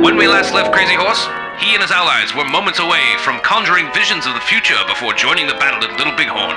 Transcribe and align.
When 0.00 0.16
we 0.16 0.26
last 0.26 0.54
left 0.54 0.72
Crazy 0.72 0.94
Horse, 0.94 1.26
he 1.62 1.74
and 1.74 1.82
his 1.82 1.90
allies 1.90 2.34
were 2.34 2.44
moments 2.44 2.78
away 2.78 3.16
from 3.18 3.38
conjuring 3.40 3.92
visions 3.92 4.24
of 4.24 4.32
the 4.32 4.40
future 4.40 4.78
before 4.88 5.12
joining 5.12 5.46
the 5.46 5.52
battle 5.54 5.86
at 5.86 5.98
Little 5.98 6.16
Bighorn. 6.16 6.56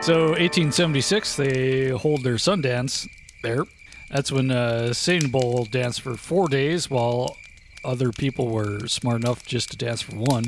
So 0.00 0.28
1876, 0.28 1.34
they 1.34 1.88
hold 1.88 2.22
their 2.22 2.36
Sundance 2.36 3.08
there. 3.42 3.64
That's 4.08 4.30
when 4.30 4.52
uh, 4.52 4.92
Sitting 4.92 5.30
Bull 5.30 5.64
danced 5.64 6.00
for 6.00 6.16
four 6.16 6.48
days, 6.48 6.88
while 6.88 7.36
other 7.84 8.12
people 8.12 8.46
were 8.46 8.86
smart 8.86 9.24
enough 9.24 9.44
just 9.44 9.72
to 9.72 9.76
dance 9.76 10.02
for 10.02 10.14
one. 10.14 10.44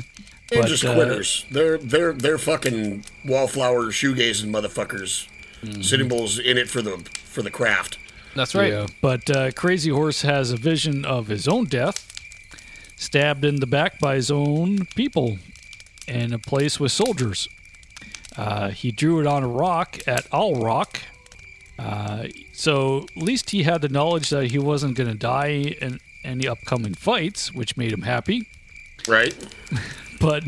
They're 0.49 0.61
But, 0.61 0.69
just 0.69 0.85
uh, 0.85 0.93
quitters. 0.93 1.45
They're 1.51 1.77
they're 1.77 2.13
they're 2.13 2.37
fucking 2.37 3.03
wallflower 3.25 3.87
shoegazing 3.87 4.49
motherfuckers. 4.49 5.27
Mm-hmm. 5.61 5.81
Sitting 5.81 6.07
Bull's 6.07 6.39
in 6.39 6.57
it 6.57 6.69
for 6.69 6.81
the 6.81 6.97
for 7.25 7.41
the 7.41 7.51
craft. 7.51 7.97
That's 8.35 8.55
right. 8.55 8.71
Yeah, 8.71 8.87
but 9.01 9.29
uh, 9.29 9.51
Crazy 9.51 9.89
Horse 9.89 10.21
has 10.21 10.51
a 10.51 10.57
vision 10.57 11.05
of 11.05 11.27
his 11.27 11.47
own 11.47 11.65
death, 11.65 12.13
stabbed 12.95 13.43
in 13.43 13.59
the 13.59 13.67
back 13.67 13.99
by 13.99 14.15
his 14.15 14.31
own 14.31 14.85
people 14.95 15.37
in 16.07 16.33
a 16.33 16.39
place 16.39 16.79
with 16.79 16.91
soldiers. 16.91 17.47
Uh, 18.37 18.69
he 18.69 18.91
drew 18.91 19.19
it 19.19 19.27
on 19.27 19.43
a 19.43 19.47
rock 19.47 19.99
at 20.07 20.25
All 20.31 20.55
Rock. 20.55 21.01
Uh, 21.77 22.27
so 22.53 23.05
at 23.17 23.23
least 23.23 23.49
he 23.49 23.63
had 23.63 23.81
the 23.81 23.89
knowledge 23.89 24.29
that 24.29 24.51
he 24.51 24.59
wasn't 24.59 24.95
going 24.95 25.09
to 25.09 25.17
die 25.17 25.75
in 25.81 25.99
any 26.23 26.47
upcoming 26.47 26.93
fights, 26.93 27.53
which 27.53 27.75
made 27.75 27.91
him 27.91 28.03
happy. 28.03 28.47
Right? 29.07 29.35
But 30.21 30.43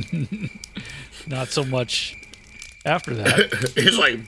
not 1.28 1.48
so 1.48 1.64
much 1.64 2.16
after 2.86 3.16
that. 3.16 3.72
He's 3.76 3.98
like, 3.98 4.20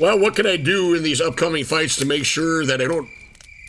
well, 0.00 0.18
what 0.18 0.36
can 0.36 0.46
I 0.46 0.56
do 0.56 0.94
in 0.94 1.02
these 1.02 1.20
upcoming 1.20 1.64
fights 1.64 1.96
to 1.96 2.06
make 2.06 2.24
sure 2.24 2.64
that 2.64 2.80
I 2.80 2.84
don't 2.84 3.08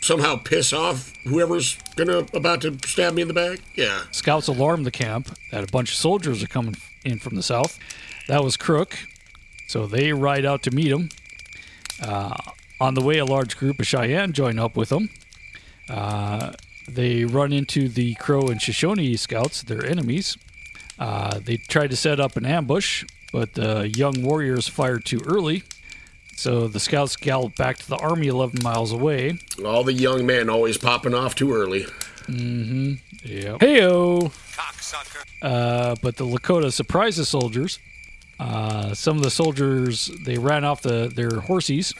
somehow 0.02 0.36
piss 0.36 0.72
off 0.72 1.12
whoever's 1.24 1.76
gonna 1.96 2.26
about 2.32 2.62
to 2.62 2.78
stab 2.86 3.14
me 3.14 3.22
in 3.22 3.28
the 3.28 3.34
back? 3.34 3.60
Yeah. 3.74 4.02
Scouts 4.10 4.48
alarmed 4.48 4.86
the 4.86 4.90
camp 4.90 5.36
that 5.50 5.64
a 5.64 5.66
bunch 5.66 5.90
of 5.90 5.96
soldiers 5.96 6.42
are 6.42 6.48
coming 6.48 6.76
in 7.04 7.18
from 7.18 7.36
the 7.36 7.42
south. 7.42 7.78
That 8.28 8.44
was 8.44 8.56
Crook, 8.56 8.98
so 9.66 9.86
they 9.86 10.12
ride 10.12 10.44
out 10.44 10.62
to 10.64 10.70
meet 10.70 10.90
him. 10.90 11.08
Uh, 12.02 12.36
on 12.80 12.94
the 12.94 13.02
way, 13.02 13.18
a 13.18 13.24
large 13.24 13.56
group 13.56 13.78
of 13.78 13.86
Cheyenne 13.86 14.32
join 14.32 14.58
up 14.58 14.76
with 14.76 14.88
them. 14.88 15.10
Uh, 15.88 16.52
they 16.88 17.24
run 17.24 17.52
into 17.52 17.88
the 17.88 18.14
Crow 18.14 18.48
and 18.48 18.60
Shoshone 18.60 19.16
scouts, 19.16 19.62
their 19.62 19.84
enemies. 19.84 20.38
Uh, 20.98 21.40
they 21.40 21.56
tried 21.56 21.90
to 21.90 21.96
set 21.96 22.20
up 22.20 22.36
an 22.36 22.46
ambush, 22.46 23.04
but 23.32 23.54
the 23.54 23.90
young 23.94 24.22
warriors 24.22 24.68
fired 24.68 25.04
too 25.04 25.20
early. 25.26 25.62
So 26.40 26.68
the 26.68 26.80
scouts 26.80 27.16
galloped 27.16 27.58
back 27.58 27.76
to 27.76 27.86
the 27.86 27.98
army 27.98 28.28
11 28.28 28.62
miles 28.62 28.92
away. 28.92 29.38
All 29.62 29.84
the 29.84 29.92
young 29.92 30.24
men 30.24 30.48
always 30.48 30.78
popping 30.78 31.12
off 31.12 31.34
too 31.34 31.52
early. 31.52 31.80
Yep. 32.30 33.58
Heyo. 33.58 34.32
Uh, 35.42 35.96
but 36.00 36.16
the 36.16 36.24
Lakota 36.24 36.72
surprised 36.72 37.18
the 37.18 37.26
soldiers. 37.26 37.78
Uh, 38.38 38.94
some 38.94 39.18
of 39.18 39.22
the 39.22 39.30
soldiers 39.30 40.10
they 40.24 40.38
ran 40.38 40.64
off 40.64 40.80
the 40.80 41.12
their 41.14 41.40
horses. 41.40 41.94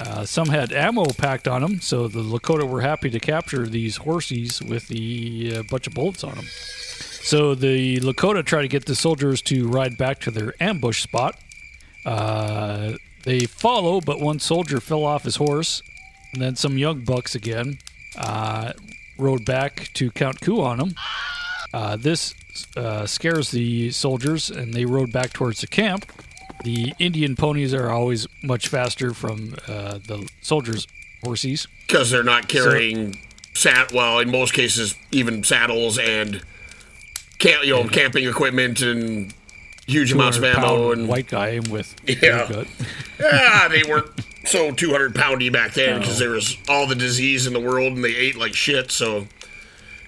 Uh, 0.00 0.24
some 0.24 0.48
had 0.50 0.72
ammo 0.72 1.04
packed 1.06 1.48
on 1.48 1.60
them, 1.60 1.80
so 1.80 2.06
the 2.06 2.22
Lakota 2.22 2.68
were 2.68 2.82
happy 2.82 3.10
to 3.10 3.18
capture 3.18 3.66
these 3.66 3.96
horses 3.96 4.62
with 4.62 4.86
the 4.86 5.56
uh, 5.56 5.62
bunch 5.64 5.88
of 5.88 5.94
bullets 5.94 6.22
on 6.22 6.36
them. 6.36 6.46
So 6.46 7.56
the 7.56 7.98
Lakota 7.98 8.44
tried 8.44 8.62
to 8.62 8.68
get 8.68 8.86
the 8.86 8.94
soldiers 8.94 9.42
to 9.42 9.66
ride 9.66 9.98
back 9.98 10.20
to 10.20 10.30
their 10.30 10.54
ambush 10.60 11.02
spot. 11.02 11.36
Uh, 12.06 12.92
they 13.24 13.40
follow, 13.46 14.00
but 14.00 14.20
one 14.20 14.38
soldier 14.38 14.80
fell 14.80 15.04
off 15.04 15.24
his 15.24 15.36
horse, 15.36 15.82
and 16.32 16.42
then 16.42 16.56
some 16.56 16.78
young 16.78 17.04
bucks 17.04 17.34
again 17.34 17.78
uh, 18.16 18.72
rode 19.18 19.44
back 19.44 19.90
to 19.94 20.10
Count 20.10 20.40
Coup 20.40 20.60
on 20.60 20.78
them. 20.78 20.94
Uh, 21.72 21.96
this 21.96 22.34
uh, 22.76 23.06
scares 23.06 23.50
the 23.50 23.90
soldiers, 23.90 24.50
and 24.50 24.74
they 24.74 24.84
rode 24.84 25.12
back 25.12 25.32
towards 25.32 25.60
the 25.60 25.66
camp. 25.66 26.10
The 26.62 26.92
Indian 26.98 27.36
ponies 27.36 27.74
are 27.74 27.90
always 27.90 28.26
much 28.42 28.68
faster 28.68 29.12
from 29.12 29.54
uh, 29.66 29.98
the 30.06 30.28
soldiers' 30.40 30.86
horses. 31.22 31.66
Because 31.86 32.10
they're 32.10 32.22
not 32.22 32.48
carrying 32.48 33.18
sat 33.54 33.92
well, 33.92 34.18
in 34.18 34.30
most 34.30 34.52
cases, 34.52 34.94
even 35.10 35.42
saddles 35.44 35.98
and 35.98 36.42
camp, 37.38 37.64
you 37.64 37.72
know, 37.72 37.88
camping 37.88 38.26
equipment 38.28 38.80
and 38.82 39.32
huge 39.86 40.12
amounts 40.12 40.36
of 40.38 40.44
ammo 40.44 40.92
and 40.92 41.08
white 41.08 41.28
guy 41.28 41.60
with 41.70 41.94
Yeah. 42.22 42.64
ah, 43.22 43.68
they 43.70 43.82
weren't 43.84 44.10
so 44.46 44.70
200 44.72 45.14
poundy 45.14 45.50
back 45.52 45.74
then 45.74 46.00
because 46.00 46.18
there 46.18 46.30
was 46.30 46.56
all 46.68 46.86
the 46.86 46.94
disease 46.94 47.46
in 47.46 47.52
the 47.52 47.60
world 47.60 47.92
and 47.94 48.04
they 48.04 48.14
ate 48.14 48.36
like 48.36 48.54
shit. 48.54 48.90
So 48.90 49.26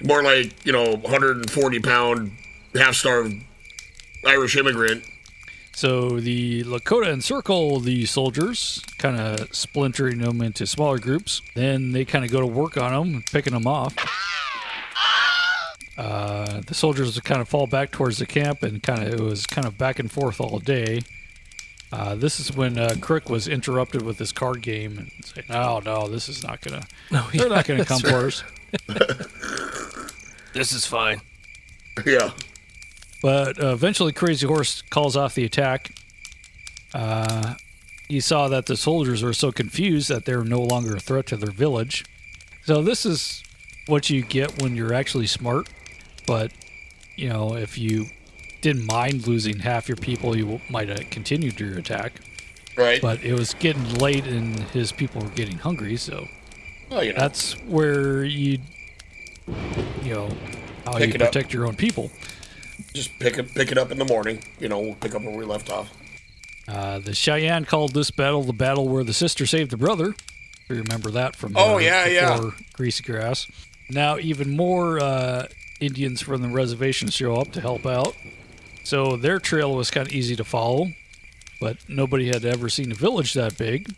more 0.03 0.23
like 0.23 0.65
you 0.67 0.73
know 0.73 0.97
140 0.97 1.81
pound 1.81 2.33
half 2.75 2.95
starved 2.95 3.35
Irish 4.27 4.57
immigrant. 4.57 5.05
So 5.73 6.21
the 6.21 6.65
Lakota 6.65 7.13
encircle 7.13 7.81
the 7.81 8.07
soldiers, 8.07 8.83
kind 8.97 9.19
of 9.21 9.55
splintering 9.55 10.19
them 10.21 10.41
into 10.41 10.67
smaller 10.67 10.99
groups. 10.99 11.43
Then 11.55 11.93
they 11.93 12.07
kind 12.07 12.25
of 12.25 12.31
go 12.31 12.41
to 12.41 12.47
work 12.47 12.79
on 12.79 12.93
them, 13.13 13.23
picking 13.31 13.53
them 13.53 13.67
off. 13.67 13.95
Uh, 15.97 16.61
the 16.67 16.75
soldiers 16.75 17.15
would 17.15 17.25
kind 17.25 17.41
of 17.41 17.49
fall 17.49 17.67
back 17.67 17.91
towards 17.91 18.19
the 18.19 18.27
camp, 18.27 18.62
and 18.62 18.83
kind 18.83 19.03
of 19.03 19.15
it 19.15 19.21
was 19.21 19.47
kind 19.47 19.67
of 19.67 19.79
back 19.79 19.99
and 19.99 20.11
forth 20.12 20.41
all 20.41 20.59
day. 20.59 21.01
Uh, 21.93 22.15
this 22.15 22.39
is 22.41 22.55
when 22.55 22.77
uh, 22.79 22.95
Crook 23.01 23.31
was 23.31 23.47
interrupted 23.49 24.03
with 24.03 24.19
his 24.19 24.33
card 24.33 24.61
game 24.61 24.99
and 24.99 25.11
saying, 25.25 25.47
"No, 25.49 25.79
no, 25.79 26.09
this 26.09 26.29
is 26.29 26.43
not 26.43 26.61
gonna. 26.61 26.84
No, 27.11 27.27
They're 27.33 27.49
yeah, 27.49 27.55
not 27.55 27.65
gonna 27.67 27.84
come 27.84 28.01
right. 28.03 28.12
for 28.12 28.27
us." 28.27 28.45
This 30.53 30.73
is 30.73 30.87
fine. 30.87 31.21
Yeah, 32.07 32.31
But 33.21 33.63
uh, 33.63 33.75
eventually, 33.75 34.13
Crazy 34.13 34.47
Horse 34.47 34.81
calls 34.89 35.15
off 35.15 35.34
the 35.34 35.45
attack. 35.45 35.91
Uh, 36.95 37.55
he 38.09 38.21
saw 38.21 38.49
that 38.49 38.65
the 38.65 38.77
soldiers 38.77 39.23
were 39.23 39.34
so 39.34 39.53
confused 39.53 40.09
that 40.09 40.25
they're 40.25 40.45
no 40.45 40.63
longer 40.63 40.97
a 40.97 41.01
threat 41.01 41.27
to 41.27 41.37
their 41.37 41.51
village. 41.51 42.07
So 42.65 42.81
this 42.81 43.05
is 43.05 43.43
what 43.87 44.09
you 44.09 44.23
get 44.23 44.63
when 44.63 44.77
you're 44.77 44.95
actually 44.95 45.27
smart. 45.27 45.69
But 46.27 46.53
you 47.17 47.29
know, 47.29 47.55
if 47.55 47.79
you 47.79 48.07
didn't 48.61 48.87
mind 48.87 49.27
losing 49.27 49.61
half 49.61 49.89
your 49.89 49.97
people, 49.97 50.37
you 50.37 50.61
might 50.69 50.89
have 50.89 51.09
continued 51.11 51.59
your 51.61 51.79
attack. 51.79 52.13
right. 52.77 53.01
But 53.01 53.23
it 53.25 53.33
was 53.35 53.55
getting 53.55 53.95
late, 53.95 54.27
and 54.27 54.59
his 54.71 54.93
people 54.93 55.23
were 55.23 55.29
getting 55.31 55.59
hungry. 55.59 55.97
So 55.97 56.27
well, 56.91 57.03
you 57.05 57.13
know, 57.13 57.19
that's 57.21 57.53
where 57.65 58.25
you, 58.25 58.59
you 60.03 60.15
know, 60.15 60.29
how 60.85 60.99
Pick 60.99 61.09
you 61.11 61.15
it 61.15 61.23
up. 61.23 61.33
protect 61.33 61.53
your 61.53 61.67
own 61.67 61.77
people. 61.77 62.11
just 62.95 63.11
pick 63.19 63.39
it 63.39 63.55
pick 63.55 63.73
it 63.73 63.79
up 63.79 63.91
in 63.91 63.99
the 63.99 64.05
morning. 64.05 64.43
You 64.59 64.69
know, 64.69 64.81
we'll 64.81 64.95
pick 64.95 65.15
up 65.15 65.23
where 65.23 65.37
we 65.37 65.45
left 65.45 65.71
off. 65.71 65.91
Uh, 66.69 66.99
the 66.99 67.15
Cheyenne 67.15 67.65
called 67.65 67.95
this 67.95 68.11
battle 68.11 68.43
the 68.43 68.53
battle 68.53 68.89
where 68.89 69.05
the 69.05 69.13
sister 69.15 69.47
saved 69.47 69.71
the 69.71 69.77
brother. 69.77 70.09
If 70.11 70.71
you 70.71 70.83
remember 70.83 71.13
that 71.13 71.37
from 71.37 71.53
Oh, 71.57 71.77
uh, 71.77 71.79
yeah, 71.79 72.07
yeah. 72.07 72.51
Greasy 72.73 73.05
Grass. 73.05 73.47
Now 73.89 74.19
even 74.19 74.57
more 74.57 74.99
uh, 74.99 75.47
Indians 75.81 76.21
from 76.23 76.43
the 76.43 76.49
reservation 76.49 77.09
show 77.09 77.37
up 77.37 77.53
to 77.53 77.61
help 77.61 77.87
out. 77.87 78.15
So 78.85 79.17
their 79.17 79.39
trail 79.39 79.75
was 79.75 79.91
kind 79.91 80.07
of 80.07 80.13
easy 80.13 80.37
to 80.37 80.45
follow, 80.45 80.89
but 81.61 81.79
nobody 81.89 82.29
had 82.29 82.45
ever 82.45 82.69
seen 82.69 82.93
a 82.93 82.95
village 82.95 83.35
that 83.35 83.59
big. 83.59 83.93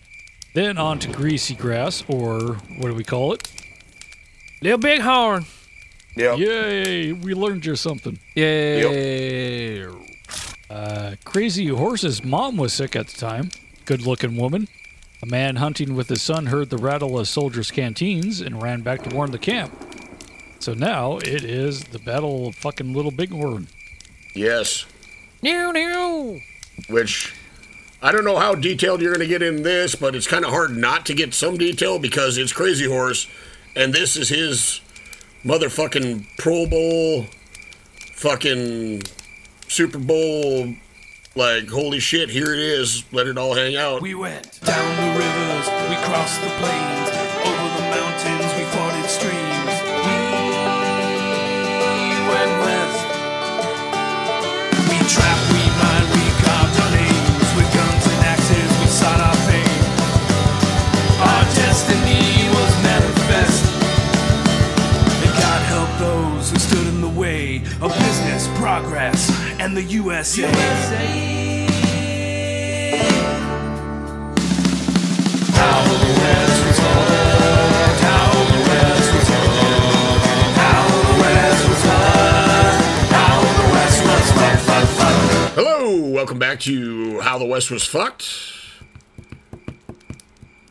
Then 0.54 0.78
on 0.78 0.98
to 1.00 1.08
Greasy 1.08 1.54
Grass, 1.54 2.02
or 2.08 2.54
what 2.78 2.88
do 2.88 2.94
we 2.94 3.04
call 3.04 3.34
it? 3.34 3.52
Little 4.62 4.78
Big 4.78 5.02
Horn. 5.02 5.44
Yeah. 6.16 6.34
Yay! 6.34 7.12
We 7.12 7.34
learned 7.34 7.64
you 7.64 7.76
something. 7.76 8.18
Yay. 8.34 9.86
Uh, 10.68 11.14
Crazy 11.24 11.68
Horse's 11.68 12.24
mom 12.24 12.56
was 12.56 12.72
sick 12.72 12.96
at 12.96 13.06
the 13.06 13.18
time. 13.18 13.50
Good 13.84 14.02
looking 14.02 14.36
woman. 14.36 14.68
A 15.22 15.26
man 15.26 15.56
hunting 15.56 15.94
with 15.94 16.08
his 16.08 16.22
son 16.22 16.46
heard 16.46 16.70
the 16.70 16.76
rattle 16.76 17.18
of 17.18 17.28
soldiers' 17.28 17.70
canteens 17.70 18.40
and 18.40 18.62
ran 18.62 18.82
back 18.82 19.02
to 19.04 19.14
warn 19.14 19.30
the 19.30 19.38
camp. 19.38 19.72
So 20.60 20.74
now 20.74 21.18
it 21.18 21.44
is 21.44 21.84
the 21.84 21.98
Battle 21.98 22.48
of 22.48 22.54
fucking 22.56 22.92
Little 22.92 23.10
Bighorn. 23.10 23.68
Yes. 24.34 24.86
New, 25.42 25.72
new. 25.72 26.40
Which 26.88 27.34
I 28.00 28.12
don't 28.12 28.24
know 28.24 28.38
how 28.38 28.54
detailed 28.54 29.00
you're 29.00 29.12
going 29.12 29.26
to 29.26 29.26
get 29.26 29.42
in 29.42 29.62
this, 29.62 29.94
but 29.94 30.14
it's 30.14 30.26
kind 30.26 30.44
of 30.44 30.50
hard 30.50 30.76
not 30.76 31.06
to 31.06 31.14
get 31.14 31.34
some 31.34 31.56
detail 31.56 31.98
because 31.98 32.38
it's 32.38 32.52
Crazy 32.52 32.86
Horse, 32.86 33.26
and 33.74 33.92
this 33.92 34.16
is 34.16 34.28
his 34.28 34.80
motherfucking 35.44 36.26
Pro 36.38 36.66
Bowl, 36.66 37.26
fucking 38.12 39.02
Super 39.66 39.98
Bowl. 39.98 40.74
Like, 41.34 41.68
holy 41.68 42.00
shit, 42.00 42.30
here 42.30 42.52
it 42.52 42.58
is. 42.58 43.04
Let 43.12 43.26
it 43.26 43.38
all 43.38 43.54
hang 43.54 43.76
out. 43.76 44.02
We 44.02 44.14
went 44.14 44.60
down 44.62 44.96
the 44.96 45.18
rivers, 45.18 45.68
we 45.88 45.96
crossed 46.04 46.40
the 46.40 46.48
plains, 46.58 47.07
West 83.72 84.04
was 84.04 84.30
fucked, 84.32 84.60
fucked, 84.62 84.88
fucked. 84.92 85.54
Hello, 85.54 86.10
welcome 86.10 86.38
back 86.38 86.60
to 86.60 87.20
How 87.20 87.38
the 87.38 87.46
West 87.46 87.70
Was 87.70 87.84
Fucked. 87.84 88.28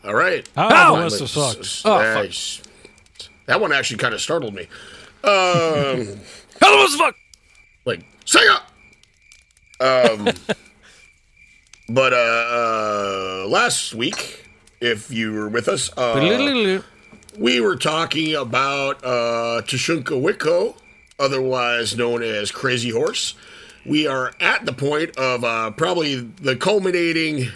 All 0.05 0.13
right. 0.13 0.47
How 0.55 0.69
Ow! 0.71 0.95
the 0.95 1.01
West 1.03 1.21
was 1.21 1.33
fucked. 1.33 1.59
S- 1.59 1.81
Oh, 1.85 1.93
uh, 1.95 2.23
fuck. 2.23 2.65
That 3.47 3.59
one 3.61 3.73
actually 3.73 3.97
kind 3.97 4.13
of 4.13 4.21
startled 4.21 4.53
me. 4.53 4.63
Um, 5.23 5.29
How 6.61 6.71
the 6.71 6.77
West 6.77 6.91
was 6.91 6.95
fucked. 6.95 7.19
Like 7.87 8.03
Sega. 8.25 8.59
Um, 9.79 10.25
but 11.89 12.11
uh, 12.11 12.15
uh, 12.17 13.47
last 13.47 13.95
week, 13.95 14.45
if 14.81 15.09
you 15.09 15.31
were 15.31 15.47
with 15.47 15.69
us, 15.69 15.89
uh, 15.97 16.11
we 17.39 17.61
were 17.61 17.77
talking 17.77 18.35
about 18.35 19.01
uh, 19.05 19.61
Tashunka 19.63 20.21
Witko, 20.21 20.75
otherwise 21.17 21.95
known 21.95 22.23
as 22.23 22.51
Crazy 22.51 22.89
Horse. 22.89 23.35
We 23.85 24.05
are 24.05 24.33
at 24.41 24.65
the 24.65 24.73
point 24.73 25.15
of 25.15 25.45
uh, 25.45 25.71
probably 25.71 26.15
the 26.15 26.57
culminating 26.57 27.47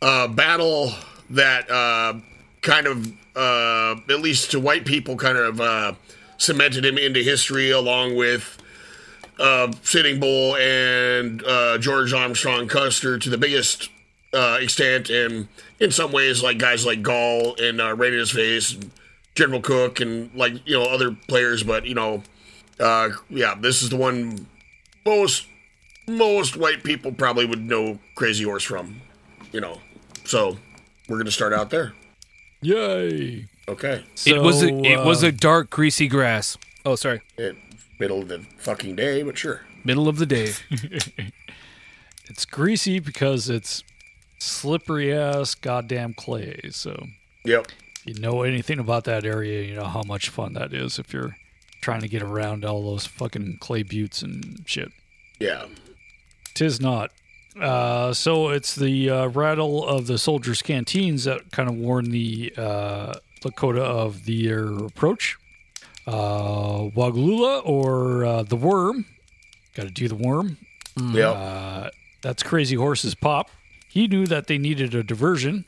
uh, 0.00 0.28
battle 0.28 0.92
that 1.30 1.68
uh, 1.68 2.20
kind 2.60 2.86
of, 2.86 3.12
uh, 3.34 3.96
at 4.08 4.20
least 4.20 4.52
to 4.52 4.60
white 4.60 4.84
people, 4.84 5.16
kind 5.16 5.38
of 5.38 5.60
uh, 5.60 5.94
cemented 6.36 6.84
him 6.84 6.98
into 6.98 7.20
history 7.20 7.72
along 7.72 8.14
with 8.14 8.58
uh, 9.38 9.72
Sitting 9.82 10.20
Bull 10.20 10.56
and 10.56 11.42
uh, 11.44 11.78
George 11.78 12.12
Armstrong 12.12 12.68
Custer 12.68 13.18
to 13.18 13.30
the 13.30 13.38
biggest 13.38 13.90
uh, 14.32 14.58
extent, 14.60 15.10
and 15.10 15.48
in 15.80 15.90
some 15.90 16.12
ways, 16.12 16.42
like 16.42 16.58
guys 16.58 16.84
like 16.84 17.02
Gall 17.02 17.54
and 17.60 17.80
uh, 17.80 17.94
Rain 17.94 18.12
in 18.12 18.18
His 18.18 18.30
Face, 18.30 18.74
and 18.74 18.90
General 19.34 19.60
Crook, 19.60 20.00
and 20.00 20.34
like 20.34 20.54
you 20.66 20.78
know 20.78 20.84
other 20.84 21.16
players. 21.28 21.62
But 21.62 21.86
you 21.86 21.94
know, 21.94 22.22
uh, 22.80 23.10
yeah, 23.30 23.54
this 23.60 23.82
is 23.82 23.90
the 23.90 23.96
one 23.96 24.46
most 25.04 25.46
most 26.06 26.56
white 26.56 26.82
people 26.84 27.12
probably 27.12 27.46
would 27.46 27.62
know 27.62 27.98
Crazy 28.14 28.44
Horse 28.44 28.64
from. 28.64 29.00
You 29.52 29.60
know, 29.60 29.78
so 30.24 30.58
we're 31.08 31.18
gonna 31.18 31.30
start 31.30 31.52
out 31.52 31.70
there. 31.70 31.92
Yay! 32.60 33.46
Okay, 33.68 34.04
it 34.26 34.40
was 34.40 34.62
a, 34.62 34.68
So, 34.68 34.84
it 34.84 35.04
was 35.04 35.22
a 35.22 35.30
dark, 35.30 35.70
greasy 35.70 36.08
grass. 36.08 36.58
Oh, 36.84 36.96
sorry. 36.96 37.22
it, 37.38 37.56
middle 38.04 38.20
of 38.20 38.28
the 38.28 38.44
fucking 38.58 38.94
day, 38.96 39.22
but 39.22 39.38
sure. 39.38 39.62
Middle 39.82 40.08
of 40.08 40.18
the 40.18 40.26
day. 40.26 40.52
It's 42.26 42.46
greasy 42.46 43.00
because 43.00 43.50
it's 43.50 43.84
slippery 44.38 45.12
ass 45.12 45.54
goddamn 45.54 46.14
clay. 46.14 46.58
So 46.70 47.06
Yep. 47.44 47.66
if 47.96 48.06
you 48.06 48.14
know 48.20 48.42
anything 48.42 48.78
about 48.78 49.04
that 49.04 49.26
area, 49.26 49.62
you 49.62 49.74
know 49.74 49.84
how 49.84 50.02
much 50.02 50.30
fun 50.30 50.54
that 50.54 50.72
is 50.72 50.98
if 50.98 51.12
you're 51.12 51.36
trying 51.82 52.00
to 52.00 52.08
get 52.08 52.22
around 52.22 52.64
all 52.64 52.82
those 52.82 53.04
fucking 53.06 53.58
clay 53.60 53.82
buttes 53.82 54.22
and 54.22 54.62
shit. 54.66 54.90
Yeah. 55.38 55.66
Tis 56.54 56.80
not. 56.80 57.10
Uh, 57.60 58.14
so 58.14 58.48
it's 58.48 58.74
the 58.74 59.10
uh, 59.10 59.26
rattle 59.28 59.86
of 59.86 60.06
the 60.06 60.16
soldiers' 60.16 60.62
canteens 60.62 61.24
that 61.24 61.50
kind 61.52 61.68
of 61.68 61.74
warn 61.76 62.10
the 62.10 62.54
uh, 62.56 63.12
Lakota 63.42 63.80
of 63.82 64.24
their 64.24 64.66
approach. 64.86 65.36
Uh, 66.06 66.90
Waglula 66.94 67.62
or 67.64 68.24
uh, 68.24 68.42
the 68.42 68.56
worm. 68.56 69.06
Got 69.74 69.84
to 69.84 69.90
do 69.90 70.08
the 70.08 70.14
worm. 70.14 70.58
Yeah. 71.12 71.30
Uh, 71.30 71.90
that's 72.22 72.42
Crazy 72.42 72.76
Horse's 72.76 73.14
pop. 73.14 73.50
He 73.88 74.06
knew 74.08 74.26
that 74.26 74.46
they 74.46 74.58
needed 74.58 74.94
a 74.94 75.02
diversion, 75.02 75.64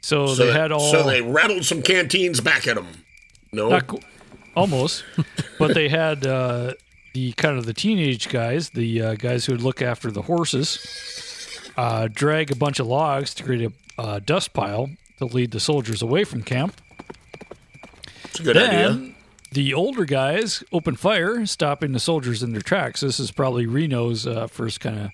so, 0.00 0.26
so 0.28 0.34
they 0.34 0.46
that- 0.52 0.60
had 0.60 0.72
all 0.72 0.90
So 0.92 1.02
they 1.02 1.22
rattled 1.22 1.64
some 1.64 1.82
canteens 1.82 2.40
back 2.40 2.66
at 2.66 2.76
them. 2.76 2.86
No. 3.52 3.80
qu- 3.80 4.00
almost, 4.54 5.02
but 5.58 5.74
they 5.74 5.88
had 5.88 6.26
uh, 6.26 6.74
the 7.14 7.32
kind 7.32 7.58
of 7.58 7.66
the 7.66 7.74
teenage 7.74 8.28
guys, 8.28 8.70
the 8.70 9.00
uh, 9.02 9.14
guys 9.14 9.46
who 9.46 9.52
would 9.52 9.62
look 9.62 9.80
after 9.82 10.10
the 10.10 10.22
horses, 10.22 10.78
uh, 11.76 12.08
drag 12.12 12.50
a 12.50 12.56
bunch 12.56 12.78
of 12.80 12.86
logs 12.86 13.34
to 13.34 13.42
create 13.42 13.70
a 13.98 14.00
uh, 14.00 14.18
dust 14.20 14.52
pile 14.52 14.90
to 15.18 15.24
lead 15.24 15.50
the 15.50 15.60
soldiers 15.60 16.00
away 16.02 16.24
from 16.24 16.42
camp. 16.42 16.80
It's 18.24 18.40
a 18.40 18.42
good 18.42 18.56
idea. 18.56 19.12
Then 19.52 19.64
the 19.64 19.74
older 19.74 20.04
guys 20.04 20.62
open 20.72 20.96
fire, 20.96 21.44
stopping 21.46 21.92
the 21.92 22.00
soldiers 22.00 22.42
in 22.42 22.52
their 22.52 22.60
tracks. 22.62 23.00
This 23.00 23.18
is 23.20 23.30
probably 23.30 23.66
Reno's 23.66 24.26
uh, 24.26 24.46
first 24.46 24.80
kind 24.80 24.98
of 24.98 25.10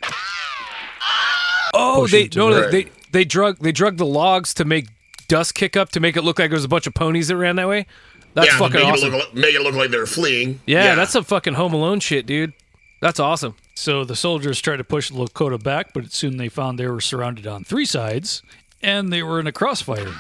Oh, 1.74 1.98
Push 2.02 2.12
they 2.12 2.22
him 2.24 2.28
to 2.30 2.38
no, 2.38 2.54
the- 2.62 2.68
they 2.70 2.86
they 3.12 3.24
drug 3.24 3.58
they 3.58 3.72
drug 3.72 3.96
the 3.98 4.06
logs 4.06 4.54
to 4.54 4.64
make 4.64 4.86
dust 5.28 5.54
kick 5.54 5.76
up 5.76 5.90
to 5.90 6.00
make 6.00 6.16
it 6.16 6.22
look 6.22 6.38
like 6.38 6.50
there 6.50 6.56
was 6.56 6.64
a 6.64 6.68
bunch 6.68 6.86
of 6.86 6.94
ponies 6.94 7.28
that 7.28 7.36
ran 7.36 7.56
that 7.56 7.68
way. 7.68 7.86
That's 8.34 8.48
yeah, 8.48 8.58
fucking 8.58 8.80
make 8.80 8.84
awesome. 8.92 9.14
It 9.14 9.16
look, 9.16 9.34
make 9.34 9.54
it 9.54 9.60
look 9.62 9.74
like 9.74 9.90
they're 9.90 10.06
fleeing. 10.06 10.60
yeah, 10.66 10.94
that's 10.94 11.12
some 11.12 11.24
fucking 11.24 11.54
Home 11.54 11.72
Alone 11.74 12.00
shit, 12.00 12.26
dude. 12.26 12.52
That's 13.00 13.20
awesome. 13.20 13.56
So 13.74 14.04
the 14.04 14.16
soldiers 14.16 14.60
tried 14.60 14.76
to 14.78 14.84
push 14.84 15.10
the 15.10 15.16
Lakota 15.16 15.62
back, 15.62 15.92
but 15.92 16.12
soon 16.12 16.36
they 16.38 16.48
found 16.48 16.78
they 16.78 16.86
were 16.86 17.00
surrounded 17.00 17.46
on 17.46 17.64
three 17.64 17.84
sides 17.84 18.42
and 18.82 19.12
they 19.12 19.22
were 19.22 19.38
in 19.40 19.46
a 19.46 19.52
crossfire. 19.52 20.12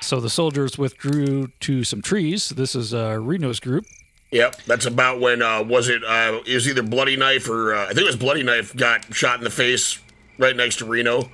So 0.00 0.18
the 0.20 0.30
soldiers 0.30 0.78
withdrew 0.78 1.48
to 1.60 1.84
some 1.84 2.00
trees. 2.02 2.48
This 2.50 2.74
is 2.74 2.94
uh, 2.94 3.18
Reno's 3.20 3.60
group. 3.60 3.84
Yep, 4.32 4.62
that's 4.66 4.86
about 4.86 5.20
when 5.20 5.42
uh, 5.42 5.62
was 5.62 5.88
it? 5.88 6.02
Uh, 6.04 6.40
it 6.46 6.54
was 6.54 6.68
either 6.68 6.82
Bloody 6.82 7.16
Knife 7.16 7.48
or 7.48 7.74
uh, 7.74 7.82
I 7.84 7.88
think 7.88 8.00
it 8.00 8.04
was 8.06 8.16
Bloody 8.16 8.42
Knife 8.44 8.74
got 8.76 9.12
shot 9.14 9.38
in 9.38 9.44
the 9.44 9.50
face 9.50 9.98
right 10.38 10.54
next 10.56 10.76
to 10.76 10.84
Reno. 10.84 11.28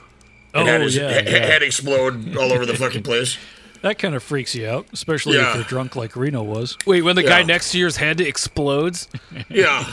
Oh, 0.54 0.60
and 0.60 0.68
had 0.68 0.80
his 0.80 0.96
yeah, 0.96 1.20
he- 1.20 1.30
yeah. 1.30 1.38
head 1.46 1.62
explode 1.62 2.36
all 2.36 2.52
over 2.52 2.64
the 2.66 2.74
fucking 2.74 3.02
place. 3.02 3.36
That 3.82 3.98
kind 4.00 4.14
of 4.16 4.22
freaks 4.22 4.54
you 4.54 4.66
out, 4.66 4.86
especially 4.92 5.36
Yeah. 5.36 5.50
if 5.50 5.54
you're 5.56 5.64
drunk 5.64 5.94
like 5.94 6.16
Reno 6.16 6.42
was. 6.42 6.76
Wait, 6.86 7.02
when 7.02 7.14
the 7.14 7.22
guy 7.22 7.42
next 7.44 7.70
to 7.70 7.78
your's 7.78 7.96
head 7.98 8.20
explodes, 8.22 9.06
Yeah, 9.48 9.84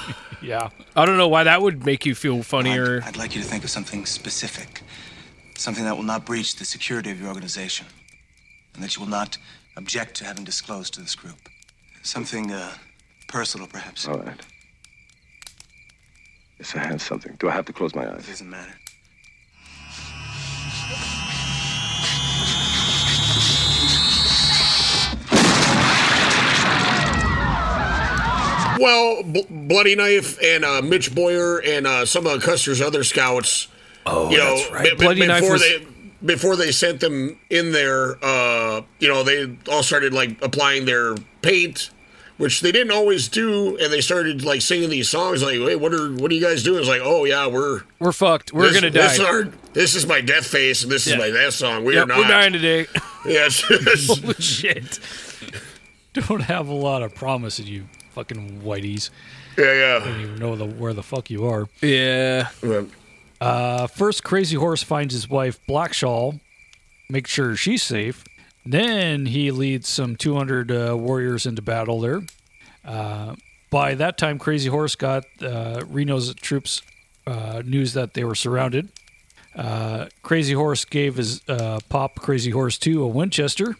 Yeah. 0.41 0.69
I 0.95 1.05
don't 1.05 1.17
know 1.17 1.27
why 1.27 1.43
that 1.43 1.61
would 1.61 1.85
make 1.85 2.03
you 2.05 2.15
feel 2.15 2.41
funnier. 2.41 3.01
I'd, 3.03 3.09
I'd 3.09 3.17
like 3.17 3.35
you 3.35 3.41
to 3.43 3.47
think 3.47 3.63
of 3.65 3.69
something 3.69 4.05
specific, 4.07 4.81
something 5.57 5.83
that 5.83 5.95
will 5.95 6.03
not 6.05 6.25
breach 6.25 6.55
the 6.55 6.65
security 6.65 7.11
of 7.11 7.19
your 7.19 7.27
organization, 7.27 7.85
and 8.73 8.83
that 8.83 8.95
you 8.95 9.01
will 9.01 9.09
not 9.09 9.37
object 9.75 10.15
to 10.17 10.25
having 10.25 10.43
disclosed 10.43 10.93
to 10.95 11.01
this 11.01 11.15
group. 11.15 11.37
Something 12.01 12.51
uh, 12.51 12.73
personal, 13.27 13.67
perhaps. 13.67 14.07
All 14.07 14.17
right. 14.19 14.39
Yes, 16.59 16.75
I 16.75 16.79
have 16.79 17.01
something. 17.01 17.35
Do 17.39 17.49
I 17.49 17.51
have 17.51 17.65
to 17.65 17.73
close 17.73 17.95
my 17.95 18.07
eyes? 18.11 18.25
It 18.25 18.31
doesn't 18.31 18.49
matter. 18.49 18.73
well, 28.79 29.23
B- 29.23 29.45
Bloody 29.49 29.95
Knife 29.95 30.41
and 30.43 30.65
uh, 30.65 30.81
Mitch 30.81 31.13
Boyer 31.13 31.61
and 31.61 31.85
uh, 31.87 32.05
some 32.05 32.25
of 32.27 32.41
Custer's 32.41 32.81
other 32.81 33.03
scouts. 33.03 33.67
Oh, 34.05 34.29
you 34.29 34.37
know, 34.37 34.57
that's 34.57 34.71
right. 34.71 34.83
be- 34.83 34.89
be- 34.91 34.95
Bloody 34.97 35.27
Knife 35.27 35.41
before 35.41 35.53
was- 35.53 35.61
they 35.61 35.85
before 36.25 36.55
they 36.55 36.71
sent 36.71 36.99
them 36.99 37.39
in 37.49 37.71
there, 37.71 38.17
uh, 38.23 38.81
you 38.99 39.07
know, 39.07 39.23
they 39.23 39.57
all 39.71 39.83
started 39.83 40.13
like 40.13 40.41
applying 40.41 40.85
their 40.85 41.15
paint, 41.41 41.89
which 42.37 42.61
they 42.61 42.71
didn't 42.71 42.91
always 42.93 43.27
do, 43.27 43.77
and 43.77 43.91
they 43.91 44.01
started 44.01 44.43
like 44.43 44.61
singing 44.61 44.89
these 44.89 45.09
songs. 45.09 45.43
Like, 45.43 45.55
hey, 45.55 45.75
what 45.75 45.93
are 45.93 46.13
what 46.13 46.31
are 46.31 46.33
you 46.33 46.41
guys 46.41 46.63
doing? 46.63 46.79
It's 46.79 46.87
like, 46.87 47.01
oh 47.03 47.25
yeah, 47.25 47.47
we're 47.47 47.81
We're 47.99 48.11
fucked. 48.11 48.53
We're 48.53 48.69
this, 48.69 48.79
gonna 48.81 48.91
This 48.91 49.13
is, 49.13 49.19
die. 49.19 49.25
our, 49.25 49.43
this 49.73 49.95
is 49.95 50.05
my 50.07 50.21
death 50.21 50.45
face, 50.47 50.83
and 50.83 50.91
this 50.91 51.05
Yeah. 51.07 51.13
is 51.13 51.19
my 51.19 51.29
death 51.29 51.53
song. 51.53 51.83
We 51.83 51.95
Yep, 51.95 52.03
are 52.03 52.07
not. 52.07 52.17
we're 52.19 52.27
dying 52.27 52.53
today. 52.53 52.85
Yes. 53.25 53.61
Holy 53.65 54.33
shit. 54.35 54.99
Don't 56.13 56.41
have 56.41 56.67
a 56.67 56.73
lot 56.73 57.01
of 57.03 57.15
promise 57.15 57.57
in 57.59 57.67
you, 57.67 57.87
fucking 58.11 58.61
whiteys. 58.61 59.09
yeah, 59.57 59.99
Don't 59.99 60.19
even 60.21 60.35
know 60.39 60.55
the, 60.57 60.65
where 60.65 60.93
the 60.93 61.01
fuck 61.03 61.29
you 61.29 61.45
are. 61.47 61.67
Yeah. 61.81 62.49
yeah. 62.61 62.81
Uh, 63.43 63.87
first, 63.87 64.23
Crazy 64.23 64.55
Horse 64.55 64.83
finds 64.83 65.13
his 65.13 65.29
wife 65.29 65.59
Black 65.67 65.91
Shawl, 65.93 66.39
make 67.09 67.27
sure 67.27 67.57
she's 67.57 67.83
safe. 67.83 68.23
Then 68.65 69.25
he 69.25 69.51
leads 69.51 69.89
some 69.89 70.15
200 70.15 70.71
uh, 70.71 70.97
warriors 70.97 71.45
into 71.45 71.61
battle 71.61 71.99
there. 71.99 72.21
Uh, 72.85 73.35
by 73.69 73.95
that 73.95 74.17
time, 74.17 74.39
Crazy 74.39 74.69
Horse 74.69 74.95
got 74.95 75.25
uh, 75.41 75.83
Reno's 75.85 76.33
troops 76.35 76.81
uh, 77.27 77.61
news 77.65 77.91
that 77.95 78.13
they 78.13 78.23
were 78.23 78.33
surrounded. 78.33 78.87
Uh, 79.53 80.05
Crazy 80.21 80.53
Horse 80.53 80.85
gave 80.85 81.17
his 81.17 81.41
pop 81.89 82.15
Crazy 82.15 82.51
Horse 82.51 82.77
2 82.77 83.03
a 83.03 83.07
Winchester. 83.07 83.75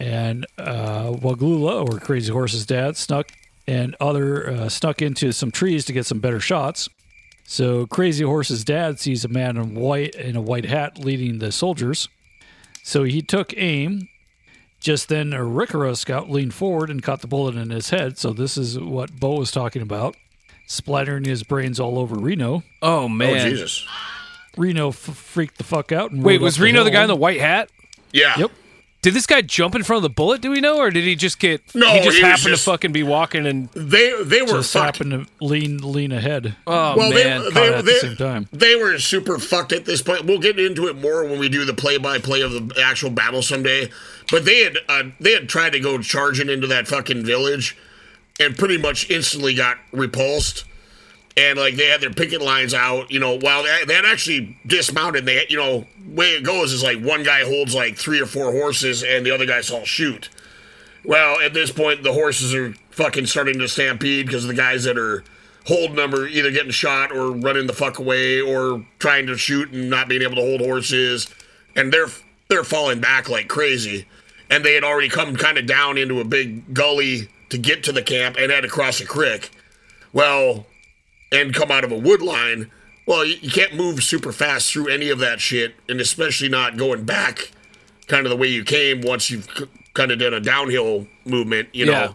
And 0.00 0.44
Waglula, 0.58 1.88
or 1.88 2.00
Crazy 2.00 2.32
Horse's 2.32 2.66
dad, 2.66 2.96
snuck 2.96 3.30
and 3.68 3.94
other 4.00 4.68
snuck 4.68 5.00
into 5.00 5.30
some 5.30 5.52
trees 5.52 5.84
to 5.84 5.92
get 5.92 6.04
some 6.04 6.18
better 6.18 6.40
shots. 6.40 6.88
So 7.46 7.86
Crazy 7.86 8.24
Horse's 8.24 8.64
dad 8.64 8.98
sees 8.98 9.24
a 9.24 9.28
man 9.28 9.56
in 9.56 9.74
white 9.74 10.14
in 10.14 10.34
a 10.36 10.40
white 10.40 10.64
hat 10.64 10.98
leading 10.98 11.38
the 11.38 11.52
soldiers. 11.52 12.08
So 12.82 13.04
he 13.04 13.22
took 13.22 13.56
aim 13.56 14.08
Just 14.80 15.08
then, 15.08 15.32
a 15.32 15.38
Ricora 15.38 15.96
scout 15.96 16.30
leaned 16.30 16.54
forward 16.54 16.90
and 16.90 17.02
caught 17.02 17.20
the 17.20 17.26
bullet 17.26 17.56
in 17.56 17.70
his 17.70 17.90
head. 17.90 18.18
So 18.18 18.32
this 18.32 18.56
is 18.56 18.78
what 18.78 19.18
Bo 19.18 19.36
was 19.38 19.50
talking 19.50 19.80
about, 19.82 20.16
splattering 20.66 21.24
his 21.24 21.42
brains 21.42 21.80
all 21.80 21.98
over 21.98 22.14
Reno. 22.16 22.62
Oh 22.82 23.04
Oh 23.04 23.08
man. 23.08 23.48
Jesus. 23.50 23.86
Reno 24.56 24.88
f- 24.88 24.96
freaked 24.96 25.58
the 25.58 25.64
fuck 25.64 25.92
out. 25.92 26.10
And 26.12 26.22
Wait, 26.22 26.40
was 26.40 26.58
up 26.58 26.64
Reno 26.64 26.84
the 26.84 26.90
guy 26.90 27.02
in 27.02 27.08
the 27.08 27.16
white 27.16 27.40
hat? 27.40 27.70
Yeah. 28.12 28.38
Yep. 28.38 28.50
Did 29.06 29.14
this 29.14 29.24
guy 29.24 29.40
jump 29.40 29.76
in 29.76 29.84
front 29.84 29.98
of 29.98 30.02
the 30.02 30.10
bullet? 30.12 30.40
Do 30.40 30.50
we 30.50 30.60
know, 30.60 30.78
or 30.78 30.90
did 30.90 31.04
he 31.04 31.14
just 31.14 31.38
get? 31.38 31.62
No, 31.76 31.88
he 31.92 32.00
just 32.02 32.16
he 32.16 32.22
happened 32.24 32.48
just- 32.48 32.64
to 32.64 32.70
fucking 32.72 32.90
be 32.90 33.04
walking 33.04 33.46
and. 33.46 33.68
They 33.68 34.20
they 34.24 34.42
were 34.42 34.48
Just 34.48 34.72
fucked. 34.72 34.96
happened 34.96 35.12
to 35.12 35.44
lean 35.44 35.78
lean 35.78 36.10
ahead. 36.10 36.56
Oh 36.66 36.96
well, 36.96 37.12
man. 37.12 37.44
they, 37.44 37.50
caught 37.50 37.54
they, 37.54 37.66
it 37.68 37.72
at 37.74 37.84
they, 37.84 37.92
the 37.92 37.98
same 38.00 38.16
time. 38.16 38.48
they 38.52 38.74
were 38.74 38.98
super 38.98 39.38
fucked 39.38 39.70
at 39.70 39.84
this 39.84 40.02
point. 40.02 40.24
We'll 40.24 40.40
get 40.40 40.58
into 40.58 40.88
it 40.88 40.96
more 40.96 41.24
when 41.24 41.38
we 41.38 41.48
do 41.48 41.64
the 41.64 41.72
play-by-play 41.72 42.40
of 42.40 42.50
the 42.50 42.82
actual 42.84 43.10
battle 43.10 43.42
someday. 43.42 43.90
But 44.28 44.44
they 44.44 44.64
had 44.64 44.76
uh, 44.88 45.04
they 45.20 45.34
had 45.34 45.48
tried 45.48 45.70
to 45.74 45.78
go 45.78 45.98
charging 46.02 46.48
into 46.48 46.66
that 46.66 46.88
fucking 46.88 47.24
village, 47.24 47.76
and 48.40 48.58
pretty 48.58 48.76
much 48.76 49.08
instantly 49.08 49.54
got 49.54 49.78
repulsed. 49.92 50.64
And 51.36 51.58
like 51.58 51.74
they 51.74 51.86
had 51.86 52.00
their 52.00 52.12
picket 52.12 52.40
lines 52.40 52.72
out, 52.72 53.10
you 53.10 53.20
know, 53.20 53.38
while 53.38 53.62
they, 53.62 53.84
they 53.86 53.94
had 53.94 54.06
actually 54.06 54.58
dismounted. 54.66 55.26
They, 55.26 55.46
you 55.48 55.58
know, 55.58 55.86
way 56.06 56.30
it 56.30 56.44
goes 56.44 56.72
is 56.72 56.82
like 56.82 56.98
one 57.00 57.22
guy 57.22 57.44
holds 57.44 57.74
like 57.74 57.96
three 57.96 58.20
or 58.20 58.26
four 58.26 58.52
horses, 58.52 59.02
and 59.02 59.24
the 59.26 59.32
other 59.32 59.46
guys 59.46 59.70
all 59.70 59.84
shoot. 59.84 60.30
Well, 61.04 61.40
at 61.40 61.54
this 61.54 61.70
point, 61.70 62.02
the 62.02 62.12
horses 62.12 62.54
are 62.54 62.74
fucking 62.90 63.26
starting 63.26 63.58
to 63.58 63.68
stampede 63.68 64.26
because 64.26 64.46
the 64.46 64.54
guys 64.54 64.84
that 64.84 64.98
are 64.98 65.22
holding 65.66 65.96
them 65.96 66.14
are 66.14 66.26
either 66.26 66.50
getting 66.50 66.70
shot 66.70 67.12
or 67.12 67.32
running 67.32 67.66
the 67.66 67.72
fuck 67.72 67.98
away 67.98 68.40
or 68.40 68.84
trying 68.98 69.26
to 69.26 69.36
shoot 69.36 69.70
and 69.72 69.90
not 69.90 70.08
being 70.08 70.22
able 70.22 70.36
to 70.36 70.42
hold 70.42 70.60
horses, 70.60 71.28
and 71.74 71.92
they're 71.92 72.08
they're 72.48 72.64
falling 72.64 73.00
back 73.00 73.28
like 73.28 73.48
crazy. 73.48 74.06
And 74.48 74.64
they 74.64 74.74
had 74.74 74.84
already 74.84 75.08
come 75.08 75.34
kind 75.34 75.58
of 75.58 75.66
down 75.66 75.98
into 75.98 76.20
a 76.20 76.24
big 76.24 76.72
gully 76.72 77.28
to 77.48 77.58
get 77.58 77.82
to 77.84 77.92
the 77.92 78.02
camp 78.02 78.36
and 78.38 78.52
had 78.52 78.62
to 78.62 78.68
cross 78.68 79.00
a 79.00 79.06
creek. 79.06 79.50
Well, 80.12 80.66
and 81.32 81.54
come 81.54 81.70
out 81.70 81.84
of 81.84 81.92
a 81.92 81.98
wood 81.98 82.22
line. 82.22 82.70
Well, 83.06 83.24
you, 83.24 83.36
you 83.40 83.50
can't 83.50 83.74
move 83.74 84.02
super 84.02 84.32
fast 84.32 84.72
through 84.72 84.88
any 84.88 85.10
of 85.10 85.18
that 85.20 85.40
shit, 85.40 85.74
and 85.88 86.00
especially 86.00 86.48
not 86.48 86.76
going 86.76 87.04
back 87.04 87.50
kind 88.08 88.26
of 88.26 88.30
the 88.30 88.36
way 88.36 88.48
you 88.48 88.64
came 88.64 89.00
once 89.00 89.30
you've 89.30 89.48
c- 89.56 89.66
kind 89.94 90.10
of 90.12 90.18
done 90.18 90.34
a 90.34 90.40
downhill 90.40 91.06
movement, 91.24 91.68
you 91.72 91.86
know. 91.86 91.92
Yeah. 91.92 92.12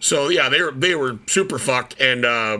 So 0.00 0.28
yeah, 0.28 0.48
they 0.48 0.60
were 0.62 0.72
they 0.72 0.94
were 0.94 1.18
super 1.26 1.58
fucked, 1.58 2.00
and 2.00 2.24
uh, 2.24 2.58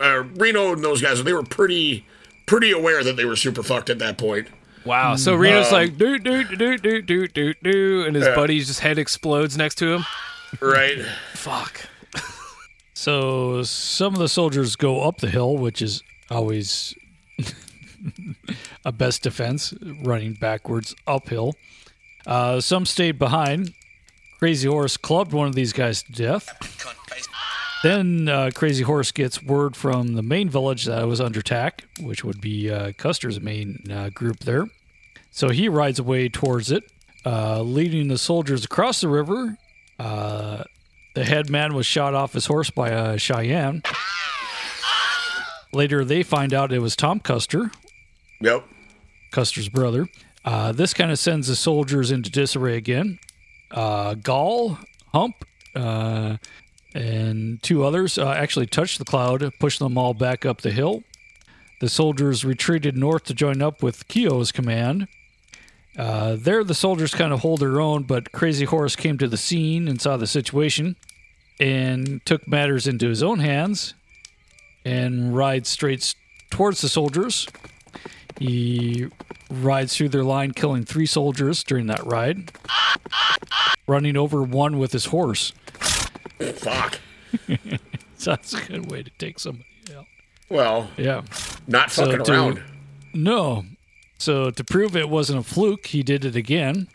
uh, 0.00 0.24
Reno 0.36 0.72
and 0.72 0.82
those 0.82 1.02
guys 1.02 1.22
they 1.22 1.32
were 1.32 1.42
pretty 1.42 2.04
pretty 2.46 2.72
aware 2.72 3.02
that 3.04 3.16
they 3.16 3.24
were 3.24 3.36
super 3.36 3.62
fucked 3.62 3.90
at 3.90 3.98
that 4.00 4.18
point. 4.18 4.48
Wow. 4.84 5.16
So 5.16 5.34
Reno's 5.34 5.72
like 5.72 5.96
do 5.96 6.18
do 6.18 6.44
do 6.56 6.78
do 6.78 7.02
do 7.02 7.26
do 7.28 7.54
do, 7.62 8.04
and 8.06 8.14
his 8.16 8.26
Yeah. 8.26 8.34
buddy's 8.34 8.66
just 8.66 8.80
head 8.80 8.98
explodes 8.98 9.56
next 9.56 9.76
to 9.76 9.94
him. 9.94 10.04
Right? 10.60 10.98
Fuck. 11.32 11.86
So 12.94 13.62
some 13.64 14.14
of 14.14 14.20
the 14.20 14.28
soldiers 14.28 14.76
go 14.76 15.02
up 15.02 15.18
the 15.18 15.28
hill, 15.28 15.56
which 15.56 15.82
is 15.82 16.02
always 16.30 16.94
a 18.84 18.92
best 18.92 19.22
defense, 19.22 19.74
running 20.02 20.34
backwards 20.34 20.94
uphill. 21.06 21.54
Uh, 22.26 22.60
some 22.60 22.86
stayed 22.86 23.18
behind. 23.18 23.74
Crazy 24.38 24.68
Horse 24.68 24.96
clubbed 24.96 25.32
one 25.32 25.48
of 25.48 25.54
these 25.54 25.72
guys 25.72 26.02
to 26.04 26.12
death. 26.12 26.48
Then 27.82 28.28
uh, 28.28 28.50
Crazy 28.54 28.82
Horse 28.82 29.12
gets 29.12 29.42
word 29.42 29.76
from 29.76 30.14
the 30.14 30.22
main 30.22 30.48
village 30.48 30.84
that 30.84 31.02
it 31.02 31.06
was 31.06 31.20
under 31.20 31.40
attack, 31.40 31.84
which 32.00 32.24
would 32.24 32.40
be 32.40 32.70
uh, 32.70 32.92
Custer's 32.96 33.40
main 33.40 33.84
uh, 33.90 34.08
group 34.08 34.38
there. 34.40 34.68
So 35.30 35.50
he 35.50 35.68
rides 35.68 35.98
away 35.98 36.28
towards 36.28 36.70
it, 36.70 36.84
uh, 37.26 37.60
leading 37.60 38.08
the 38.08 38.18
soldiers 38.18 38.64
across 38.64 39.00
the 39.00 39.08
river. 39.08 39.58
The 41.14 41.24
head 41.24 41.48
man 41.48 41.74
was 41.74 41.86
shot 41.86 42.14
off 42.14 42.32
his 42.32 42.46
horse 42.46 42.70
by 42.70 42.88
a 42.90 43.18
Cheyenne. 43.18 43.82
Later, 45.72 46.04
they 46.04 46.22
find 46.22 46.52
out 46.54 46.72
it 46.72 46.78
was 46.80 46.94
Tom 46.96 47.20
Custer, 47.20 47.70
Yep. 48.40 48.64
Custer's 49.30 49.68
brother. 49.68 50.08
Uh, 50.44 50.72
this 50.72 50.92
kind 50.94 51.10
of 51.10 51.18
sends 51.18 51.48
the 51.48 51.56
soldiers 51.56 52.10
into 52.10 52.30
disarray 52.30 52.76
again. 52.76 53.18
Uh, 53.70 54.14
Gall, 54.14 54.78
Hump, 55.12 55.34
uh, 55.74 56.36
and 56.94 57.60
two 57.62 57.84
others 57.84 58.18
uh, 58.18 58.30
actually 58.30 58.66
touched 58.66 58.98
the 58.98 59.04
cloud, 59.04 59.48
pushed 59.58 59.78
them 59.80 59.96
all 59.98 60.14
back 60.14 60.44
up 60.44 60.60
the 60.60 60.70
hill. 60.70 61.02
The 61.80 61.88
soldiers 61.88 62.44
retreated 62.44 62.96
north 62.96 63.24
to 63.24 63.34
join 63.34 63.62
up 63.62 63.82
with 63.82 64.06
Keogh's 64.06 64.52
command. 64.52 65.08
Uh, 65.98 66.36
there, 66.38 66.64
the 66.64 66.74
soldiers 66.74 67.14
kind 67.14 67.32
of 67.32 67.40
hold 67.40 67.60
their 67.60 67.80
own, 67.80 68.02
but 68.02 68.32
Crazy 68.32 68.64
Horse 68.64 68.96
came 68.96 69.16
to 69.18 69.28
the 69.28 69.36
scene 69.36 69.86
and 69.88 70.00
saw 70.00 70.16
the 70.16 70.26
situation 70.26 70.96
and 71.60 72.20
took 72.26 72.48
matters 72.48 72.86
into 72.88 73.08
his 73.08 73.22
own 73.22 73.38
hands 73.38 73.94
and 74.84 75.36
rides 75.36 75.68
straight 75.68 76.14
towards 76.50 76.80
the 76.80 76.88
soldiers. 76.88 77.46
He 78.40 79.06
rides 79.48 79.96
through 79.96 80.08
their 80.08 80.24
line, 80.24 80.50
killing 80.52 80.84
three 80.84 81.06
soldiers 81.06 81.62
during 81.62 81.86
that 81.86 82.04
ride, 82.04 82.50
running 83.86 84.16
over 84.16 84.42
one 84.42 84.78
with 84.78 84.90
his 84.92 85.06
horse. 85.06 85.52
Fuck. 86.54 86.98
So 88.18 88.30
that's 88.32 88.54
a 88.54 88.60
good 88.64 88.90
way 88.90 89.04
to 89.04 89.10
take 89.18 89.38
somebody 89.38 89.64
out. 89.96 90.06
Well, 90.48 90.90
Yeah. 90.96 91.22
not 91.68 91.92
So 91.92 92.06
fucking 92.06 92.24
to- 92.24 92.32
around. 92.32 92.62
No. 93.12 93.64
So 94.24 94.50
to 94.50 94.64
prove 94.64 94.96
it 94.96 95.10
wasn't 95.10 95.40
a 95.40 95.42
fluke, 95.42 95.88
he 95.88 96.02
did 96.02 96.24
it 96.24 96.34
again. 96.34 96.88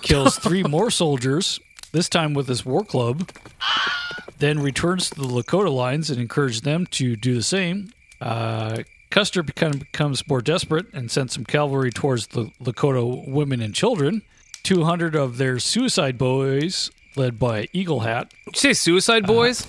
Kills 0.00 0.38
three 0.38 0.62
more 0.62 0.88
soldiers, 1.02 1.58
this 1.90 2.08
time 2.08 2.34
with 2.34 2.46
his 2.46 2.64
war 2.64 2.84
club. 2.84 3.28
Then 4.38 4.60
returns 4.60 5.10
to 5.10 5.16
the 5.16 5.26
Lakota 5.26 5.74
lines 5.74 6.08
and 6.08 6.20
encouraged 6.20 6.62
them 6.62 6.86
to 6.92 7.16
do 7.16 7.34
the 7.34 7.42
same. 7.42 7.92
Uh, 8.20 8.84
Custer 9.10 9.42
become, 9.42 9.72
becomes 9.72 10.28
more 10.28 10.40
desperate 10.40 10.86
and 10.94 11.10
sends 11.10 11.34
some 11.34 11.44
cavalry 11.44 11.90
towards 11.90 12.28
the 12.28 12.52
Lakota 12.62 13.28
women 13.28 13.60
and 13.60 13.74
children. 13.74 14.22
200 14.62 15.16
of 15.16 15.36
their 15.36 15.58
suicide 15.58 16.16
boys, 16.16 16.92
led 17.16 17.40
by 17.40 17.66
Eagle 17.72 18.00
Hat. 18.00 18.32
Did 18.44 18.54
you 18.54 18.60
say 18.60 18.72
Suicide 18.72 19.26
Boys? 19.26 19.66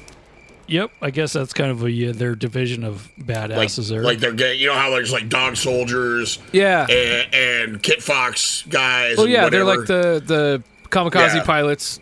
Yep, 0.71 0.91
I 1.01 1.11
guess 1.11 1.33
that's 1.33 1.51
kind 1.53 1.69
of 1.69 1.83
a, 1.83 2.09
uh, 2.09 2.13
their 2.13 2.33
division 2.33 2.83
of 2.85 3.09
Like, 3.17 3.27
badasses 3.27 3.89
there. 3.89 4.01
like 4.03 4.19
they're 4.19 4.31
gay. 4.31 4.55
You 4.55 4.67
know 4.67 4.73
how 4.73 4.89
there's 4.89 5.11
like 5.11 5.27
dog 5.27 5.57
soldiers 5.57 6.39
yeah. 6.53 6.87
and, 6.89 7.35
and 7.35 7.83
Kit 7.83 8.01
Fox 8.01 8.63
guys. 8.69 9.15
Oh 9.19 9.23
and 9.23 9.31
yeah, 9.31 9.49
they're 9.49 9.65
like 9.65 9.85
the 9.85 10.23
the 10.25 10.63
kamikaze 10.89 11.35
Yeah. 11.35 11.43
pilots. 11.43 11.99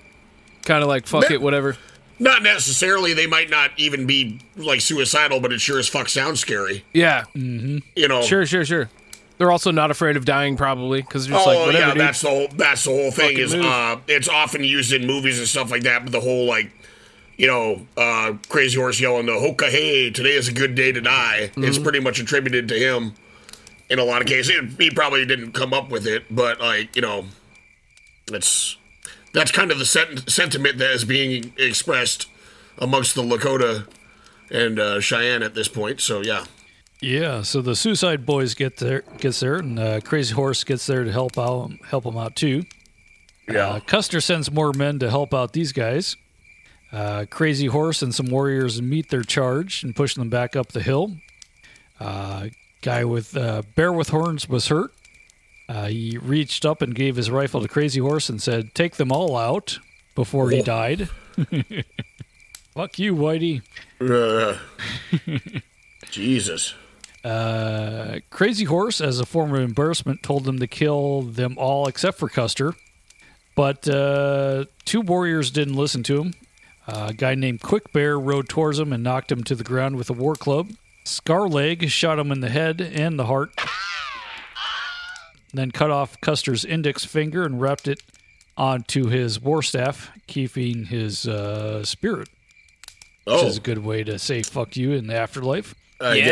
Kind 0.65 0.83
of 0.83 0.88
like 0.89 1.07
fuck 1.07 1.23
They're- 1.23 1.33
it, 1.33 1.41
whatever. 1.41 1.77
Not 2.19 2.43
necessarily. 2.43 3.13
They 3.13 3.27
might 3.27 3.49
not 3.49 3.71
even 3.77 4.05
be 4.05 4.39
like 4.57 4.81
suicidal, 4.81 5.39
but 5.39 5.51
it 5.53 5.61
sure 5.61 5.79
as 5.79 5.88
fuck 5.88 6.09
sounds 6.09 6.39
scary. 6.41 6.83
Yeah. 6.93 7.23
You 7.33 7.81
know. 8.07 8.21
Sure, 8.21 8.45
sure, 8.45 8.65
sure. 8.65 8.89
They're 9.38 9.51
also 9.51 9.71
not 9.71 9.89
afraid 9.89 10.17
of 10.17 10.25
dying, 10.25 10.57
probably, 10.57 11.01
because 11.01 11.25
they're 11.27 11.38
just 11.38 11.47
Oh 11.47 11.51
like 11.51 11.65
whatever. 11.67 11.88
yeah, 11.88 11.93
dude. 11.93 12.01
that's 12.01 12.21
the 12.21 12.27
whole. 12.29 12.47
That's 12.55 12.83
the 12.83 12.89
whole 12.91 13.09
thing. 13.11 13.29
Fucking 13.38 13.39
Is 13.39 13.55
move. 13.55 13.65
uh, 13.65 13.97
it's 14.07 14.27
often 14.27 14.65
used 14.65 14.91
in 14.91 15.07
movies 15.07 15.39
and 15.39 15.47
stuff 15.47 15.71
like 15.71 15.83
that. 15.83 16.03
But 16.03 16.11
the 16.11 16.19
whole 16.19 16.45
like, 16.45 16.69
you 17.39 17.48
know, 17.48 17.88
uh, 17.98 18.34
Crazy 18.50 18.77
Horse 18.77 19.00
yelling 19.00 19.25
the 19.25 19.31
"Hoka 19.31 19.69
hey, 19.69 20.12
today 20.12 20.34
is 20.36 20.48
a 20.48 20.53
good 20.53 20.75
day 20.75 20.91
to 20.91 21.01
die." 21.01 21.43
It's 21.43 21.55
Mm-hmm. 21.55 21.84
pretty 21.84 22.00
much 22.01 22.19
attributed 22.19 22.67
to 22.67 22.75
him. 22.77 23.13
In 23.89 23.98
a 23.98 24.03
lot 24.03 24.22
of 24.22 24.27
cases, 24.27 24.75
he 24.77 24.91
probably 24.91 25.25
didn't 25.25 25.53
come 25.53 25.74
up 25.74 25.89
with 25.89 26.05
it, 26.05 26.25
but 26.29 26.60
like 26.60 26.96
you 26.96 27.01
know, 27.01 27.25
it's 28.31 28.77
that's 29.34 29.51
kind 29.51 29.72
of 29.72 29.79
the 29.79 29.86
sent- 29.86 30.29
sentiment 30.29 30.77
that 30.79 30.91
is 30.91 31.05
being 31.05 31.53
expressed 31.58 32.27
amongst 32.77 33.15
the 33.15 33.22
Lakota 33.24 33.88
and 34.51 34.79
uh, 34.79 35.00
Cheyenne 35.00 35.43
at 35.43 35.53
this 35.55 35.67
point. 35.67 36.01
So 36.01 36.22
yeah, 36.22 36.46
Yeah, 37.01 37.43
so 37.43 37.62
the 37.62 37.75
Suicide 37.75 38.25
Boys 38.25 38.53
get 38.55 38.77
there, 38.77 39.03
gets 39.19 39.39
there, 39.39 39.55
and 39.55 39.79
uh, 39.79 40.00
Crazy 40.01 40.34
Horse 40.34 40.63
gets 40.63 40.86
there 40.88 41.03
to 41.03 41.12
help 41.12 41.38
out, 41.38 41.72
help 41.89 42.03
them 42.05 42.17
out 42.17 42.36
too. 42.36 42.63
yeah. 43.48 43.67
Uh, 43.69 43.79
Custer 43.81 44.19
sends 44.22 44.51
more 44.51 44.74
men 44.74 45.00
to 45.00 45.10
help 45.10 45.34
out 45.34 45.53
these 45.53 45.72
guys. 45.72 46.15
Uh, 46.91 47.25
Crazy 47.29 47.67
Horse 47.67 48.01
and 48.01 48.13
some 48.13 48.27
warriors 48.27 48.81
meet 48.81 49.10
their 49.10 49.24
charge 49.24 49.84
and 49.84 49.96
push 49.96 50.15
them 50.15 50.29
back 50.29 50.55
up 50.55 50.69
the 50.69 50.81
hill. 50.81 51.17
Uh, 52.00 52.48
guy 52.81 53.03
with 53.03 53.36
uh, 53.38 53.62
bear 53.75 53.91
with 53.93 54.10
horns 54.10 54.50
was 54.50 54.67
hurt. 54.67 54.91
Uh, 55.67 55.86
he 55.86 56.17
reached 56.17 56.65
up 56.65 56.81
and 56.81 56.96
gave 56.96 57.15
his 57.15 57.29
rifle 57.29 57.62
to 57.62 57.67
Crazy 57.67 58.00
Horse 58.00 58.29
and 58.29 58.41
said, 58.41 58.74
"Take 58.74 58.96
them 58.96 59.12
all 59.12 59.38
out." 59.38 59.79
Before 60.15 60.50
he 60.50 60.62
died. 60.62 61.08
Fuck 62.74 63.00
you, 63.00 63.15
Whitey. 63.15 63.62
Jesus. 66.12 66.74
Uh, 67.24 68.19
Crazy 68.29 68.65
Horse, 68.65 69.00
as 69.00 69.22
a 69.22 69.25
form 69.25 69.53
of 69.53 69.62
embarrassment, 69.62 70.22
told 70.22 70.43
them 70.43 70.60
to 70.60 70.67
kill 70.67 71.22
them 71.22 71.55
all 71.58 71.88
except 71.88 72.17
for 72.17 72.27
Custer. 72.27 72.74
But 73.55 73.88
uh, 73.88 74.65
two 74.84 75.00
warriors 75.00 75.51
didn't 75.51 75.75
listen 75.75 76.03
to 76.03 76.22
him. 76.22 76.34
Uh, 76.91 77.08
a 77.10 77.13
guy 77.13 77.36
named 77.36 77.62
Quick 77.62 77.91
Bear 77.91 78.19
rode 78.19 78.50
towards 78.50 78.79
him 78.79 78.91
and 78.91 79.03
knocked 79.03 79.31
him 79.31 79.43
to 79.43 79.53
the 79.55 79.63
ground 79.63 79.96
with 79.96 80.10
a 80.10 80.13
war 80.13 80.36
club. 80.36 80.72
Scarleg 81.05 81.88
shot 81.89 82.17
him 82.17 82.31
in 82.31 82.39
the 82.39 82.50
head 82.50 82.81
and 82.81 83.19
the 83.19 83.25
heart. 83.25 83.51
Then 85.53 85.72
cut 85.72 85.91
off 85.91 86.19
Custer's 86.22 86.63
index 86.65 87.05
finger 87.05 87.43
and 87.43 87.60
wrapped 87.62 87.88
it 87.88 88.01
onto 88.58 89.08
his 89.08 89.39
war 89.39 89.62
staff, 89.63 90.12
keeping 90.27 90.86
his 90.86 91.27
uh, 91.27 91.84
spirit, 91.84 92.29
which 93.25 93.36
Oh, 93.36 93.48
is 93.48 93.58
a 93.58 93.62
good 93.62 93.79
way 93.79 94.03
to 94.03 94.19
say 94.19 94.41
"fuck 94.43 94.75
you" 94.75 94.91
in 94.93 95.08
the 95.08 95.15
afterlife. 95.15 95.74
I 96.01 96.17
guess. 96.17 96.27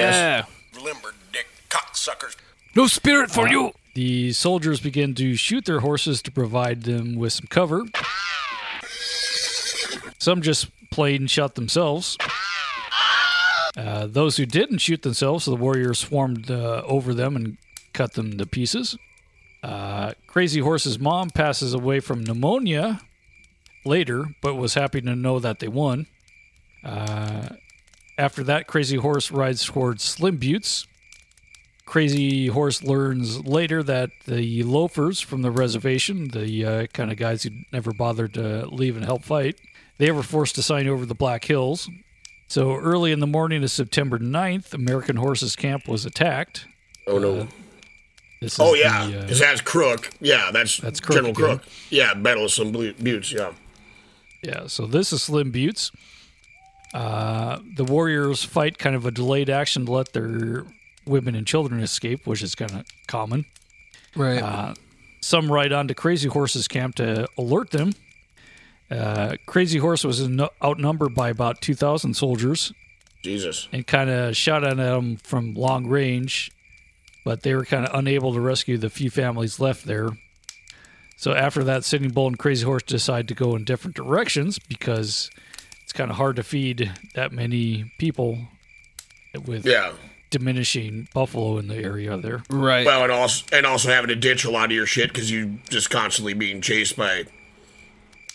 yeah. 0.75 0.81
Limber 0.83 1.13
dick 1.31 1.47
cocksuckers. 1.69 2.35
No 2.75 2.85
spirit 2.87 3.31
for 3.31 3.47
you. 3.47 3.71
The 3.95 4.33
soldiers 4.33 4.79
begin 4.79 5.15
to 5.15 5.35
shoot 5.35 5.65
their 5.65 5.79
horses 5.79 6.21
to 6.23 6.31
provide 6.31 6.83
them 6.83 7.15
with 7.15 7.33
some 7.33 7.47
cover. 7.47 7.83
Some 10.17 10.41
just 10.41 10.69
played 10.89 11.19
and 11.21 11.29
shot 11.29 11.55
themselves. 11.55 12.17
Uh, 13.75 14.07
those 14.07 14.37
who 14.37 14.45
didn't 14.45 14.79
shoot 14.79 15.03
themselves, 15.03 15.45
the 15.45 15.55
warriors 15.55 15.99
swarmed 15.99 16.49
uh, 16.49 16.81
over 16.85 17.13
them 17.13 17.35
and 17.35 17.57
cut 17.93 18.13
them 18.13 18.37
to 18.37 18.45
pieces. 18.45 18.97
Uh, 19.61 20.13
Crazy 20.25 20.59
Horse's 20.59 20.97
mom 20.97 21.29
passes 21.29 21.73
away 21.73 21.99
from 21.99 22.23
pneumonia 22.23 23.01
later, 23.85 24.25
but 24.41 24.55
was 24.55 24.73
happy 24.73 25.01
to 25.01 25.15
know 25.15 25.39
that 25.39 25.59
they 25.59 25.67
won. 25.67 26.07
Uh, 26.83 27.49
after 28.17 28.43
that, 28.43 28.65
Crazy 28.65 28.97
Horse 28.97 29.31
rides 29.31 29.63
towards 29.63 30.03
Slim 30.03 30.37
Buttes, 30.37 30.87
Crazy 31.87 32.47
Horse 32.47 32.83
learns 32.83 33.45
later 33.45 33.81
that 33.81 34.09
the 34.25 34.61
loafers 34.63 35.21
from 35.21 35.41
the 35.41 35.49
reservation, 35.49 36.27
the 36.27 36.65
uh, 36.65 36.87
kind 36.87 37.09
of 37.09 37.17
guys 37.17 37.43
who 37.43 37.51
never 37.71 37.93
bothered 37.93 38.33
to 38.33 38.67
leave 38.67 38.97
and 38.97 39.05
help 39.05 39.23
fight, 39.23 39.55
they 39.97 40.11
were 40.11 40.23
forced 40.23 40.55
to 40.55 40.61
sign 40.63 40.87
over 40.87 41.05
the 41.05 41.15
Black 41.15 41.45
Hills. 41.45 41.89
So 42.47 42.75
early 42.75 43.11
in 43.11 43.19
the 43.19 43.27
morning 43.27 43.63
of 43.63 43.71
September 43.71 44.19
9th, 44.19 44.73
American 44.73 45.17
Horses 45.17 45.55
Camp 45.55 45.87
was 45.87 46.05
attacked. 46.05 46.65
Oh 47.05 47.17
no. 47.19 47.47
This 48.41 48.53
is 48.53 48.59
oh 48.59 48.73
yeah, 48.75 49.07
the, 49.07 49.19
uh, 49.21 49.25
that's 49.27 49.61
Crook. 49.61 50.11
Yeah, 50.21 50.51
that's, 50.53 50.77
That's 50.77 50.99
Crook 50.99 51.15
General 51.17 51.31
again. 51.31 51.57
Crook. 51.57 51.63
Yeah, 51.89 52.13
Battle 52.13 52.45
of 52.45 52.51
some 52.51 52.71
Ble- 52.71 52.93
Buttes. 52.93 53.31
Yeah. 53.33 53.51
Yeah, 54.43 54.67
so 54.67 54.85
this 54.85 55.11
is 55.11 55.23
Slim 55.23 55.51
Buttes. 55.51 55.91
Uh, 56.93 57.59
the 57.75 57.83
Warriors 57.83 58.43
fight 58.43 58.77
kind 58.77 58.95
of 58.95 59.05
a 59.05 59.11
delayed 59.11 59.49
action 59.49 59.85
to 59.87 59.91
let 59.91 60.13
their 60.13 60.65
women 61.05 61.35
and 61.35 61.45
children 61.47 61.81
escape, 61.81 62.25
which 62.27 62.43
is 62.43 62.53
kind 62.55 62.71
of 62.71 62.85
common. 63.07 63.45
Right. 64.15 64.41
Uh, 64.41 64.73
some 65.21 65.51
ride 65.51 65.73
on 65.73 65.87
to 65.87 65.95
Crazy 65.95 66.29
Horse's 66.29 66.67
camp 66.67 66.95
to 66.95 67.27
alert 67.37 67.71
them. 67.71 67.93
Uh, 68.89 69.35
Crazy 69.45 69.79
Horse 69.79 70.03
was 70.03 70.21
in- 70.21 70.47
outnumbered 70.63 71.13
by 71.13 71.29
about 71.29 71.59
2,000 71.61 72.13
soldiers 72.13 72.71
Jesus. 73.23 73.67
and 73.73 73.85
kind 73.85 74.09
of 74.09 74.35
shot 74.37 74.63
at 74.63 74.77
them 74.77 75.17
from 75.17 75.53
long 75.55 75.87
range, 75.87 76.51
but 77.25 77.43
they 77.43 77.53
were 77.53 77.65
kind 77.65 77.85
of 77.85 77.93
unable 77.97 78.33
to 78.33 78.39
rescue 78.39 78.77
the 78.77 78.89
few 78.89 79.09
families 79.09 79.59
left 79.59 79.85
there. 79.85 80.09
So 81.17 81.33
after 81.33 81.63
that, 81.65 81.83
Sitting 81.83 82.09
Bull 82.11 82.27
and 82.27 82.39
Crazy 82.39 82.63
Horse 82.63 82.83
decide 82.83 83.27
to 83.27 83.33
go 83.33 83.55
in 83.55 83.63
different 83.65 83.95
directions 83.95 84.59
because 84.59 85.29
it's 85.83 85.91
kind 85.91 86.09
of 86.11 86.17
hard 86.17 86.35
to 86.37 86.43
feed 86.43 86.91
that 87.15 87.31
many 87.31 87.91
people 87.97 88.37
with 89.45 89.65
Yeah. 89.65 89.93
diminishing 90.29 91.07
buffalo 91.13 91.57
in 91.57 91.67
the 91.67 91.75
area 91.77 92.15
there. 92.17 92.43
right. 92.49 92.85
Well, 92.85 93.03
and 93.03 93.11
also 93.11 93.45
and 93.51 93.65
also 93.65 93.89
having 93.89 94.09
to 94.09 94.15
ditch 94.15 94.45
a 94.45 94.51
lot 94.51 94.65
of 94.65 94.71
your 94.71 94.85
shit 94.85 95.09
because 95.09 95.31
you're 95.31 95.49
just 95.69 95.89
constantly 95.89 96.33
being 96.33 96.61
chased 96.61 96.95
by 96.95 97.25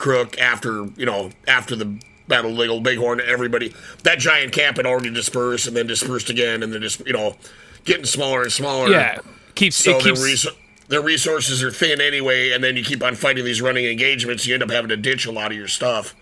Crook 0.02 0.36
after 0.40 0.86
you 0.96 1.06
know 1.06 1.30
after 1.46 1.76
the 1.76 1.96
Battle 2.26 2.50
of 2.50 2.56
Little 2.56 2.80
Bighorn. 2.80 3.20
Everybody 3.20 3.72
that 4.02 4.18
giant 4.18 4.52
camp 4.52 4.76
had 4.78 4.84
already 4.86 5.10
dispersed 5.12 5.68
and 5.68 5.76
then 5.76 5.86
dispersed 5.86 6.28
again 6.28 6.62
and 6.64 6.72
then 6.72 6.82
just 6.82 7.06
you 7.06 7.12
know 7.12 7.36
getting 7.84 8.04
smaller 8.04 8.42
and 8.42 8.52
smaller. 8.52 8.88
yeah. 8.90 9.18
Keeps 9.54 9.76
So 9.76 9.92
it 9.98 10.02
their, 10.02 10.12
keeps 10.14 10.24
res- 10.24 10.46
their 10.88 11.02
resources 11.02 11.62
are 11.62 11.70
thin 11.70 12.00
anyway, 12.00 12.50
and 12.50 12.64
then 12.64 12.76
you 12.76 12.82
keep 12.82 13.02
on 13.02 13.14
fighting 13.14 13.44
these 13.44 13.62
running 13.62 13.84
engagements. 13.84 14.44
You 14.46 14.54
end 14.54 14.62
up 14.64 14.70
having 14.70 14.88
to 14.88 14.96
ditch 14.96 15.26
a 15.26 15.30
lot 15.30 15.52
of 15.52 15.56
your 15.56 15.68
stuff. 15.68 16.16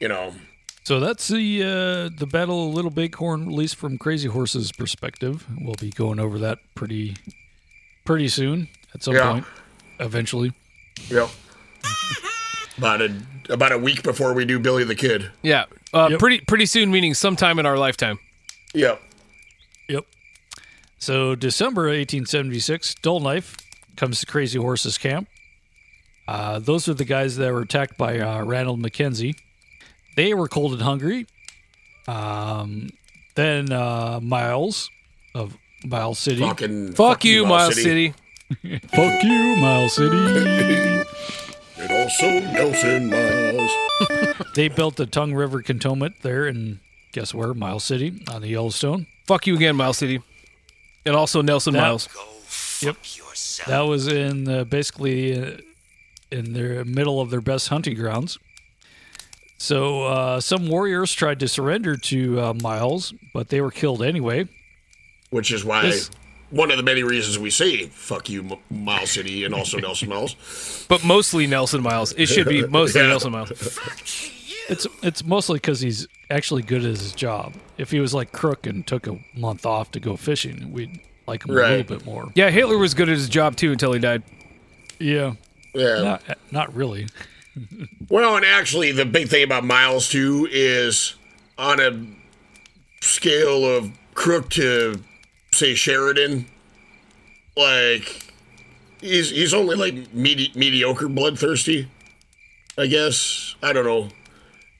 You 0.00 0.08
know. 0.08 0.32
So 0.84 0.98
that's 1.00 1.28
the 1.28 1.62
uh, 1.62 2.16
the 2.18 2.26
Battle 2.26 2.68
of 2.68 2.74
Little 2.74 2.90
Bighorn, 2.90 3.42
at 3.42 3.52
least 3.52 3.76
from 3.76 3.98
Crazy 3.98 4.28
Horse's 4.28 4.72
perspective. 4.72 5.44
We'll 5.60 5.74
be 5.74 5.90
going 5.90 6.18
over 6.18 6.38
that 6.38 6.60
pretty 6.74 7.16
pretty 8.06 8.28
soon 8.28 8.68
at 8.94 9.02
some 9.02 9.14
Yeah. 9.16 9.32
point, 9.32 9.44
eventually. 10.00 10.52
Yep. 11.10 11.28
About 12.78 13.00
a 13.02 13.14
about 13.48 13.72
a 13.72 13.78
week 13.78 14.02
before 14.02 14.32
we 14.34 14.44
do 14.44 14.58
Billy 14.58 14.84
the 14.84 14.94
Kid. 14.94 15.30
yeah. 15.42 15.64
Uh, 15.94 16.08
Yep. 16.10 16.18
Pretty 16.18 16.40
pretty 16.40 16.66
soon, 16.66 16.90
meaning 16.90 17.14
sometime 17.14 17.58
in 17.58 17.64
our 17.66 17.78
lifetime. 17.78 18.18
Yep. 18.74 19.00
Yep. 19.88 20.04
So 20.98 21.34
December 21.34 21.82
1876, 21.84 22.96
Dull 22.96 23.20
Knife 23.20 23.56
comes 23.96 24.20
to 24.20 24.26
Crazy 24.26 24.58
Horse's 24.58 24.98
camp. 24.98 25.28
Uh, 26.28 26.58
those 26.58 26.88
are 26.88 26.94
the 26.94 27.04
guys 27.04 27.36
that 27.36 27.52
were 27.52 27.60
attacked 27.60 27.96
by 27.96 28.18
uh, 28.18 28.42
Ranald 28.44 28.80
Mackenzie. 28.80 29.36
They 30.16 30.34
were 30.34 30.48
cold 30.48 30.72
and 30.72 30.82
hungry. 30.82 31.26
Um, 32.08 32.90
then 33.36 33.72
uh, 33.72 34.18
Miles 34.22 34.90
of 35.34 35.56
Miles 35.84 36.18
City. 36.18 36.40
Fucking 36.40 36.92
Fuck, 36.92 37.24
you, 37.24 37.46
Miles 37.46 37.80
City. 37.80 38.12
Fuck 38.88 39.22
you, 39.22 39.56
Miles 39.56 39.94
City. 39.94 41.02
And 41.78 41.92
also 41.92 42.26
Nelson 42.40 43.10
Miles. 43.10 43.70
they 44.54 44.68
built 44.68 44.96
the 44.96 45.06
Tongue 45.06 45.34
River 45.34 45.62
Cantonment 45.62 46.16
there 46.22 46.46
in 46.46 46.80
guess 47.12 47.32
where? 47.34 47.54
Miles 47.54 47.84
City 47.84 48.22
on 48.30 48.42
the 48.42 48.48
Yellowstone. 48.48 49.06
Fuck 49.26 49.46
you 49.46 49.56
again, 49.56 49.76
Miles 49.76 49.98
City. 49.98 50.20
And 51.04 51.14
also 51.16 51.42
Nelson 51.42 51.74
That- 51.74 51.80
Miles. 51.80 52.08
Yep. 52.82 52.96
That 53.66 53.80
was 53.80 54.06
in 54.08 54.48
uh, 54.48 54.64
basically 54.64 55.38
uh, 55.40 55.56
in 56.30 56.52
the 56.52 56.84
middle 56.84 57.20
of 57.20 57.30
their 57.30 57.40
best 57.40 57.68
hunting 57.68 57.96
grounds. 57.96 58.38
So 59.58 60.02
uh, 60.04 60.40
some 60.40 60.68
warriors 60.68 61.12
tried 61.14 61.40
to 61.40 61.48
surrender 61.48 61.96
to 61.96 62.40
uh, 62.40 62.54
Miles, 62.54 63.14
but 63.32 63.48
they 63.48 63.60
were 63.62 63.70
killed 63.70 64.02
anyway. 64.02 64.46
Which 65.30 65.50
is 65.50 65.64
why 65.64 65.82
This- 65.82 66.10
one 66.50 66.70
of 66.70 66.76
the 66.76 66.82
many 66.82 67.02
reasons 67.02 67.38
we 67.38 67.50
say 67.50 67.86
"fuck 67.86 68.28
you, 68.28 68.58
Miles 68.70 69.10
City" 69.12 69.44
and 69.44 69.54
also 69.54 69.78
Nelson 69.78 70.08
Miles. 70.08 70.84
But 70.88 71.04
mostly 71.04 71.46
Nelson 71.48 71.82
Miles. 71.82 72.12
It 72.12 72.26
should 72.26 72.46
be 72.48 72.64
mostly 72.66 73.00
Yeah. 73.00 73.08
Nelson 73.08 73.32
Miles. 73.32 73.50
It's 74.68 74.86
it's 75.02 75.24
mostly 75.24 75.56
because 75.56 75.80
he's 75.80 76.06
actually 76.30 76.62
good 76.62 76.82
at 76.84 76.90
his 76.90 77.12
job. 77.12 77.54
If 77.78 77.90
he 77.90 78.00
was 78.00 78.14
like 78.14 78.32
Crook 78.32 78.66
and 78.66 78.86
took 78.86 79.06
a 79.06 79.18
month 79.34 79.66
off 79.66 79.90
to 79.92 80.00
go 80.00 80.16
fishing, 80.16 80.72
we'd 80.72 81.00
like 81.26 81.44
him 81.44 81.50
a 81.50 81.54
little 81.54 81.82
bit 81.98 82.04
more. 82.06 82.30
Yeah, 82.34 82.50
Hitler 82.50 82.78
was 82.78 82.94
good 82.94 83.08
at 83.08 83.16
his 83.16 83.28
job 83.28 83.56
too 83.56 83.72
until 83.72 83.92
he 83.92 83.98
died. 83.98 84.22
Yeah, 85.00 85.32
Yeah. 85.74 86.02
not 86.02 86.38
not 86.50 86.74
really. 86.74 87.08
Well, 88.10 88.36
and 88.36 88.44
actually, 88.44 88.92
the 88.92 89.06
big 89.06 89.28
thing 89.28 89.42
about 89.42 89.64
Miles 89.64 90.08
too 90.10 90.46
is 90.52 91.14
on 91.56 91.80
a 91.80 92.06
scale 93.00 93.64
of 93.64 93.90
Crook 94.14 94.50
to 94.50 95.02
say 95.56 95.74
Sheridan, 95.74 96.46
like 97.56 98.32
he's 99.00 99.30
he's 99.30 99.54
only 99.54 99.76
like 99.76 100.12
medi- 100.12 100.52
mediocre 100.54 101.08
bloodthirsty. 101.08 101.88
I 102.78 102.86
guess 102.86 103.54
I 103.62 103.72
don't 103.72 103.84
know. 103.84 104.08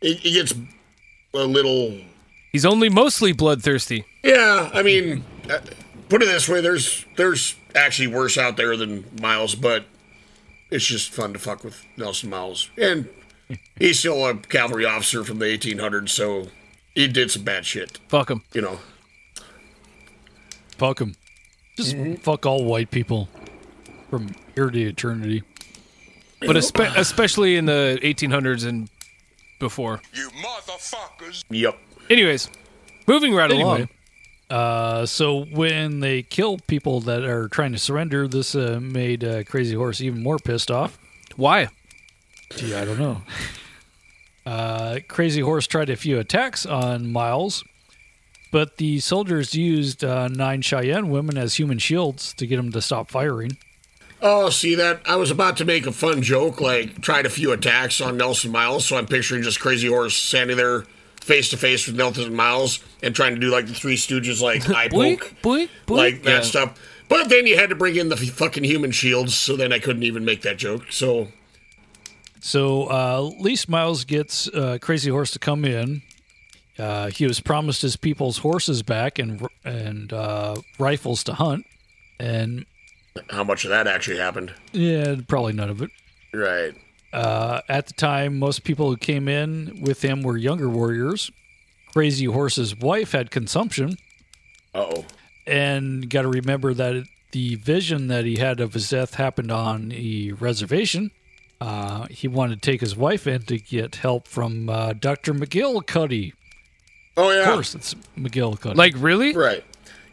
He, 0.00 0.14
he 0.14 0.32
gets 0.32 0.54
a 1.34 1.38
little. 1.44 1.98
He's 2.52 2.66
only 2.66 2.88
mostly 2.88 3.32
bloodthirsty. 3.32 4.04
Yeah, 4.22 4.70
I 4.72 4.82
mean, 4.82 5.24
uh, 5.50 5.58
put 6.08 6.22
it 6.22 6.26
this 6.26 6.48
way: 6.48 6.60
there's 6.60 7.04
there's 7.16 7.54
actually 7.74 8.08
worse 8.08 8.38
out 8.38 8.56
there 8.56 8.76
than 8.76 9.04
Miles, 9.20 9.54
but 9.54 9.84
it's 10.70 10.84
just 10.86 11.12
fun 11.12 11.32
to 11.32 11.38
fuck 11.38 11.64
with 11.64 11.84
Nelson 11.96 12.30
Miles, 12.30 12.70
and 12.76 13.08
he's 13.78 13.98
still 14.00 14.26
a 14.26 14.34
cavalry 14.36 14.84
officer 14.84 15.22
from 15.24 15.38
the 15.38 15.44
1800s, 15.46 16.08
so 16.08 16.48
he 16.94 17.06
did 17.06 17.30
some 17.30 17.44
bad 17.44 17.64
shit, 17.66 17.98
Fuck 18.08 18.30
him. 18.30 18.42
you 18.52 18.60
know. 18.62 18.80
Fuck 20.78 20.98
them. 20.98 21.14
Just 21.76 21.96
fuck 22.22 22.46
all 22.46 22.64
white 22.64 22.90
people 22.90 23.28
from 24.10 24.34
here 24.54 24.70
to 24.70 24.80
eternity. 24.80 25.42
But 26.40 26.56
espe- 26.56 26.96
especially 26.96 27.56
in 27.56 27.66
the 27.66 27.98
1800s 28.02 28.66
and 28.66 28.88
before. 29.58 30.00
You 30.12 30.28
motherfuckers. 30.30 31.44
Yep. 31.50 31.78
Anyways, 32.10 32.50
moving 33.06 33.34
right 33.34 33.50
along. 33.50 33.88
Uh, 34.48 35.04
so 35.06 35.44
when 35.46 36.00
they 36.00 36.22
kill 36.22 36.58
people 36.66 37.00
that 37.00 37.24
are 37.24 37.48
trying 37.48 37.72
to 37.72 37.78
surrender, 37.78 38.28
this 38.28 38.54
uh, 38.54 38.78
made 38.80 39.24
uh, 39.24 39.42
Crazy 39.44 39.74
Horse 39.74 40.00
even 40.00 40.22
more 40.22 40.38
pissed 40.38 40.70
off. 40.70 40.98
Why? 41.36 41.68
Gee, 42.56 42.74
I 42.74 42.84
don't 42.84 42.98
know. 42.98 43.22
Uh, 44.46 45.00
Crazy 45.08 45.40
Horse 45.40 45.66
tried 45.66 45.90
a 45.90 45.96
few 45.96 46.20
attacks 46.20 46.64
on 46.64 47.10
Miles, 47.10 47.64
but 48.50 48.76
the 48.78 49.00
soldiers 49.00 49.54
used 49.54 50.02
uh, 50.04 50.28
nine 50.28 50.62
Cheyenne 50.62 51.10
women 51.10 51.36
as 51.36 51.54
human 51.56 51.78
shields 51.78 52.32
to 52.34 52.46
get 52.46 52.56
them 52.56 52.72
to 52.72 52.80
stop 52.80 53.10
firing. 53.10 53.56
Oh, 54.22 54.48
see 54.48 54.74
that? 54.76 55.02
I 55.06 55.16
was 55.16 55.30
about 55.30 55.58
to 55.58 55.64
make 55.66 55.86
a 55.86 55.92
fun 55.92 56.22
joke, 56.22 56.60
like 56.60 57.00
tried 57.02 57.26
a 57.26 57.30
few 57.30 57.52
attacks 57.52 58.00
on 58.00 58.16
Nelson 58.16 58.50
Miles, 58.50 58.86
so 58.86 58.96
I'm 58.96 59.06
picturing 59.06 59.42
just 59.42 59.60
Crazy 59.60 59.88
Horse 59.88 60.16
standing 60.16 60.56
there 60.56 60.84
face 61.20 61.50
to 61.50 61.56
face 61.56 61.86
with 61.86 61.96
Nelson 61.96 62.34
Miles 62.34 62.82
and 63.02 63.14
trying 63.14 63.34
to 63.34 63.40
do 63.40 63.50
like 63.50 63.66
the 63.66 63.74
Three 63.74 63.96
Stooges, 63.96 64.40
like 64.40 64.68
eye 64.70 64.88
Boink, 64.88 65.20
poke. 65.20 65.32
boink, 65.42 65.68
boink. 65.86 65.96
like 65.96 66.22
that 66.22 66.30
Yeah. 66.30 66.40
stuff. 66.42 66.80
But 67.08 67.28
then 67.28 67.46
you 67.46 67.56
had 67.56 67.68
to 67.68 67.74
bring 67.76 67.96
in 67.96 68.08
the 68.08 68.16
fucking 68.16 68.64
human 68.64 68.90
shields, 68.90 69.34
so 69.34 69.54
then 69.56 69.72
I 69.72 69.78
couldn't 69.80 70.02
even 70.02 70.24
make 70.24 70.42
that 70.42 70.56
joke. 70.56 70.84
So 70.90 71.28
So 72.40 72.84
uh, 72.84 73.20
Least 73.38 73.68
Miles 73.68 74.04
gets 74.04 74.48
uh, 74.48 74.78
Crazy 74.80 75.10
Horse 75.10 75.30
to 75.32 75.38
come 75.38 75.64
in. 75.64 76.02
Uh, 76.78 77.08
he 77.08 77.26
was 77.26 77.40
promised 77.40 77.82
his 77.82 77.96
people's 77.96 78.38
horses 78.38 78.82
back 78.82 79.18
and 79.18 79.46
and 79.64 80.12
uh, 80.12 80.56
rifles 80.78 81.24
to 81.24 81.34
hunt, 81.34 81.64
and 82.20 82.66
How 83.30 83.44
much 83.44 83.64
of 83.64 83.70
that 83.70 83.86
actually 83.86 84.18
happened? 84.18 84.52
yeah, 84.72 85.16
probably 85.26 85.52
none 85.54 85.70
of 85.70 85.80
it. 85.82 85.90
Right. 86.34 86.74
Uh, 87.12 87.62
at 87.68 87.86
the 87.86 87.94
time, 87.94 88.38
most 88.38 88.62
people 88.64 88.90
who 88.90 88.96
came 88.96 89.26
in 89.28 89.80
with 89.80 90.02
him 90.02 90.22
were 90.22 90.36
younger 90.36 90.68
warriors. 90.68 91.30
Crazy 91.92 92.26
Horse's 92.26 92.76
wife 92.76 93.12
had 93.12 93.30
consumption, 93.30 93.96
Uh 94.74 94.84
oh. 94.96 95.04
and 95.46 96.10
got 96.10 96.22
to 96.22 96.28
remember 96.28 96.74
that 96.74 96.94
it- 96.94 97.06
the 97.32 97.54
vision 97.56 98.08
that 98.08 98.24
he 98.24 98.36
had 98.36 98.60
of 98.60 98.72
his 98.74 98.88
death 98.88 99.14
happened 99.14 99.50
on 99.50 99.92
a 99.92 100.32
reservation. 100.32 101.10
Uh, 101.60 102.06
he 102.10 102.28
wanted 102.28 102.62
to 102.62 102.70
take 102.70 102.80
his 102.80 102.96
wife 102.96 103.26
in 103.26 103.42
to 103.42 103.58
get 103.58 103.96
help 103.96 104.26
from 104.28 104.68
uh, 104.70 104.92
Dr. 104.94 105.34
McGillicuddy. 105.34 106.32
Oh 107.16 107.30
yeah, 107.30 107.48
Of 107.48 107.54
course, 107.54 107.74
it's 107.74 107.94
McGillicuddy. 108.16 108.76
Like 108.76 108.94
really? 108.96 109.34
Right. 109.34 109.64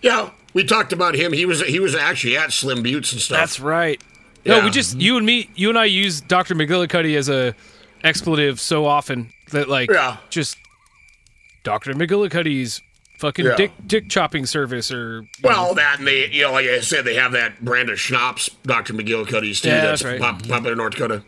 Yeah. 0.01 0.29
We 0.53 0.63
talked 0.63 0.93
about 0.93 1.15
him. 1.15 1.33
He 1.33 1.45
was 1.45 1.61
he 1.61 1.79
was 1.79 1.95
actually 1.95 2.37
at 2.37 2.51
Slim 2.51 2.83
Buttes 2.83 3.11
and 3.11 3.21
stuff. 3.21 3.39
That's 3.39 3.59
right. 3.59 4.01
No, 4.45 4.63
we 4.63 4.69
just 4.69 4.91
mm-hmm. 4.91 5.01
you 5.01 5.17
and 5.17 5.25
me, 5.25 5.49
you 5.55 5.69
and 5.69 5.77
I 5.79 5.85
use 5.85 6.21
Dr. 6.21 6.53
McGillicuddy 6.53 7.15
as 7.17 7.29
a 7.29 7.55
expletive 8.03 8.59
so 8.59 8.85
often 8.85 9.31
that 9.51 9.69
like 9.69 9.89
Yeah. 9.89 10.17
just 10.29 10.57
Dr. 11.63 11.93
McGillicuddy's 11.93 12.81
fucking 13.19 13.45
Yeah. 13.45 13.55
dick 13.55 13.71
dick 13.87 14.09
chopping 14.09 14.45
service 14.45 14.91
or 14.91 15.25
Well, 15.43 15.73
that 15.75 15.99
and 15.99 16.07
they, 16.07 16.29
you 16.29 16.43
know, 16.43 16.51
like 16.51 16.65
I 16.67 16.81
said, 16.81 17.05
they 17.05 17.15
have 17.15 17.31
that 17.31 17.63
brand 17.63 17.89
of 17.89 17.99
schnapps, 17.99 18.49
Dr. 18.63 18.93
McGillicuddy's 18.93 19.61
too. 19.61 19.69
Yeah, 19.69 19.81
that's 19.81 20.03
that's 20.03 20.03
right. 20.03 20.21
pop, 20.21 20.47
popular 20.47 20.73
in 20.73 20.77
North 20.77 20.93
Dakota. 20.93 21.23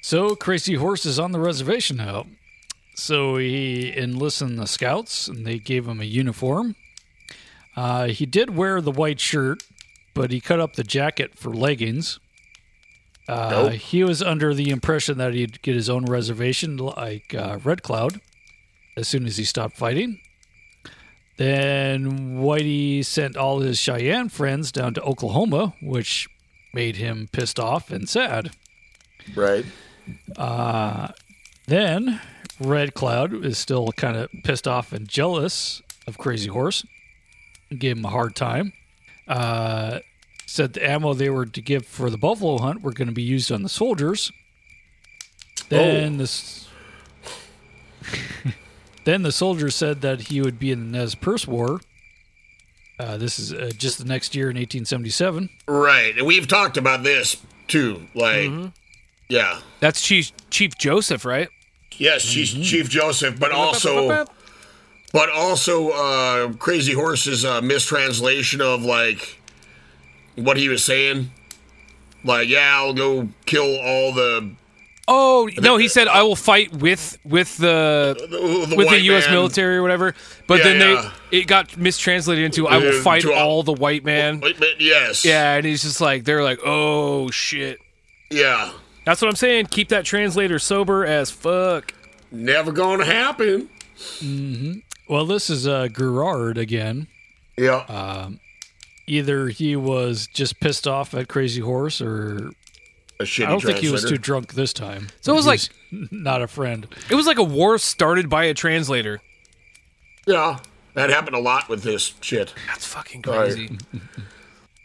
So 0.00 0.34
Crazy 0.34 0.74
Horse 0.74 1.04
is 1.04 1.18
on 1.18 1.32
the 1.32 1.40
reservation 1.40 1.98
now. 1.98 2.26
So 2.98 3.36
he 3.36 3.96
enlisted 3.96 4.56
the 4.56 4.66
scouts, 4.66 5.28
and 5.28 5.46
they 5.46 5.60
gave 5.60 5.86
him 5.86 6.00
a 6.00 6.04
uniform. 6.04 6.74
Uh, 7.76 8.08
he 8.08 8.26
did 8.26 8.56
wear 8.56 8.80
the 8.80 8.90
white 8.90 9.20
shirt, 9.20 9.62
but 10.14 10.32
he 10.32 10.40
cut 10.40 10.58
up 10.58 10.72
the 10.74 10.82
jacket 10.82 11.38
for 11.38 11.54
leggings. 11.54 12.18
Uh, 13.28 13.50
Nope. 13.50 13.72
He 13.74 14.02
was 14.02 14.20
under 14.20 14.52
the 14.52 14.70
impression 14.70 15.16
that 15.18 15.32
he'd 15.32 15.62
get 15.62 15.76
his 15.76 15.88
own 15.88 16.06
reservation, 16.06 16.76
like 16.76 17.32
uh, 17.34 17.58
Red 17.62 17.84
Cloud, 17.84 18.20
as 18.96 19.06
soon 19.06 19.26
as 19.26 19.36
he 19.36 19.44
stopped 19.44 19.76
fighting. 19.76 20.18
Then 21.36 22.40
Whitey 22.40 23.04
sent 23.04 23.36
all 23.36 23.60
his 23.60 23.78
Cheyenne 23.78 24.28
friends 24.28 24.72
down 24.72 24.92
to 24.94 25.02
Oklahoma, 25.02 25.72
which 25.80 26.28
made 26.74 26.96
him 26.96 27.28
pissed 27.30 27.60
off 27.60 27.92
and 27.92 28.08
sad. 28.08 28.50
Right. 29.36 29.64
Then 31.66 32.20
Red 32.60 32.94
Cloud 32.94 33.44
is 33.44 33.58
still 33.58 33.92
kind 33.92 34.16
of 34.16 34.30
pissed 34.44 34.66
off 34.66 34.92
and 34.92 35.08
jealous 35.08 35.82
of 36.06 36.18
Crazy 36.18 36.48
Horse. 36.48 36.84
Gave 37.76 37.98
him 37.98 38.04
a 38.04 38.08
hard 38.10 38.34
time. 38.34 38.72
Uh, 39.26 39.98
said 40.46 40.72
the 40.72 40.88
ammo 40.88 41.12
they 41.14 41.28
were 41.30 41.44
to 41.46 41.60
give 41.60 41.86
for 41.86 42.08
the 42.10 42.16
buffalo 42.16 42.58
hunt 42.58 42.82
were 42.82 42.92
going 42.92 43.08
to 43.08 43.14
be 43.14 43.22
used 43.22 43.52
on 43.52 43.62
the 43.62 43.68
soldiers. 43.68 44.32
Then 45.68 46.16
this. 46.16 46.66
then 49.04 49.22
the 49.22 49.32
soldiers 49.32 49.74
said 49.74 50.00
that 50.00 50.22
he 50.22 50.40
would 50.40 50.58
be 50.58 50.70
in 50.70 50.90
the 50.92 50.98
Nez 50.98 51.14
Perce 51.14 51.46
War. 51.46 51.80
Uh, 52.98 53.16
this 53.16 53.38
is 53.38 53.52
uh, 53.52 53.70
just 53.76 53.98
the 53.98 54.04
next 54.04 54.34
year 54.34 54.46
in 54.50 54.56
1877. 54.56 55.48
Right. 55.68 56.16
And 56.16 56.26
we've 56.26 56.48
talked 56.48 56.76
about 56.76 57.02
this 57.02 57.36
too. 57.68 58.06
Like, 58.14 58.48
Mm-hmm. 58.48 58.66
yeah. 59.28 59.60
that's 59.80 60.02
Chief 60.02 60.32
Chief 60.50 60.76
Joseph, 60.78 61.24
right? 61.24 61.48
Yes, 61.98 62.22
she's 62.22 62.52
Chief 62.52 62.88
Joseph, 62.88 63.38
but 63.38 63.52
also, 63.52 64.26
but 65.12 65.28
also, 65.30 65.90
uh, 65.90 66.52
Crazy 66.54 66.94
Horse's 66.94 67.44
uh, 67.44 67.60
mistranslation 67.60 68.60
of 68.60 68.82
like 68.82 69.40
what 70.36 70.56
he 70.56 70.68
was 70.68 70.84
saying. 70.84 71.30
Like, 72.24 72.48
yeah, 72.48 72.72
I'll 72.76 72.94
go 72.94 73.28
kill 73.44 73.78
all 73.80 74.12
the 74.12 74.54
Oh 75.10 75.48
no, 75.56 75.78
he 75.78 75.88
said 75.88 76.06
I 76.06 76.22
will 76.22 76.36
fight 76.36 76.70
with 76.70 77.18
with 77.24 77.56
the 77.56 78.14
the, 78.30 78.66
the 78.66 78.76
with 78.76 78.90
the 78.90 79.00
U.S. 79.00 79.24
man. 79.24 79.34
military 79.34 79.76
or 79.76 79.82
whatever. 79.82 80.14
But 80.46 80.58
Yeah, 80.58 80.64
then 80.64 80.80
yeah. 80.80 81.12
they 81.30 81.38
it 81.38 81.46
got 81.46 81.78
mistranslated 81.78 82.44
into 82.44 82.68
I 82.68 82.76
will 82.76 83.00
fight 83.00 83.22
to 83.22 83.32
all 83.32 83.62
the 83.62 83.72
white 83.72 84.04
man. 84.04 84.42
Yes. 84.78 85.24
Yeah, 85.24 85.54
and 85.54 85.64
he's 85.64 85.82
just 85.82 86.02
like 86.02 86.24
they're 86.24 86.44
like, 86.44 86.60
oh 86.62 87.30
shit. 87.30 87.78
Yeah. 88.30 88.70
That's 89.08 89.22
what 89.22 89.28
I'm 89.28 89.36
saying. 89.36 89.68
Keep 89.70 89.88
that 89.88 90.04
translator 90.04 90.58
sober 90.58 91.02
as 91.02 91.30
fuck. 91.30 91.94
Never 92.30 92.72
gonna 92.72 93.06
happen. 93.06 93.70
Mm-hmm. 93.96 94.80
Well, 95.08 95.24
this 95.24 95.48
is 95.48 95.66
uh, 95.66 95.88
Gerard 95.88 96.58
again. 96.58 97.06
Yeah. 97.56 97.86
Um, 97.88 98.38
either 99.06 99.48
he 99.48 99.76
was 99.76 100.26
just 100.26 100.60
pissed 100.60 100.86
off 100.86 101.14
at 101.14 101.26
Crazy 101.26 101.62
Horse, 101.62 102.02
or 102.02 102.50
a 103.18 103.22
shitty 103.24 103.46
I 103.46 103.48
don't 103.48 103.62
think 103.62 103.78
he 103.78 103.90
was 103.90 104.04
too 104.04 104.18
drunk 104.18 104.52
this 104.52 104.74
time. 104.74 105.08
So 105.22 105.32
it 105.32 105.36
was 105.36 105.46
He 105.46 105.50
like- 105.52 106.10
not 106.12 106.42
a 106.42 106.46
friend. 106.46 106.86
It 107.08 107.14
was 107.14 107.26
like 107.26 107.38
a 107.38 107.42
war 107.42 107.78
started 107.78 108.28
by 108.28 108.44
a 108.44 108.52
translator. 108.52 109.22
Yeah. 110.26 110.58
That 110.92 111.08
happened 111.08 111.34
a 111.34 111.40
lot 111.40 111.70
with 111.70 111.82
this 111.82 112.12
shit. 112.20 112.52
That's 112.66 112.84
fucking 112.84 113.22
Right. 113.26 113.54
crazy. 113.54 113.78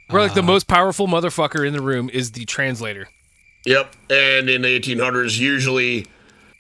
We're 0.10 0.22
like 0.22 0.34
the 0.34 0.40
uh-huh. 0.40 0.48
most 0.48 0.70
powerful 0.70 1.08
motherfucker 1.08 1.68
in 1.68 1.74
the 1.74 1.82
room 1.82 2.10
is 2.10 2.32
the 2.32 2.46
translator. 2.46 3.10
Yep. 3.66 3.96
And 4.10 4.50
in 4.50 4.62
the 4.64 4.80
1800s, 4.80 5.40
usually 5.40 6.08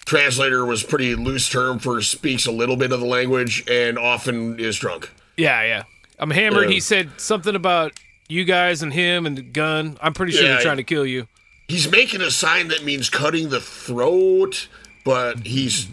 translator 0.05 0.65
was 0.65 0.83
pretty 0.83 1.15
loose 1.15 1.49
term 1.49 1.79
for 1.79 2.01
speaks 2.01 2.45
a 2.45 2.51
little 2.51 2.75
bit 2.77 2.91
of 2.91 2.99
the 2.99 3.05
language 3.05 3.63
and 3.69 3.97
often 3.97 4.59
is 4.59 4.77
drunk. 4.77 5.11
Yeah, 5.37 5.63
yeah. 5.63 5.83
I'm 6.19 6.29
hammered. 6.31 6.69
Yeah. 6.69 6.75
He 6.75 6.79
said 6.79 7.11
something 7.17 7.55
about 7.55 7.93
you 8.29 8.43
guys 8.45 8.81
and 8.81 8.93
him 8.93 9.25
and 9.25 9.37
the 9.37 9.41
gun. 9.41 9.97
I'm 10.01 10.13
pretty 10.13 10.33
sure 10.33 10.43
Yeah, 10.43 10.53
they're 10.53 10.61
trying 10.61 10.77
to 10.77 10.83
kill 10.83 11.05
you. 11.05 11.27
He's 11.67 11.89
making 11.89 12.21
a 12.21 12.31
sign 12.31 12.67
that 12.69 12.83
means 12.83 13.09
cutting 13.09 13.49
the 13.49 13.59
throat, 13.59 14.67
but 15.05 15.45
he's, 15.47 15.87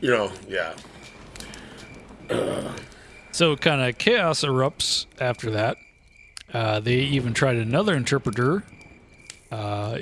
you 0.00 0.10
know, 0.10 0.30
yeah. 0.48 0.74
So 3.32 3.56
kind 3.56 3.82
of 3.82 3.98
chaos 3.98 4.42
erupts 4.44 5.06
after 5.20 5.50
that. 5.50 5.76
Uh, 6.52 6.80
they 6.80 6.96
even 6.96 7.34
tried 7.34 7.56
another 7.56 7.94
interpreter. 7.94 8.64
Uh, 9.50 9.98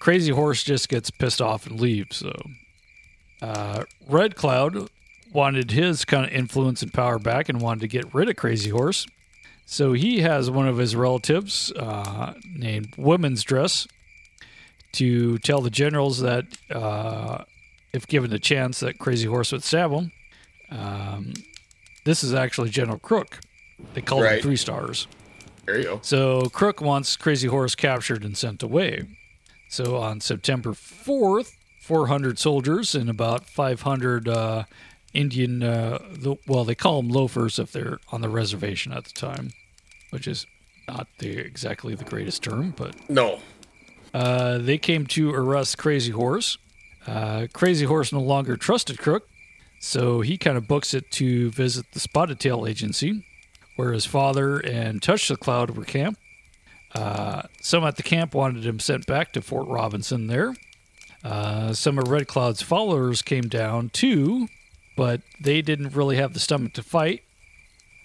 Crazy 0.00 0.32
Horse 0.32 0.64
just 0.64 0.88
gets 0.88 1.10
pissed 1.10 1.40
off 1.40 1.66
and 1.66 1.80
leaves. 1.80 2.16
So 2.16 2.32
uh, 3.42 3.84
Red 4.08 4.34
Cloud 4.34 4.88
wanted 5.32 5.70
his 5.70 6.04
kind 6.04 6.26
of 6.26 6.32
influence 6.32 6.82
and 6.82 6.92
power 6.92 7.18
back 7.18 7.48
and 7.48 7.60
wanted 7.60 7.82
to 7.82 7.88
get 7.88 8.12
rid 8.12 8.28
of 8.28 8.36
Crazy 8.36 8.70
Horse. 8.70 9.06
So 9.66 9.92
he 9.92 10.20
has 10.20 10.50
one 10.50 10.66
of 10.66 10.78
his 10.78 10.96
relatives 10.96 11.70
uh, 11.72 12.34
named 12.56 12.94
Women's 12.96 13.44
Dress 13.44 13.86
to 14.92 15.38
tell 15.38 15.60
the 15.60 15.70
generals 15.70 16.18
that 16.20 16.44
uh, 16.70 17.44
if 17.92 18.06
given 18.08 18.30
the 18.30 18.40
chance 18.40 18.80
that 18.80 18.98
Crazy 18.98 19.28
Horse 19.28 19.52
would 19.52 19.62
stab 19.62 19.92
him. 19.92 20.12
Um, 20.70 21.34
this 22.04 22.24
is 22.24 22.34
actually 22.34 22.70
General 22.70 22.98
Crook. 22.98 23.40
They 23.94 24.00
call 24.00 24.22
him 24.22 24.40
three 24.40 24.56
stars. 24.56 25.06
There 25.66 25.78
you 25.78 25.84
go. 25.84 26.00
So 26.02 26.48
Crook 26.48 26.80
wants 26.80 27.16
Crazy 27.16 27.48
Horse 27.48 27.74
captured 27.74 28.24
and 28.24 28.36
sent 28.36 28.62
away. 28.62 29.06
So 29.70 29.96
on 29.96 30.20
September 30.20 30.72
4th, 30.72 31.52
400 31.80 32.38
soldiers 32.38 32.94
and 32.94 33.08
about 33.08 33.46
500 33.48 34.28
uh, 34.28 34.64
Indian, 35.14 35.62
uh, 35.62 35.98
well, 36.46 36.64
they 36.64 36.74
call 36.74 37.00
them 37.00 37.08
loafers 37.10 37.58
if 37.58 37.70
they're 37.72 37.98
on 38.12 38.20
the 38.20 38.28
reservation 38.28 38.92
at 38.92 39.04
the 39.04 39.12
time, 39.12 39.52
which 40.10 40.26
is 40.26 40.44
not 40.88 41.06
the, 41.20 41.38
exactly 41.38 41.94
the 41.94 42.04
greatest 42.04 42.42
term, 42.42 42.74
but 42.76 42.94
No. 43.08 43.40
uh, 44.12 44.58
they 44.58 44.76
came 44.76 45.06
to 45.06 45.30
arrest 45.32 45.78
Crazy 45.78 46.10
Horse. 46.10 46.58
Uh, 47.06 47.46
Crazy 47.52 47.86
Horse 47.86 48.12
no 48.12 48.20
longer 48.20 48.56
trusted 48.56 48.98
Crook, 48.98 49.28
so 49.80 50.20
he 50.20 50.36
kind 50.36 50.56
of 50.58 50.66
books 50.68 50.92
it 50.94 51.10
to 51.12 51.50
visit 51.52 51.86
the 51.92 52.00
Spotted 52.00 52.40
Tail 52.40 52.66
Agency, 52.66 53.24
where 53.76 53.92
his 53.92 54.04
father 54.04 54.58
and 54.58 55.00
Touch 55.00 55.28
the 55.28 55.36
Cloud 55.36 55.70
were 55.70 55.84
camped. 55.84 56.20
Uh, 56.94 57.42
some 57.60 57.84
at 57.84 57.96
the 57.96 58.02
camp 58.02 58.34
wanted 58.34 58.66
him 58.66 58.80
sent 58.80 59.06
back 59.06 59.32
to 59.32 59.42
Fort 59.42 59.68
Robinson 59.68 60.26
there. 60.26 60.54
Uh, 61.22 61.72
some 61.72 61.98
of 61.98 62.08
Red 62.08 62.26
Cloud's 62.26 62.62
followers 62.62 63.22
came 63.22 63.48
down 63.48 63.90
too, 63.90 64.48
but 64.96 65.20
they 65.40 65.62
didn't 65.62 65.94
really 65.94 66.16
have 66.16 66.32
the 66.32 66.40
stomach 66.40 66.72
to 66.74 66.82
fight. 66.82 67.22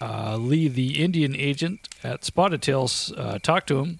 Uh, 0.00 0.36
Lee, 0.36 0.68
the 0.68 1.02
Indian 1.02 1.34
agent 1.34 1.88
at 2.04 2.24
Spotted 2.24 2.62
Tails, 2.62 3.12
uh, 3.16 3.38
talked 3.38 3.68
to 3.68 3.78
him 3.78 3.98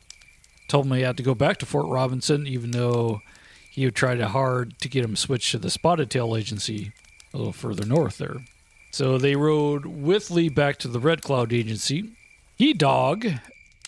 told 0.68 0.86
him 0.86 0.92
he 0.92 1.02
had 1.02 1.16
to 1.16 1.22
go 1.22 1.34
back 1.34 1.58
to 1.58 1.66
Fort 1.66 1.86
Robinson, 1.86 2.46
even 2.46 2.72
though 2.72 3.22
he 3.70 3.84
had 3.84 3.94
tried 3.94 4.20
hard 4.20 4.78
to 4.80 4.88
get 4.88 5.04
him 5.04 5.16
switched 5.16 5.50
to 5.52 5.58
the 5.58 5.70
Spotted 5.70 6.10
Tail 6.10 6.36
Agency 6.36 6.92
a 7.32 7.36
little 7.36 7.52
further 7.52 7.84
north 7.84 8.18
there. 8.18 8.38
So 8.90 9.18
they 9.18 9.36
rode 9.36 9.86
with 9.86 10.30
Lee 10.30 10.48
back 10.48 10.78
to 10.78 10.88
the 10.88 11.00
Red 11.00 11.22
Cloud 11.22 11.52
Agency. 11.52 12.10
He 12.56 12.72
dog 12.72 13.26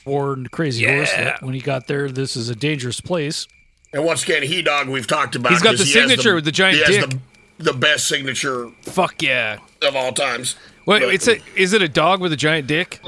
warned 0.09 0.51
Crazy 0.51 0.85
Horse 0.87 1.13
that 1.13 1.43
when 1.43 1.55
he 1.55 1.61
got 1.61 1.87
there, 1.87 2.11
this 2.11 2.37
is 2.37 2.49
a 2.49 2.57
dangerous 2.57 3.01
place. 3.01 3.47
And 3.93 4.05
once 4.05 4.23
again, 4.25 4.43
he 4.43 4.61
dog 4.63 4.89
we've 4.89 5.07
talked 5.07 5.37
about. 5.37 5.53
He's 5.53 5.63
got 5.63 5.77
the 5.79 5.85
he 5.85 5.93
has 5.93 6.09
signature 6.11 6.35
with 6.35 6.45
the 6.45 6.53
giant 6.53 6.79
he 6.79 6.83
has 6.95 7.07
dick. 7.09 7.21
The, 7.59 7.65
the 7.73 7.79
best 7.79 8.07
signature 8.09 8.71
Fuck 8.83 9.23
yeah. 9.23 9.59
of 9.83 9.95
all 9.97 10.13
times. 10.13 10.57
Wait, 10.87 11.01
But- 11.03 11.15
it's 11.15 11.29
a 11.29 11.39
is 11.57 11.73
it 11.73 11.83
a 11.83 11.89
dog 11.89 12.21
with 12.21 12.33
a 12.33 12.37
giant 12.37 12.67
dick? 12.67 13.01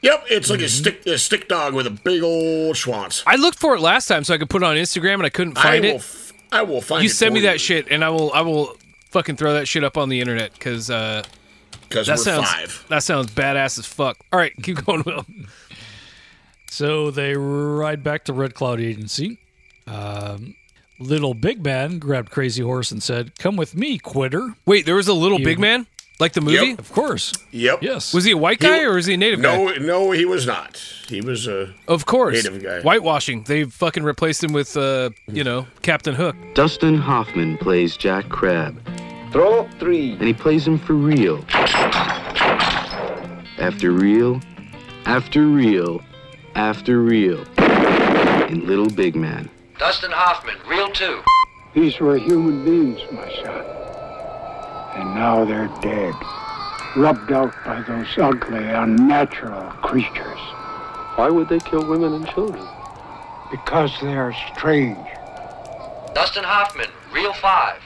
Yep, 0.00 0.24
it's 0.30 0.48
like 0.48 0.60
a 0.60 0.64
Mm-hmm. 0.64 0.68
stick 0.68 1.06
a 1.06 1.18
stick 1.18 1.48
dog 1.48 1.74
with 1.74 1.86
a 1.86 1.90
big 1.90 2.22
old 2.22 2.76
schwanz. 2.76 3.22
I 3.26 3.34
looked 3.36 3.58
for 3.58 3.74
it 3.74 3.80
last 3.80 4.06
time 4.06 4.22
so 4.24 4.32
I 4.34 4.38
could 4.38 4.48
put 4.48 4.62
it 4.62 4.64
on 4.66 4.76
Instagram 4.76 5.14
and 5.14 5.24
I 5.24 5.28
couldn't 5.28 5.54
find 5.56 5.84
it. 5.84 5.88
I 5.88 5.90
it. 5.90 5.92
will. 5.92 5.98
F- 5.98 6.32
I 6.52 6.62
will 6.62 6.80
find. 6.80 7.02
you 7.02 7.08
it 7.10 7.12
send 7.12 7.30
for 7.30 7.34
me 7.34 7.40
that 7.42 7.60
shit 7.60 7.88
and 7.90 8.04
I 8.04 8.08
will 8.10 8.32
I 8.32 8.42
will 8.42 8.76
fucking 9.10 9.36
throw 9.36 9.54
that 9.54 9.66
shit 9.66 9.82
up 9.82 9.96
on 9.98 10.08
the 10.08 10.20
internet 10.20 10.52
because 10.52 10.88
uh, 10.88 11.22
'cause 11.90 12.06
that 12.06 12.18
we're 12.18 12.22
sounds 12.24 12.50
five. 12.50 12.84
that 12.88 13.02
sounds 13.02 13.28
badass 13.30 13.78
as 13.78 13.86
fuck. 13.86 14.16
All 14.32 14.38
right, 14.38 14.52
keep 14.62 14.84
going, 14.84 15.02
Will. 15.04 15.24
So 16.70 17.10
they 17.10 17.34
ride 17.34 18.02
back 18.02 18.24
to 18.24 18.32
Red 18.32 18.54
Cloud 18.54 18.80
Agency. 18.80 19.38
Um, 19.86 20.54
little 20.98 21.34
Big 21.34 21.64
Man 21.64 21.98
grabbed 21.98 22.30
Crazy 22.30 22.62
Horse 22.62 22.90
and 22.90 23.02
said, 23.02 23.38
"Come 23.38 23.56
with 23.56 23.74
me, 23.74 23.98
quitter." 23.98 24.54
Wait, 24.66 24.84
there 24.86 24.94
was 24.96 25.08
a 25.08 25.14
little 25.14 25.38
You- 25.38 25.44
big 25.44 25.58
man 25.58 25.86
like 26.20 26.34
the 26.34 26.40
movie. 26.42 26.68
Yep. 26.70 26.78
Of 26.80 26.92
course, 26.92 27.32
Yep. 27.52 27.82
yes. 27.82 28.12
Was 28.12 28.24
he 28.24 28.32
a 28.32 28.36
white 28.36 28.58
guy 28.58 28.82
or 28.82 28.94
was 28.94 29.06
he 29.06 29.14
a 29.14 29.16
native 29.16 29.40
guy? 29.40 29.56
No, 29.56 29.72
no, 29.76 30.10
he 30.10 30.24
was 30.26 30.46
not. 30.46 30.76
He 31.08 31.20
was 31.22 31.46
a. 31.46 31.72
Of 31.86 32.04
course, 32.04 32.44
Native 32.44 32.62
guy. 32.62 32.80
whitewashing. 32.82 33.44
They 33.44 33.64
fucking 33.64 34.02
replaced 34.02 34.44
him 34.44 34.52
with 34.52 34.76
uh, 34.76 35.10
you 35.26 35.44
know, 35.44 35.66
Captain 35.82 36.14
Hook. 36.14 36.36
Dustin 36.54 36.98
Hoffman 36.98 37.56
plays 37.56 37.96
Jack 37.96 38.28
Crabb, 38.28 38.76
Throw 39.30 39.60
up 39.60 39.74
three. 39.78 40.12
and 40.12 40.22
he 40.22 40.32
plays 40.32 40.66
him 40.66 40.78
for 40.78 40.94
real. 40.94 41.44
After 43.58 43.92
real, 43.92 44.40
after 45.04 45.46
real, 45.46 46.00
after 46.54 47.00
real. 47.02 47.44
In 48.48 48.66
Little 48.66 48.88
Big 48.88 49.14
Man. 49.14 49.50
Dustin 49.78 50.10
Hoffman, 50.10 50.56
real 50.66 50.90
two. 50.90 51.22
These 51.74 52.00
were 52.00 52.16
human 52.16 52.64
beings, 52.64 53.00
my 53.12 53.30
son. 53.42 53.64
And 54.96 55.14
now 55.14 55.44
they're 55.44 55.68
dead, 55.82 56.14
rubbed 56.96 57.30
out 57.30 57.52
by 57.66 57.82
those 57.82 58.06
ugly, 58.16 58.64
unnatural 58.64 59.70
creatures. 59.82 60.40
Why 61.16 61.28
would 61.28 61.48
they 61.50 61.58
kill 61.58 61.84
women 61.86 62.14
and 62.14 62.26
children? 62.28 62.66
Because 63.50 63.92
they 64.00 64.16
are 64.16 64.32
strange. 64.56 64.96
Dustin 66.14 66.44
Hoffman, 66.44 66.88
real 67.12 67.34
five. 67.34 67.80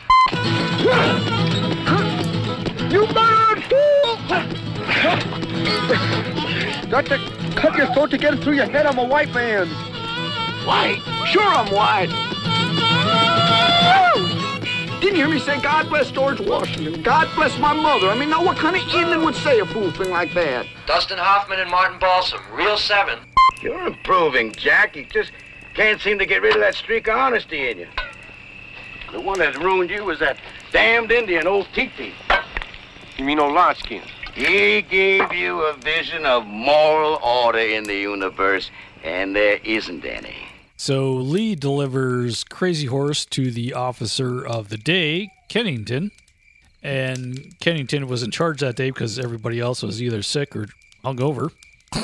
You 2.90 3.06
murdered 3.06 3.64
fool! 3.64 4.16
Got 6.90 7.06
to 7.06 7.18
cut 7.56 7.76
your 7.76 7.92
throat 7.94 8.10
to 8.10 8.18
get 8.18 8.34
it 8.34 8.42
through 8.42 8.54
your 8.54 8.66
head. 8.66 8.86
I'm 8.86 8.98
a 8.98 9.04
white 9.04 9.32
man. 9.32 9.66
White? 10.66 11.00
Sure, 11.26 11.42
I'm 11.42 11.72
white. 11.72 12.10
Didn't 15.00 15.16
you 15.16 15.24
hear 15.24 15.34
me 15.34 15.40
say, 15.40 15.60
God 15.60 15.88
bless 15.88 16.10
George 16.10 16.38
Washington? 16.40 17.02
God 17.02 17.28
bless 17.34 17.58
my 17.58 17.72
mother. 17.72 18.08
I 18.08 18.14
mean, 18.16 18.30
now 18.30 18.44
what 18.44 18.56
kind 18.56 18.76
of 18.76 18.82
Indian 18.94 19.24
would 19.24 19.34
say 19.34 19.58
a 19.58 19.66
fool 19.66 19.90
thing 19.90 20.10
like 20.10 20.32
that? 20.34 20.66
Dustin 20.86 21.18
Hoffman 21.18 21.58
and 21.58 21.70
Martin 21.70 21.98
Balsam, 21.98 22.40
real 22.52 22.76
seven. 22.76 23.18
You're 23.60 23.86
improving, 23.86 24.52
Jack. 24.52 24.94
You 24.94 25.04
just 25.06 25.32
can't 25.74 26.00
seem 26.00 26.18
to 26.18 26.26
get 26.26 26.42
rid 26.42 26.54
of 26.54 26.60
that 26.60 26.74
streak 26.74 27.08
of 27.08 27.16
honesty 27.16 27.70
in 27.70 27.78
you. 27.78 27.88
The 29.12 29.20
one 29.20 29.38
that 29.40 29.58
ruined 29.58 29.90
you 29.90 30.04
was 30.04 30.18
that 30.20 30.38
damned 30.72 31.12
Indian, 31.12 31.46
old 31.46 31.68
Titi. 31.74 32.14
You 33.18 33.24
mean 33.26 33.38
old 33.38 33.52
Lodge 33.52 33.80
Skins? 33.80 34.06
He 34.32 34.80
gave 34.80 35.30
you 35.34 35.60
a 35.64 35.74
vision 35.74 36.24
of 36.24 36.46
moral 36.46 37.16
order 37.22 37.58
in 37.58 37.84
the 37.84 37.94
universe, 37.94 38.70
and 39.04 39.36
there 39.36 39.60
isn't 39.64 40.06
any. 40.06 40.48
So 40.78 41.12
Lee 41.12 41.54
delivers 41.54 42.42
Crazy 42.42 42.86
Horse 42.86 43.26
to 43.26 43.50
the 43.50 43.74
officer 43.74 44.46
of 44.46 44.70
the 44.70 44.78
day, 44.78 45.30
Kennington. 45.48 46.10
And 46.82 47.54
Kennington 47.60 48.08
was 48.08 48.22
in 48.22 48.30
charge 48.30 48.60
that 48.60 48.76
day 48.76 48.90
because 48.90 49.18
everybody 49.18 49.60
else 49.60 49.82
was 49.82 50.00
either 50.02 50.22
sick 50.22 50.56
or 50.56 50.68
hungover. 51.04 51.52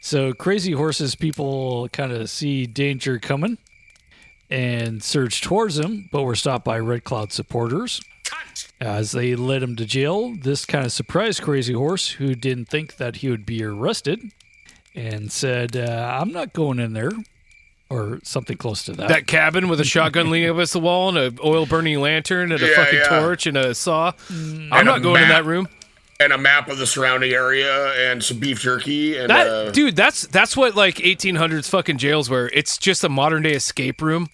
so 0.00 0.32
Crazy 0.32 0.72
Horse's 0.72 1.14
people 1.14 1.90
kind 1.90 2.12
of 2.12 2.30
see 2.30 2.64
danger 2.64 3.18
coming 3.18 3.58
and 4.50 5.02
surge 5.02 5.40
towards 5.40 5.78
him, 5.78 6.08
but 6.12 6.22
were 6.22 6.34
stopped 6.34 6.64
by 6.64 6.78
Red 6.78 7.04
Cloud 7.04 7.32
supporters. 7.32 8.00
As 8.80 9.12
they 9.12 9.34
led 9.36 9.62
him 9.62 9.76
to 9.76 9.84
jail, 9.84 10.34
this 10.34 10.64
kind 10.64 10.86
of 10.86 10.92
surprised 10.92 11.42
Crazy 11.42 11.74
Horse, 11.74 12.12
who 12.12 12.34
didn't 12.34 12.66
think 12.68 12.96
that 12.96 13.16
he 13.16 13.28
would 13.28 13.44
be 13.44 13.62
arrested 13.62 14.32
and 14.94 15.30
said, 15.30 15.76
uh, 15.76 16.18
I'm 16.20 16.32
not 16.32 16.52
going 16.54 16.78
in 16.80 16.94
there, 16.94 17.10
or 17.90 18.20
something 18.22 18.56
close 18.56 18.82
to 18.84 18.92
that. 18.92 19.08
That 19.08 19.26
cabin 19.26 19.68
with 19.68 19.80
a 19.80 19.84
shotgun 19.84 20.30
leaning 20.30 20.48
against 20.50 20.72
the 20.72 20.80
wall 20.80 21.10
and 21.10 21.18
an 21.18 21.38
oil 21.44 21.66
burning 21.66 22.00
lantern 22.00 22.52
and 22.52 22.62
a 22.62 22.66
Yeah, 22.68 22.74
fucking 22.76 22.98
yeah. 23.00 23.20
torch 23.20 23.46
and 23.46 23.56
a 23.58 23.74
saw. 23.74 24.12
I'm 24.30 24.84
not 24.86 24.98
a 24.98 25.00
going 25.00 25.22
in 25.22 25.28
that 25.28 25.44
room. 25.44 25.68
and 26.18 26.32
a 26.32 26.38
map 26.38 26.68
of 26.68 26.78
the 26.78 26.86
surrounding 26.86 27.32
area 27.32 27.92
and 28.10 28.22
some 28.24 28.38
beef 28.38 28.60
jerky 28.60 29.16
and 29.18 29.28
That 29.28 29.46
uh, 29.46 29.70
dude, 29.72 29.94
that's 29.96 30.26
that's 30.28 30.56
what 30.56 30.74
like 30.74 30.96
1800s 30.96 31.68
fucking 31.68 31.98
jails 31.98 32.30
were. 32.30 32.50
It's 32.54 32.78
just 32.78 33.04
a 33.04 33.08
modern 33.10 33.42
day 33.42 33.52
escape 33.54 34.00
room 34.00 34.28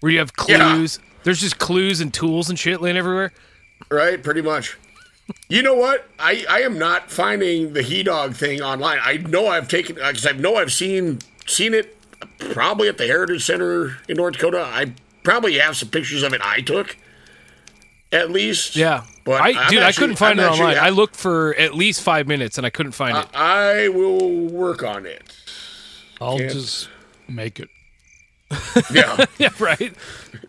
where 0.00 0.12
you 0.12 0.18
have 0.18 0.32
Yeah. 0.48 0.74
clues. 0.74 0.98
There's 1.24 1.40
just 1.40 1.58
clues 1.58 2.00
and 2.00 2.12
tools 2.14 2.48
and 2.50 2.58
shit 2.58 2.80
laying 2.80 2.96
everywhere. 2.96 3.32
right 3.90 4.22
pretty 4.22 4.40
much 4.42 4.76
you 5.48 5.60
know 5.60 5.74
what 5.74 6.08
i 6.18 6.44
i 6.48 6.60
am 6.62 6.78
not 6.78 7.10
finding 7.10 7.72
the 7.74 7.82
he 7.82 8.02
dog 8.02 8.34
thing 8.34 8.62
online 8.62 8.98
i 9.02 9.16
know 9.18 9.48
i've 9.48 9.68
taken 9.68 9.94
because 9.96 10.24
i 10.26 10.32
know 10.32 10.56
i've 10.56 10.72
seen 10.72 11.18
seen 11.46 11.74
it 11.74 11.94
probably 12.52 12.88
at 12.88 12.96
the 12.96 13.06
heritage 13.06 13.44
center 13.44 13.98
in 14.08 14.16
north 14.16 14.32
dakota 14.34 14.62
i 14.72 14.90
probably 15.24 15.58
have 15.58 15.76
some 15.76 15.88
pictures 15.90 16.22
of 16.22 16.32
it 16.32 16.40
i 16.42 16.60
took 16.62 16.96
at 18.12 18.30
least 18.30 18.76
Yeah, 18.76 19.02
but 19.24 19.40
I 19.42 19.52
I'm 19.64 19.70
dude, 19.70 19.82
I 19.82 19.92
couldn't 19.92 20.16
find 20.16 20.40
I'm 20.40 20.46
it 20.46 20.48
actually- 20.50 20.64
online. 20.68 20.78
I 20.84 20.90
looked 20.90 21.16
for 21.16 21.54
at 21.56 21.74
least 21.74 22.02
five 22.02 22.26
minutes 22.28 22.56
and 22.56 22.66
I 22.66 22.70
couldn't 22.70 22.92
find 22.92 23.18
it. 23.18 23.26
I 23.34 23.88
will 23.88 24.30
work 24.46 24.82
on 24.84 25.04
it 25.06 25.22
I'll 26.20 26.38
can't- 26.38 26.52
just 26.52 26.88
make 27.28 27.58
it. 27.60 27.68
yeah 28.92 29.24
yeah, 29.38 29.50
right. 29.58 29.94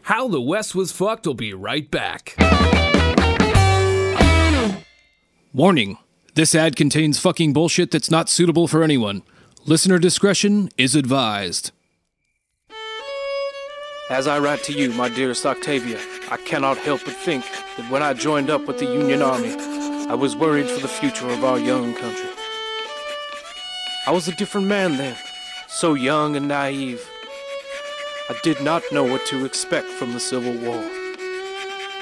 How 0.03 0.27
the 0.27 0.41
West 0.41 0.75
was 0.75 0.91
fucked 0.91 1.25
will 1.25 1.33
be 1.33 1.53
right 1.53 1.89
back. 1.89 2.35
Warning 5.53 5.97
this 6.35 6.53
ad 6.53 6.75
contains 6.75 7.17
fucking 7.17 7.53
bullshit 7.53 7.89
that's 7.89 8.11
not 8.11 8.29
suitable 8.29 8.67
for 8.67 8.83
anyone. 8.83 9.23
Listener 9.65 9.97
discretion 9.97 10.69
is 10.77 10.95
advised. 10.95 11.71
As 14.09 14.27
I 14.27 14.37
write 14.39 14.63
to 14.65 14.71
you, 14.71 14.91
my 14.91 15.09
dearest 15.09 15.45
Octavia, 15.45 15.99
I 16.29 16.37
cannot 16.37 16.77
help 16.77 17.03
but 17.03 17.15
think 17.15 17.43
that 17.75 17.91
when 17.91 18.03
I 18.03 18.13
joined 18.13 18.49
up 18.49 18.67
with 18.67 18.77
the 18.77 18.85
Union 18.85 19.21
Army, 19.21 19.55
I 20.07 20.13
was 20.13 20.35
worried 20.35 20.69
for 20.69 20.79
the 20.79 20.87
future 20.87 21.27
of 21.27 21.43
our 21.43 21.59
young 21.59 21.93
country. 21.95 22.29
I 24.05 24.11
was 24.11 24.27
a 24.27 24.35
different 24.35 24.67
man 24.67 24.95
then, 24.95 25.17
so 25.67 25.95
young 25.95 26.35
and 26.37 26.47
naive. 26.47 27.01
I 28.29 28.37
did 28.43 28.61
not 28.61 28.83
know 28.91 29.05
what 29.05 29.25
to 29.27 29.45
expect 29.45 29.87
from 29.87 30.11
the 30.11 30.19
Civil 30.19 30.51
War. 30.57 30.83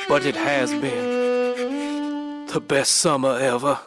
But 0.09 0.25
it 0.25 0.35
has 0.35 0.71
been 0.71 2.47
the 2.47 2.59
best 2.59 2.95
summer 2.95 3.37
ever. 3.37 3.77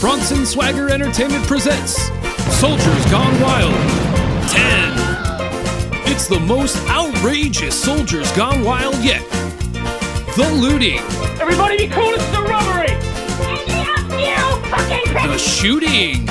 Bronson 0.00 0.44
Swagger 0.44 0.88
Entertainment 0.88 1.46
presents 1.46 1.94
Soldiers 2.58 3.06
Gone 3.06 3.40
Wild 3.40 3.72
10. 4.50 6.10
It's 6.10 6.26
the 6.26 6.40
most 6.40 6.76
outrageous 6.88 7.80
Soldiers 7.80 8.32
Gone 8.32 8.64
Wild 8.64 8.96
yet. 8.96 9.22
The 10.34 10.50
looting, 10.60 10.98
Everybody 11.40 11.76
be 11.76 11.86
cool, 11.86 12.14
it's 12.14 12.30
the 12.32 12.42
robbery! 12.42 12.96
the 15.28 15.38
shooting, 15.38 16.26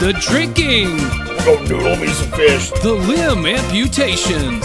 the 0.00 0.16
drinking, 0.20 1.25
go 1.46 1.62
noodle 1.62 1.96
me 1.96 2.08
some 2.08 2.30
fish 2.32 2.70
the 2.82 2.92
limb 2.92 3.46
amputations. 3.46 4.64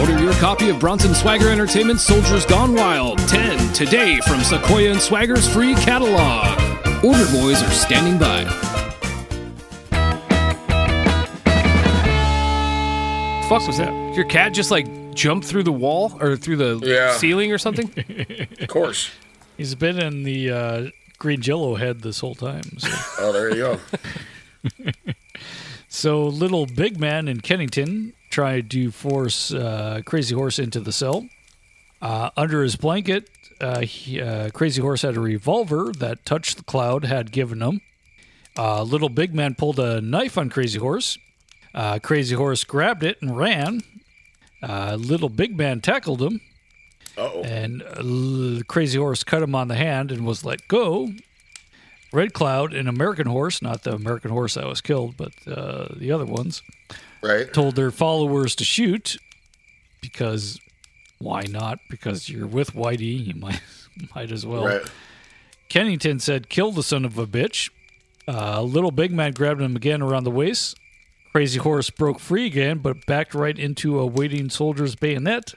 Order 0.00 0.22
your 0.22 0.34
copy 0.34 0.68
of 0.68 0.78
Bronson 0.78 1.14
Swagger 1.14 1.48
Entertainment's 1.48 2.02
Soldiers 2.02 2.44
Gone 2.46 2.74
Wild 2.74 3.18
10 3.28 3.72
today 3.72 4.20
from 4.26 4.40
Sequoia 4.42 4.90
and 4.92 5.00
Swagger's 5.00 5.48
free 5.52 5.74
catalog. 5.74 6.46
Order 7.04 7.24
boys 7.32 7.62
are 7.62 7.70
standing 7.70 8.18
by. 8.18 8.44
Fuck 13.48 13.64
was 13.68 13.78
that? 13.78 13.92
Your 14.16 14.24
cat 14.24 14.52
just 14.52 14.70
like 14.72 14.86
jumped 15.14 15.46
through 15.46 15.62
the 15.62 15.72
wall 15.72 16.12
or 16.20 16.36
through 16.36 16.56
the 16.56 16.80
Yeah. 16.84 17.16
ceiling 17.16 17.52
or 17.52 17.58
something? 17.58 17.90
of 18.60 18.68
course 18.68 19.10
He's 19.56 19.74
been 19.74 19.98
in 19.98 20.24
the 20.24 20.50
uh, 20.50 20.86
green 21.18 21.40
jello 21.40 21.74
head 21.74 22.00
this 22.02 22.20
whole 22.20 22.34
time. 22.34 22.78
So. 22.78 22.88
oh 23.20 23.32
there 23.32 23.54
you 23.54 23.78
go 24.74 25.02
So 25.88 26.26
little 26.26 26.66
big 26.66 27.00
man 27.00 27.26
in 27.28 27.40
Kennington 27.40 28.12
tried 28.30 28.70
to 28.72 28.90
force 28.90 29.52
uh, 29.52 30.02
Crazy 30.04 30.34
Horse 30.34 30.58
into 30.58 30.80
the 30.80 30.92
cell. 30.92 31.26
Uh, 32.02 32.30
under 32.36 32.62
his 32.62 32.76
blanket, 32.76 33.30
uh, 33.60 33.80
he, 33.80 34.20
uh, 34.20 34.50
Crazy 34.50 34.82
Horse 34.82 35.02
had 35.02 35.16
a 35.16 35.20
revolver 35.20 35.92
that 35.98 36.26
Touch 36.26 36.54
the 36.54 36.62
Cloud 36.62 37.04
had 37.04 37.32
given 37.32 37.62
him. 37.62 37.80
Uh, 38.58 38.82
Little 38.82 39.08
Big 39.08 39.34
Man 39.34 39.54
pulled 39.54 39.78
a 39.78 40.00
knife 40.00 40.36
on 40.36 40.50
Crazy 40.50 40.78
Horse. 40.78 41.18
Uh, 41.74 41.98
Crazy 41.98 42.34
Horse 42.34 42.64
grabbed 42.64 43.02
it 43.02 43.16
and 43.22 43.36
ran. 43.36 43.82
Uh, 44.62 44.96
Little 45.00 45.28
Big 45.28 45.56
Man 45.56 45.80
tackled 45.80 46.20
him. 46.20 46.40
Uh-oh. 47.16 47.42
And 47.42 47.82
uh, 47.82 48.62
Crazy 48.66 48.98
Horse 48.98 49.24
cut 49.24 49.42
him 49.42 49.54
on 49.54 49.68
the 49.68 49.74
hand 49.76 50.12
and 50.12 50.26
was 50.26 50.44
let 50.44 50.66
go. 50.68 51.10
Red 52.12 52.32
Cloud, 52.32 52.72
an 52.72 52.88
American 52.88 53.26
horse, 53.26 53.60
not 53.60 53.82
the 53.82 53.92
American 53.92 54.30
horse 54.30 54.54
that 54.54 54.66
was 54.66 54.80
killed, 54.80 55.16
but 55.16 55.32
uh, 55.46 55.88
the 55.96 56.12
other 56.12 56.24
ones, 56.24 56.62
right? 57.20 57.52
told 57.52 57.74
their 57.74 57.90
followers 57.90 58.54
to 58.56 58.64
shoot 58.64 59.16
because 60.00 60.58
why 61.18 61.42
not? 61.42 61.78
Because 61.90 62.28
you're 62.28 62.46
with 62.46 62.72
Whitey, 62.74 63.26
you 63.26 63.34
might 63.34 63.60
might 64.14 64.30
as 64.30 64.46
well. 64.46 64.66
Right. 64.66 64.82
Kennington 65.68 66.20
said, 66.20 66.48
"Kill 66.48 66.72
the 66.72 66.82
son 66.82 67.04
of 67.04 67.18
a 67.18 67.26
bitch." 67.26 67.70
Uh, 68.28 68.62
little 68.62 68.90
big 68.90 69.12
man 69.12 69.32
grabbed 69.32 69.60
him 69.60 69.76
again 69.76 70.02
around 70.02 70.24
the 70.24 70.30
waist. 70.30 70.76
Crazy 71.32 71.58
horse 71.58 71.90
broke 71.90 72.18
free 72.18 72.46
again, 72.46 72.78
but 72.78 73.04
backed 73.06 73.34
right 73.34 73.58
into 73.58 73.98
a 73.98 74.06
waiting 74.06 74.48
soldier's 74.48 74.94
bayonet, 74.94 75.54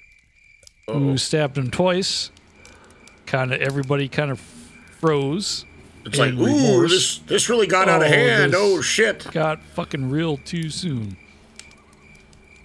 who 0.94 1.18
stabbed 1.18 1.58
him 1.58 1.72
twice. 1.72 2.32
Kind 3.26 3.54
of 3.54 3.62
everybody 3.62 4.08
kind 4.08 4.32
of 4.32 4.40
froze. 4.40 5.66
It's 6.06 6.18
like, 6.18 6.34
ooh, 6.34 6.46
remorse. 6.46 6.92
this 6.92 7.18
this 7.20 7.50
really 7.50 7.68
got 7.68 7.90
out 7.90 8.02
of 8.02 8.08
hand. 8.08 8.54
Oh 8.56 8.82
shit! 8.82 9.30
Got 9.32 9.62
fucking 9.76 10.10
real 10.10 10.38
too 10.38 10.70
soon. 10.70 11.18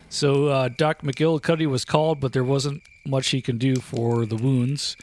So 0.08 0.46
uh, 0.46 0.68
Doc 0.68 1.02
McGillycuddy 1.02 1.66
was 1.66 1.84
called, 1.84 2.20
but 2.20 2.32
there 2.32 2.44
wasn't 2.44 2.82
much 3.04 3.28
he 3.28 3.42
can 3.42 3.58
do 3.58 3.76
for 3.76 4.24
the 4.24 4.36
wounds. 4.36 4.96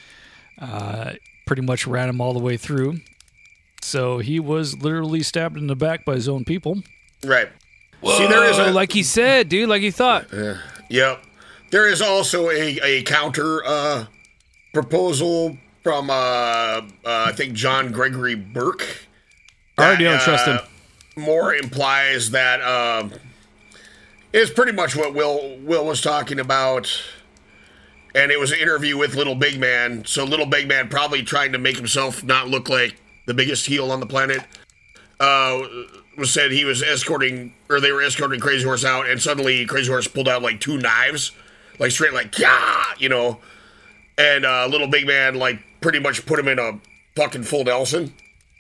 Uh, 0.58 1.14
pretty 1.46 1.62
much 1.62 1.86
ran 1.86 2.08
him 2.08 2.22
all 2.22 2.34
the 2.34 2.40
way 2.40 2.56
through. 2.56 3.02
So 3.82 4.20
he 4.20 4.40
was 4.40 4.82
literally 4.82 5.22
stabbed 5.22 5.58
in 5.58 5.68
the 5.68 5.76
back 5.76 6.06
by 6.06 6.14
his 6.14 6.30
own 6.30 6.46
people. 6.46 6.82
Right. 7.26 7.50
See, 8.04 8.28
there 8.28 8.46
is 8.46 8.58
a 8.58 8.72
like 8.72 8.94
he 8.94 9.04
said, 9.04 9.50
dude, 9.50 9.70
like 9.70 9.82
he 9.82 9.92
thought. 9.92 10.28
Yep. 10.90 11.24
There 11.72 11.88
is 11.88 12.02
also 12.02 12.50
a, 12.50 12.80
a 12.84 13.04
counter 13.04 13.66
uh, 13.66 14.06
proposal 14.74 15.58
from, 15.84 16.10
uh, 16.10 16.14
uh, 16.14 16.82
I 17.06 17.32
think, 17.32 17.54
John 17.54 17.92
Gregory 17.92 18.36
Bourke. 18.36 18.86
I 19.78 19.86
already 19.86 20.04
don't 20.04 20.14
that, 20.14 20.24
trust 20.24 20.46
him. 20.46 20.58
uh, 20.58 21.20
More 21.20 21.56
implies 21.56 22.32
that 22.32 22.62
um, 22.62 23.14
it's 24.34 24.52
pretty 24.52 24.74
much 24.74 24.96
what 24.96 25.14
Will 25.14 25.58
Will 25.60 25.86
was 25.86 26.02
talking 26.02 26.40
about. 26.40 26.92
And 28.14 28.32
it 28.32 28.40
was 28.40 28.52
an 28.52 28.60
interview 28.60 28.98
with 28.98 29.16
Little 29.16 29.36
Big 29.36 29.58
Man. 29.58 30.04
So 30.06 30.26
Little 30.26 30.46
Big 30.46 30.68
Man 30.68 30.90
probably 30.90 31.24
trying 31.24 31.54
to 31.54 31.58
make 31.58 31.78
himself 31.78 32.24
not 32.24 32.50
look 32.50 32.68
like 32.68 32.98
the 33.26 33.34
biggest 33.34 33.66
heel 33.66 33.90
on 33.92 34.02
the 34.02 34.06
planet. 34.06 34.42
Uh, 35.22 35.62
was 36.18 36.34
said 36.34 36.52
he 36.52 36.66
was 36.66 36.84
escorting, 36.84 37.54
or 37.70 37.80
they 37.80 37.94
were 37.94 38.02
escorting 38.02 38.42
Crazy 38.42 38.66
Horse 38.66 38.84
out, 38.84 39.10
and 39.10 39.22
suddenly 39.22 39.66
Crazy 39.66 39.88
Horse 39.88 40.08
pulled 40.08 40.28
out 40.28 40.42
like 40.42 40.60
two 40.60 40.78
knives, 40.78 41.32
like 41.82 41.92
straight 41.92 42.14
like 42.14 42.38
yeah, 42.38 42.84
you 43.00 43.10
know, 43.10 43.40
and 44.18 44.46
uh, 44.46 44.68
Little 44.68 44.88
Big 44.88 45.08
Man 45.08 45.36
like 45.36 45.60
pretty 45.82 46.00
much 46.00 46.26
put 46.26 46.40
him 46.40 46.48
in 46.48 46.60
a 46.60 46.80
fucking 47.16 47.44
full 47.44 47.64
Nelson, 47.64 48.14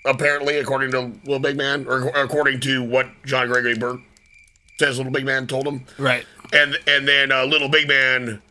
apparently 0.04 0.58
according 0.58 0.92
to 0.92 1.14
Little 1.24 1.40
Big 1.40 1.56
Man, 1.56 1.86
or 1.88 2.08
according 2.10 2.60
to 2.62 2.84
what 2.84 3.08
John 3.24 3.48
Gregory 3.48 3.78
Bourke 3.78 4.02
says 4.80 4.98
Little 4.98 5.14
Big 5.14 5.24
Man 5.24 5.46
told 5.46 5.68
him. 5.68 5.86
Right. 6.00 6.26
And 6.52 6.78
and 6.88 7.08
then 7.08 7.32
uh, 7.32 7.46
Little 7.46 7.70
Big 7.70 7.88
Man 7.88 8.42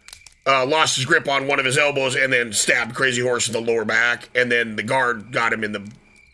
uh, 0.47 0.65
lost 0.65 0.95
his 0.95 1.05
grip 1.05 1.29
on 1.29 1.49
one 1.49 1.59
of 1.59 1.65
his 1.65 1.77
elbows 1.77 2.15
and 2.15 2.33
then 2.33 2.53
stabbed 2.53 2.95
Crazy 2.95 3.21
Horse 3.21 3.49
in 3.49 3.53
the 3.53 3.61
lower 3.61 3.85
back, 3.85 4.31
and 4.37 4.51
then 4.51 4.77
the 4.77 4.85
guard 4.85 5.33
got 5.33 5.53
him 5.53 5.65
in 5.65 5.73
the 5.73 5.87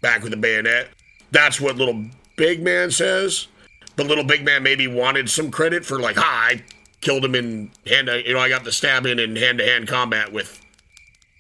back 0.03 0.22
with 0.22 0.35
a 0.35 0.37
bayonet. 0.37 0.88
That's 1.31 1.59
what 1.59 1.77
Little 1.77 2.05
Big 2.37 2.62
Man 2.62 2.90
says. 2.90 3.49
But 3.96 4.09
Little 4.09 4.25
Big 4.25 4.44
Man 4.44 4.62
maybe 4.62 4.87
wanted 4.87 5.31
some 5.31 5.51
credit 5.51 5.87
for 5.87 5.99
like, 5.99 6.16
ha, 6.16 6.49
I 6.51 6.62
killed 7.06 7.24
him 7.24 7.36
in 7.36 7.70
hand, 7.86 8.08
you 8.26 8.34
know, 8.34 8.40
I 8.40 8.48
got 8.48 8.64
the 8.64 8.72
stab 8.72 9.06
in 9.06 9.20
in 9.20 9.36
hand 9.36 9.58
to 9.58 9.64
hand 9.64 9.86
combat 9.86 10.32
with 10.32 10.60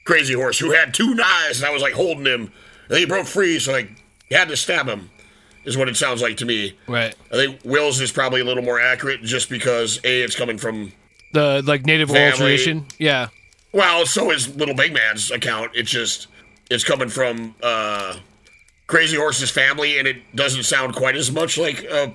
Crazy 0.04 0.32
Horse, 0.34 0.60
who 0.60 0.70
had 0.70 0.94
two 0.94 1.12
knives, 1.14 1.60
and 1.60 1.68
I 1.68 1.72
was 1.72 1.82
like 1.82 1.92
holding 1.94 2.24
him, 2.24 2.52
and 2.88 2.98
he 2.98 3.04
broke 3.04 3.26
free, 3.26 3.58
so 3.58 3.72
like 3.72 3.90
had 4.30 4.48
to 4.48 4.56
stab 4.56 4.86
him. 4.86 5.10
Is 5.64 5.76
what 5.76 5.88
it 5.88 5.96
sounds 5.96 6.22
like 6.22 6.36
to 6.36 6.44
me. 6.44 6.78
Right. 6.86 7.12
I 7.32 7.34
think 7.34 7.60
Will's 7.64 8.00
is 8.00 8.12
probably 8.12 8.40
a 8.40 8.44
little 8.44 8.62
more 8.62 8.80
accurate, 8.80 9.22
just 9.24 9.50
because 9.50 9.98
a 10.04 10.22
it's 10.22 10.36
coming 10.36 10.58
from 10.58 10.92
The 11.32 11.60
like 11.66 11.84
native 11.84 12.08
oral 12.10 12.22
Family. 12.30 12.36
tradition. 12.36 12.86
Yeah. 13.00 13.28
well, 13.72 14.06
so 14.06 14.30
is 14.30 14.54
Little 14.54 14.76
Big 14.76 14.94
Man's 14.94 15.32
account. 15.32 15.72
It's 15.74 15.90
just 15.90 16.28
it's 16.70 16.84
coming 16.84 17.08
from 17.08 17.56
uh 17.64 18.16
Crazy 18.86 19.16
Horse's 19.16 19.50
family, 19.50 19.98
and 19.98 20.06
it 20.06 20.18
doesn't 20.36 20.62
sound 20.62 20.94
quite 20.94 21.16
as 21.16 21.32
much 21.32 21.58
like 21.58 21.82
a 21.82 22.14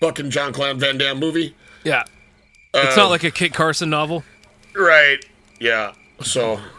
fucking 0.00 0.30
Jean-Claude 0.30 0.78
Van 0.80 0.96
Damme 0.96 1.20
movie. 1.20 1.54
Yeah. 1.84 2.04
It's 2.74 2.96
Uh, 2.96 3.00
not 3.02 3.10
like 3.10 3.24
a 3.24 3.30
Kit 3.30 3.52
Carson 3.52 3.90
novel. 3.90 4.24
Right. 4.74 5.24
Yeah. 5.58 5.92
So. 6.22 6.60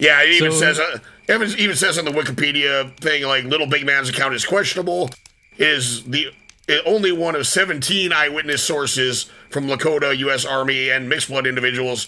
Yeah, 0.00 0.22
it 0.22 0.30
even 0.30 0.52
So- 0.52 0.58
says 0.60 0.78
uh, 0.78 0.98
it 1.26 1.58
even 1.58 1.74
says 1.74 1.98
on 1.98 2.04
the 2.04 2.12
Wikipedia 2.12 2.96
thing 2.98 3.24
like 3.24 3.42
Little 3.44 3.66
Big 3.66 3.84
Man's 3.84 4.08
account 4.08 4.32
is 4.32 4.44
questionable. 4.44 5.10
Is 5.58 6.04
the 6.04 6.28
the 6.68 6.84
only 6.84 7.10
one 7.10 7.34
of 7.34 7.48
17 7.48 8.12
eyewitness 8.12 8.62
sources 8.62 9.28
from 9.50 9.66
Lakota, 9.66 10.16
U.S. 10.18 10.44
Army, 10.44 10.90
and 10.90 11.08
mixed 11.08 11.28
blood 11.28 11.48
individuals, 11.48 12.04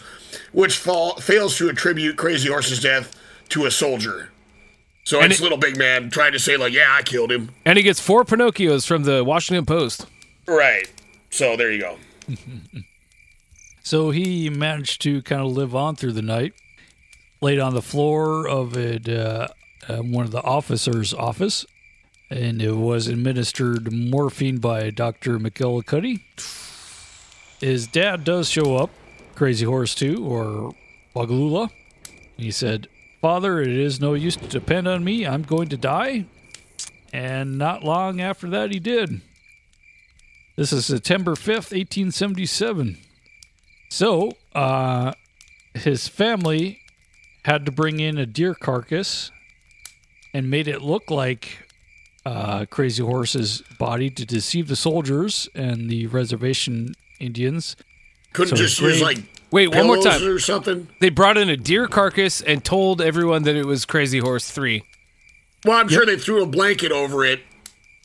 which 0.52 0.76
fall, 0.76 1.16
fails 1.16 1.56
to 1.58 1.68
attribute 1.68 2.16
Crazy 2.16 2.48
Horse's 2.48 2.80
death 2.80 3.10
to 3.48 3.64
a 3.66 3.70
soldier. 3.72 4.28
So 5.02 5.20
And 5.20 5.32
it's 5.32 5.40
it- 5.40 5.42
Little 5.42 5.58
Big 5.58 5.76
Man 5.76 6.10
trying 6.10 6.30
to 6.32 6.38
say 6.38 6.56
like, 6.56 6.72
yeah, 6.72 6.94
I 6.96 7.02
killed 7.02 7.32
him. 7.32 7.50
And 7.64 7.76
he 7.76 7.82
gets 7.82 7.98
four 7.98 8.24
Pinocchios 8.24 8.86
from 8.86 9.02
the 9.02 9.24
Washington 9.24 9.66
Post. 9.66 10.06
Right. 10.46 10.88
So 11.30 11.56
there 11.56 11.72
you 11.72 11.80
go. 11.80 11.96
So 13.82 14.10
he 14.10 14.50
managed 14.50 15.02
to 15.02 15.22
kind 15.22 15.40
of 15.40 15.48
live 15.48 15.74
on 15.74 15.96
through 15.96 16.12
the 16.12 16.22
night. 16.22 16.54
Laid 17.40 17.58
on 17.58 17.74
the 17.74 17.82
floor 17.82 18.46
of 18.46 18.76
it, 18.76 19.08
uh, 19.08 19.48
uh, 19.88 19.96
one 19.98 20.26
of 20.26 20.30
the 20.30 20.42
officers' 20.42 21.14
office, 21.14 21.64
and 22.28 22.60
it 22.60 22.74
was 22.74 23.06
administered 23.06 23.90
morphine 23.90 24.58
by 24.58 24.90
Doctor 24.90 25.38
McGillycuddy. 25.38 26.20
His 27.60 27.86
dad 27.86 28.24
does 28.24 28.50
show 28.50 28.76
up, 28.76 28.90
Crazy 29.34 29.64
Horse 29.64 29.94
too, 29.94 30.24
or 30.24 30.74
Waglula. 31.16 31.70
He 32.36 32.50
said, 32.50 32.88
"Father, 33.22 33.62
it 33.62 33.68
is 33.68 34.00
no 34.00 34.12
use 34.12 34.36
to 34.36 34.46
depend 34.46 34.86
on 34.86 35.02
me. 35.02 35.26
I'm 35.26 35.42
going 35.42 35.70
to 35.70 35.78
die." 35.78 36.26
And 37.12 37.56
not 37.58 37.82
long 37.82 38.20
after 38.20 38.48
that, 38.50 38.70
he 38.70 38.78
did. 38.78 39.22
This 40.60 40.74
is 40.74 40.84
September 40.84 41.36
5th, 41.36 41.72
1877. 41.72 42.98
So, 43.88 44.32
uh, 44.54 45.12
his 45.72 46.06
family 46.06 46.80
had 47.46 47.64
to 47.64 47.72
bring 47.72 47.98
in 47.98 48.18
a 48.18 48.26
deer 48.26 48.54
carcass 48.54 49.30
and 50.34 50.50
made 50.50 50.68
it 50.68 50.82
look 50.82 51.10
like 51.10 51.66
uh, 52.26 52.66
Crazy 52.66 53.02
Horse's 53.02 53.62
body 53.78 54.10
to 54.10 54.26
deceive 54.26 54.68
the 54.68 54.76
soldiers 54.76 55.48
and 55.54 55.88
the 55.88 56.08
reservation 56.08 56.92
Indians. 57.18 57.74
Couldn't 58.34 58.50
So 58.50 58.62
just 58.62 58.80
his 58.80 58.96
use 58.96 59.02
like 59.02 59.16
Wait, 59.50 59.74
one 59.74 59.86
more 59.86 60.02
time. 60.02 60.22
or 60.26 60.38
something. 60.38 60.88
They 61.00 61.08
brought 61.08 61.38
in 61.38 61.48
a 61.48 61.56
deer 61.56 61.88
carcass 61.88 62.42
and 62.42 62.62
told 62.62 63.00
everyone 63.00 63.44
that 63.44 63.56
it 63.56 63.64
was 63.64 63.86
Crazy 63.86 64.18
Horse 64.18 64.50
3. 64.50 64.82
Well, 65.64 65.78
I'm 65.78 65.88
sure 65.88 66.04
they 66.04 66.18
threw 66.18 66.42
a 66.42 66.46
blanket 66.46 66.92
over 66.92 67.24
it. 67.24 67.40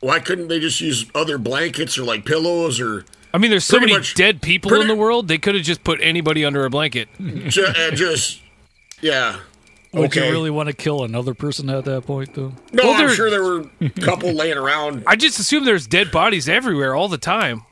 Why 0.02 0.20
couldn't 0.20 0.48
they 0.50 0.60
just 0.60 0.82
use 0.82 1.06
other 1.16 1.38
blankets 1.38 1.98
or 1.98 2.04
like 2.04 2.26
pillows 2.26 2.80
or 2.80 3.06
I 3.34 3.38
mean, 3.38 3.50
there's 3.52 3.66
so 3.66 3.80
many 3.80 3.92
much- 3.94 4.14
dead 4.16 4.42
people 4.42 4.70
pretty- 4.70 4.84
in 4.84 4.88
the 4.88 4.96
world. 4.96 5.28
They 5.28 5.38
could 5.38 5.56
have 5.56 5.64
just 5.64 5.84
put 5.84 6.00
anybody 6.02 6.46
under 6.46 6.64
a 6.66 6.70
blanket. 6.70 7.10
ju- 7.50 7.66
uh, 7.66 7.92
just 7.92 8.40
yeah? 9.02 9.38
Would 9.94 10.06
Okay. 10.08 10.26
you 10.26 10.32
really 10.32 10.50
want 10.50 10.68
to 10.68 10.74
kill 10.74 11.04
another 11.04 11.34
person 11.34 11.70
at 11.70 11.86
that 11.86 12.06
point, 12.06 12.34
though? 12.34 12.54
No, 12.74 12.84
Well, 12.84 12.94
I'm 13.02 13.16
sure 13.16 13.30
there 13.30 13.44
were 13.44 13.66
a 13.82 13.90
couple 13.90 14.34
laying 14.34 14.58
around. 14.58 15.04
I 15.08 15.16
just 15.16 15.40
assume 15.40 15.64
there's 15.64 15.88
dead 15.88 16.12
bodies 16.12 16.50
everywhere 16.50 16.94
all 16.96 17.08
the 17.08 17.18
time. 17.18 17.64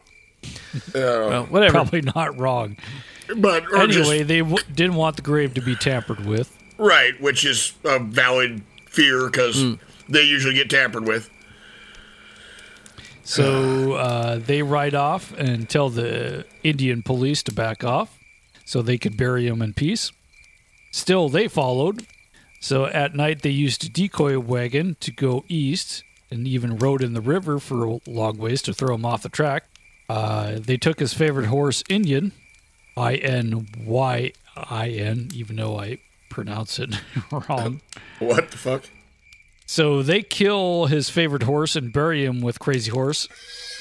Well, 0.93 1.45
whatever. 1.45 1.71
Probably 1.73 2.01
not 2.01 2.37
wrong. 2.39 2.77
But 3.37 3.65
or 3.71 3.87
just- 3.87 4.09
Anyway, 4.09 4.23
they 4.23 4.39
w- 4.39 4.57
didn't 4.73 4.95
want 4.95 5.15
the 5.17 5.21
grave 5.21 5.53
to 5.55 5.61
be 5.61 5.75
tampered 5.75 6.25
with. 6.25 6.49
right, 6.77 7.19
which 7.21 7.45
is 7.45 7.73
a 7.85 7.99
valid 7.99 8.61
fear 8.89 9.25
because 9.29 9.61
Hmm. 9.61 9.73
they 10.09 10.23
usually 10.23 10.53
get 10.55 10.69
tampered 10.69 11.05
with. 11.07 11.29
So 13.23 13.93
uh, 13.93 14.37
they 14.37 14.61
ride 14.61 14.95
off 14.95 15.33
and 15.37 15.69
tell 15.69 15.89
the 15.89 16.45
Indian 16.63 17.03
police 17.03 17.43
to 17.43 17.53
back 17.53 17.83
off 17.83 18.17
so 18.65 18.81
they 18.81 18.97
could 18.97 19.17
bury 19.17 19.47
him 19.47 19.61
in 19.61 19.73
peace. 19.73 20.11
Still, 20.91 21.29
they 21.29 21.47
followed. 21.47 22.05
So 22.59 22.85
at 22.85 23.13
night, 23.15 23.41
they 23.41 23.49
used 23.49 23.83
a 23.83 23.89
decoy 23.89 24.39
wagon 24.39 24.95
to 25.01 25.11
go 25.11 25.43
east 25.47 26.03
and 26.31 26.47
even 26.47 26.77
rode 26.77 27.03
in 27.03 27.13
the 27.13 27.21
river 27.21 27.59
for 27.59 27.85
a 27.85 27.99
long 28.07 28.37
ways 28.37 28.61
to 28.63 28.73
throw 28.73 28.95
him 28.95 29.05
off 29.05 29.23
the 29.23 29.29
track. 29.29 29.65
Uh, 30.07 30.59
they 30.59 30.77
took 30.77 30.99
his 30.99 31.13
favorite 31.13 31.47
horse, 31.47 31.83
Indian, 31.89 32.31
I 32.95 33.15
N 33.15 33.67
Y 33.85 34.31
I 34.55 34.89
N, 34.89 35.29
even 35.33 35.55
though 35.55 35.79
I 35.79 35.99
pronounce 36.29 36.79
it 36.79 36.95
wrong. 37.31 37.81
What 38.19 38.51
the 38.51 38.57
fuck? 38.57 38.83
So 39.73 40.03
they 40.03 40.21
kill 40.21 40.85
his 40.85 41.09
favorite 41.09 41.41
horse 41.41 41.75
and 41.75 41.91
bury 41.91 42.23
him 42.23 42.41
with 42.41 42.59
Crazy 42.59 42.91
Horse, 42.91 43.27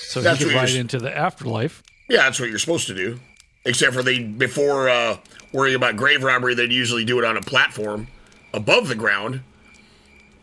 so 0.09 0.22
That's 0.22 0.38
he 0.38 0.47
can 0.47 0.55
ride 0.55 0.70
into 0.70 0.99
the 0.99 1.14
afterlife. 1.14 1.82
Yeah, 2.09 2.22
that's 2.22 2.40
what 2.40 2.49
you're 2.49 2.59
supposed 2.59 2.86
to 2.86 2.95
do. 2.95 3.20
Except 3.66 3.93
for 3.93 4.03
they 4.03 4.20
before 4.20 4.88
uh, 4.88 5.18
worrying 5.53 5.76
about 5.76 5.97
grave 5.97 6.24
robbery, 6.24 6.55
they'd 6.55 6.72
usually 6.72 7.05
do 7.05 7.18
it 7.18 7.26
on 7.26 7.36
a 7.36 7.43
platform 7.43 8.09
above 8.55 8.88
the 8.88 8.95
ground. 8.95 9.43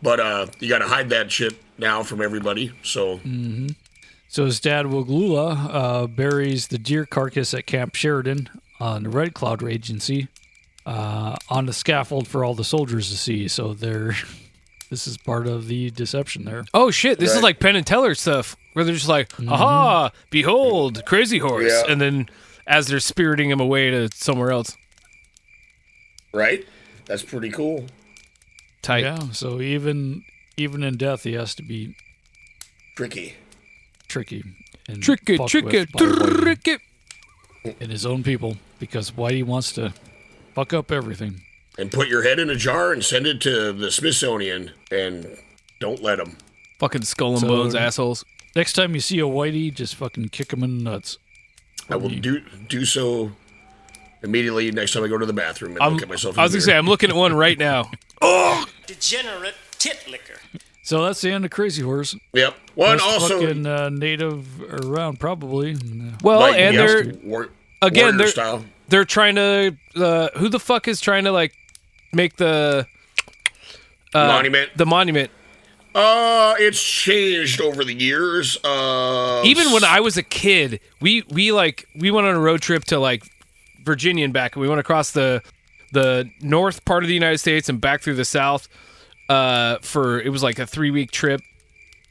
But 0.00 0.20
uh, 0.20 0.46
you 0.60 0.68
got 0.68 0.78
to 0.78 0.86
hide 0.86 1.08
that 1.08 1.32
shit 1.32 1.60
now 1.76 2.04
from 2.04 2.22
everybody. 2.22 2.72
So 2.84 3.16
hmm 3.16 3.66
So 4.28 4.44
his 4.44 4.60
dad 4.60 4.86
Waglula 4.86 5.74
uh, 5.74 6.06
buries 6.06 6.68
the 6.68 6.78
deer 6.78 7.06
carcass 7.06 7.52
at 7.54 7.66
Camp 7.66 7.96
Sheridan 7.96 8.48
on 8.78 9.02
the 9.02 9.10
Red 9.10 9.34
Cloud 9.34 9.64
Agency 9.64 10.28
uh, 10.86 11.34
on 11.48 11.66
the 11.66 11.72
scaffold 11.72 12.28
for 12.28 12.44
all 12.44 12.54
the 12.54 12.62
soldiers 12.62 13.10
to 13.10 13.16
see. 13.16 13.48
So 13.48 13.74
they're 13.74 14.14
this 14.90 15.06
is 15.06 15.16
part 15.16 15.46
of 15.46 15.66
the 15.68 15.90
deception 15.90 16.44
there. 16.44 16.64
Oh 16.74 16.90
shit! 16.90 17.18
This 17.18 17.30
is 17.30 17.36
Right. 17.36 17.44
like 17.44 17.60
Penn 17.60 17.76
and 17.76 17.86
Teller 17.86 18.14
stuff, 18.14 18.56
where 18.72 18.84
they're 18.84 18.94
just 18.94 19.08
like, 19.08 19.28
mm-hmm. 19.30 19.52
"Aha! 19.52 20.10
Behold, 20.30 21.04
Crazy 21.06 21.38
Horse," 21.38 21.72
Yeah. 21.72 21.90
and 21.92 22.00
then 22.00 22.28
as 22.66 22.86
they're 22.88 23.00
spiriting 23.00 23.50
him 23.50 23.60
away 23.60 23.90
to 23.90 24.08
somewhere 24.14 24.50
else. 24.50 24.76
right, 26.32 26.64
that's 27.06 27.22
pretty 27.22 27.50
cool. 27.50 27.86
Tight. 28.82 29.04
Yeah. 29.04 29.30
So 29.32 29.60
even 29.60 30.24
even 30.56 30.82
in 30.82 30.96
death, 30.96 31.22
he 31.24 31.32
has 31.34 31.54
to 31.56 31.62
be 31.62 31.94
tricky, 32.96 33.34
tricky, 34.08 34.42
and 34.88 35.02
Tricky, 35.02 35.36
fucked 35.36 35.50
tricky, 35.50 35.78
with 35.80 35.92
by 35.92 36.00
Whitey 36.00 36.62
tricky. 36.62 36.78
and 37.80 37.90
his 37.90 38.04
own 38.06 38.22
people 38.22 38.56
because 38.78 39.12
Whitey 39.12 39.42
wants 39.44 39.72
to 39.72 39.92
fuck 40.54 40.72
up 40.72 40.90
everything. 40.90 41.42
And 41.80 41.90
put 41.90 42.08
your 42.08 42.22
head 42.22 42.38
in 42.38 42.50
a 42.50 42.54
jar 42.56 42.92
and 42.92 43.02
send 43.02 43.26
it 43.26 43.40
to 43.40 43.72
the 43.72 43.90
Smithsonian, 43.90 44.72
and 44.90 45.26
don't 45.80 46.02
let 46.02 46.18
them. 46.18 46.36
Fucking 46.78 47.02
skull 47.02 47.32
and 47.32 47.40
So- 47.40 47.48
bones 47.48 47.74
assholes. 47.74 48.24
Next 48.54 48.74
time 48.74 48.94
you 48.94 49.00
see 49.00 49.18
a 49.18 49.22
Whitey, 49.22 49.72
just 49.72 49.94
fucking 49.94 50.28
kick 50.28 50.52
him 50.52 50.62
in 50.62 50.78
the 50.78 50.84
nuts. 50.84 51.18
I 51.88 51.96
will 51.96 52.08
do 52.10 52.40
do 52.68 52.84
so 52.84 53.32
immediately 54.22 54.70
next 54.70 54.92
time 54.92 55.02
I 55.04 55.08
go 55.08 55.18
to 55.18 55.26
the 55.26 55.32
bathroom 55.32 55.72
and 55.72 55.82
I'm, 55.82 55.94
look 55.94 56.02
at 56.02 56.08
myself. 56.08 56.38
I 56.38 56.42
was 56.42 56.52
gonna 56.52 56.60
say 56.62 56.76
I'm 56.76 56.86
looking 56.86 57.10
at 57.10 57.16
one 57.16 57.32
right 57.34 57.58
now. 57.58 57.90
Oh, 58.22 58.66
Degenerate 58.86 59.54
tit 59.78 60.04
licker. 60.06 60.34
So 60.82 61.02
that's 61.06 61.22
the 61.22 61.30
end 61.30 61.46
of 61.46 61.50
Crazy 61.50 61.80
Horse. 61.80 62.14
Yep. 62.34 62.54
Well, 62.76 62.90
and 62.92 63.00
Best 63.00 63.10
also- 63.22 63.40
fucking 63.40 63.64
uh, 63.64 63.88
native 63.88 64.60
around 64.84 65.18
probably. 65.18 65.74
Well, 66.22 66.40
Like, 66.40 66.56
and 66.58 66.74
yes, 66.74 66.90
they're 66.92 67.14
war- 67.24 67.48
again 67.80 68.18
they're 68.18 68.26
style. 68.26 68.62
they're 68.88 69.06
trying 69.06 69.36
to 69.36 69.74
uh, 69.96 70.28
who 70.36 70.50
the 70.50 70.60
fuck 70.60 70.86
is 70.86 71.00
trying 71.00 71.24
to 71.24 71.32
like 71.32 71.54
make 72.12 72.36
the 72.36 72.86
uh, 74.14 74.26
Monument? 74.26 74.70
the 74.76 74.86
monument. 74.86 75.30
Uh, 75.94 76.54
it's 76.58 76.82
changed 76.82 77.60
over 77.60 77.84
the 77.84 77.94
years. 77.94 78.56
Uh, 78.62 79.42
Even 79.44 79.72
when 79.72 79.82
I 79.82 80.00
was 80.00 80.16
a 80.16 80.22
kid, 80.22 80.80
we 81.00 81.22
we 81.30 81.50
like 81.52 81.86
we 81.96 82.10
went 82.10 82.26
on 82.26 82.34
a 82.36 82.40
road 82.40 82.60
trip 82.62 82.84
to 82.86 82.98
like 82.98 83.24
Virginia 83.84 84.24
and 84.24 84.32
back. 84.32 84.54
We 84.54 84.68
went 84.68 84.80
across 84.80 85.10
the 85.10 85.42
the 85.92 86.30
north 86.40 86.84
part 86.84 87.02
of 87.02 87.08
the 87.08 87.14
United 87.14 87.38
States 87.38 87.68
and 87.68 87.80
back 87.80 88.02
through 88.02 88.14
the 88.14 88.24
south 88.24 88.68
uh, 89.28 89.78
for 89.80 90.20
it 90.20 90.28
was 90.28 90.42
like 90.42 90.58
a 90.58 90.66
three 90.66 90.90
week 90.90 91.10
trip. 91.10 91.40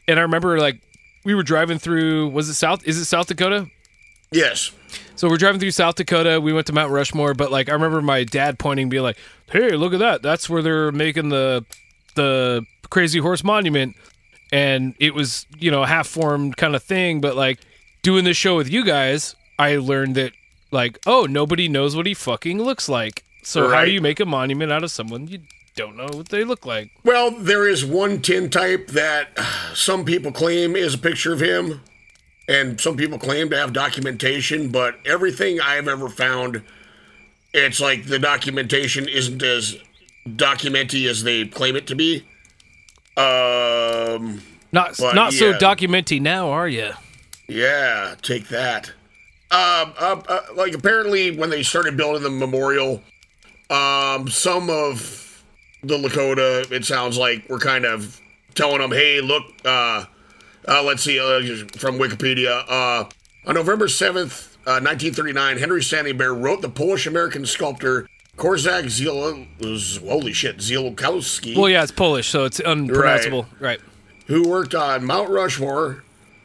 And 0.07 0.17
I 0.19 0.23
remember 0.23 0.59
like 0.59 0.81
we 1.23 1.35
were 1.35 1.43
driving 1.43 1.77
through. 1.77 2.29
Was 2.29 2.49
it 2.49 2.55
South? 2.55 2.87
Is 2.87 2.97
it 2.97 3.05
South 3.05 3.27
Dakota? 3.27 3.67
Yes. 4.31 4.71
So 5.15 5.27
we're 5.27 5.37
driving 5.37 5.59
through 5.59 5.71
South 5.71 5.95
Dakota. 5.95 6.39
We 6.39 6.53
went 6.53 6.67
to 6.67 6.73
Mount 6.73 6.91
Rushmore, 6.91 7.33
but 7.33 7.51
like 7.51 7.69
I 7.69 7.73
remember 7.73 8.01
my 8.01 8.23
dad 8.23 8.57
pointing, 8.57 8.89
being 8.89 9.03
like, 9.03 9.17
"Hey, 9.51 9.71
look 9.71 9.93
at 9.93 9.99
that! 9.99 10.21
That's 10.21 10.49
where 10.49 10.61
they're 10.61 10.91
making 10.91 11.29
the 11.29 11.65
the 12.15 12.65
Crazy 12.89 13.19
Horse 13.19 13.43
Monument." 13.43 13.95
And 14.51 14.95
it 14.99 15.13
was 15.13 15.45
you 15.57 15.71
know 15.71 15.83
a 15.83 15.87
half 15.87 16.07
formed 16.07 16.57
kind 16.57 16.75
of 16.75 16.83
thing, 16.83 17.21
but 17.21 17.35
like 17.35 17.59
doing 18.01 18.23
this 18.23 18.37
show 18.37 18.55
with 18.55 18.69
you 18.69 18.85
guys, 18.85 19.35
I 19.57 19.75
learned 19.77 20.15
that 20.15 20.31
like 20.71 20.99
oh 21.05 21.27
nobody 21.29 21.67
knows 21.67 21.95
what 21.95 22.05
he 22.05 22.13
fucking 22.13 22.61
looks 22.61 22.87
like. 22.87 23.23
So 23.43 23.69
how 23.69 23.85
do 23.85 23.91
you 23.91 24.01
make 24.01 24.19
a 24.19 24.25
monument 24.25 24.71
out 24.71 24.83
of 24.83 24.91
someone 24.91 25.27
you 25.27 25.39
don't 25.75 25.95
know 25.95 26.07
what 26.11 26.29
they 26.29 26.43
look 26.43 26.65
like? 26.65 26.91
Well, 27.03 27.31
there 27.31 27.67
is 27.67 27.85
one 27.85 28.21
tin 28.21 28.49
type 28.49 28.87
that 28.87 29.29
some 29.73 30.05
people 30.05 30.31
claim 30.31 30.75
is 30.75 30.93
a 30.93 30.97
picture 30.97 31.33
of 31.33 31.39
him, 31.39 31.81
and 32.49 32.81
some 32.81 32.97
people 32.97 33.19
claim 33.19 33.51
to 33.51 33.57
have 33.57 33.73
documentation, 33.73 34.69
but 34.69 34.95
everything 35.05 35.61
I've 35.61 35.87
ever 35.87 36.09
found, 36.09 36.63
it's 37.53 37.79
like 37.79 38.05
the 38.05 38.17
documentation 38.17 39.07
isn't 39.07 39.43
as 39.43 39.77
documenty 40.27 41.07
as 41.07 41.23
they 41.23 41.45
claim 41.45 41.75
it 41.75 41.85
to 41.87 41.95
be. 41.95 42.25
Um, 43.15 44.41
Not 44.71 44.97
but 44.97 45.13
not 45.13 45.33
so 45.33 45.53
documenty 45.59 46.19
now, 46.19 46.49
are 46.49 46.67
you? 46.67 46.91
Yeah, 47.47 48.15
take 48.23 48.47
that. 48.47 48.87
Um, 49.51 49.93
uh, 49.99 50.21
uh, 50.27 50.39
like 50.55 50.73
apparently 50.73 51.37
when 51.37 51.51
they 51.51 51.61
started 51.61 51.97
building 51.97 52.23
the 52.23 52.29
memorial, 52.31 53.03
um, 53.69 54.27
some 54.27 54.71
of 54.71 55.43
the 55.83 55.97
Lakota, 55.97 56.71
it 56.71 56.83
sounds 56.83 57.15
like, 57.17 57.47
were 57.47 57.59
kind 57.59 57.85
of 57.85 58.19
telling 58.55 58.79
them, 58.79 58.91
"Hey, 58.91 59.21
look, 59.21 59.43
uh, 59.65 60.05
uh, 60.67 60.83
let's 60.83 61.03
see, 61.03 61.19
uh, 61.19 61.39
from 61.77 61.97
Wikipedia, 61.97 62.63
uh, 62.67 63.05
on 63.45 63.55
November 63.55 63.87
seventh, 63.87 64.57
uh, 64.67 64.79
nineteen 64.79 65.13
thirty-nine, 65.13 65.57
Henry 65.57 65.81
Standing 65.81 66.17
Bear 66.17 66.33
wrote 66.33 66.61
the 66.61 66.69
Polish-American 66.69 67.45
sculptor 67.45 68.07
Korczak 68.37 68.85
Ziel, 68.85 69.47
holy 70.07 70.33
shit, 70.33 70.57
Ziolkowski. 70.57 71.57
Well, 71.57 71.69
yeah, 71.69 71.83
it's 71.83 71.91
Polish, 71.91 72.29
so 72.29 72.45
it's 72.45 72.59
unpronounceable, 72.59 73.47
right? 73.59 73.79
Who 74.27 74.47
worked 74.47 74.75
on 74.75 75.05
Mount 75.05 75.29
Rushmore 75.29 76.03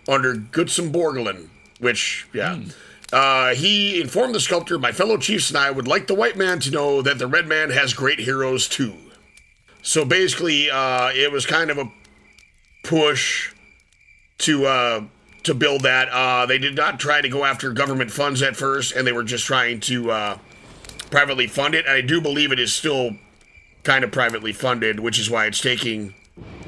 under 0.08 0.34
Gutzon 0.34 0.90
Borglum, 0.90 1.48
which, 1.78 2.26
yeah. 2.32 2.58
Uh, 3.12 3.54
he 3.54 4.00
informed 4.00 4.34
the 4.34 4.40
sculptor, 4.40 4.76
My 4.76 4.90
fellow 4.90 5.18
chiefs 5.18 5.50
and 5.50 5.58
I 5.58 5.70
would 5.70 5.86
like 5.86 6.08
the 6.08 6.14
white 6.14 6.36
man 6.36 6.58
to 6.60 6.70
know 6.70 7.00
that 7.02 7.18
the 7.18 7.28
red 7.28 7.46
man 7.46 7.70
has 7.70 7.94
great 7.94 8.18
heroes 8.18 8.66
too. 8.66 8.94
So 9.82 10.04
basically, 10.04 10.68
uh, 10.68 11.10
it 11.14 11.30
was 11.30 11.46
kind 11.46 11.70
of 11.70 11.78
a 11.78 11.92
push 12.82 13.52
to 14.44 14.66
uh, 14.66 15.04
to 15.44 15.54
build 15.54 15.82
that. 15.82 16.08
Uh, 16.10 16.46
they 16.46 16.58
did 16.58 16.74
not 16.74 16.98
try 16.98 17.20
to 17.20 17.28
go 17.28 17.44
after 17.44 17.70
government 17.72 18.10
funds 18.10 18.42
at 18.42 18.56
first, 18.56 18.92
and 18.96 19.06
they 19.06 19.12
were 19.12 19.24
just 19.24 19.44
trying 19.44 19.80
to 19.80 20.10
uh, 20.10 20.38
privately 21.10 21.46
fund 21.46 21.74
it. 21.74 21.84
And 21.86 21.94
I 21.94 22.00
do 22.00 22.20
believe 22.20 22.50
it 22.52 22.58
is 22.58 22.72
still 22.72 23.16
kind 23.82 24.04
of 24.04 24.10
privately 24.12 24.52
funded, 24.52 25.00
which 25.00 25.18
is 25.18 25.28
why 25.28 25.46
it's 25.46 25.60
taking 25.60 26.14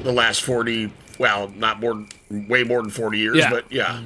the 0.00 0.12
last 0.12 0.42
40, 0.42 0.92
well, 1.18 1.48
not 1.56 1.80
more, 1.80 2.04
way 2.30 2.62
more 2.62 2.82
than 2.82 2.90
40 2.90 3.18
years, 3.18 3.36
Yeah. 3.38 3.50
but 3.50 3.64
yeah. 3.72 4.02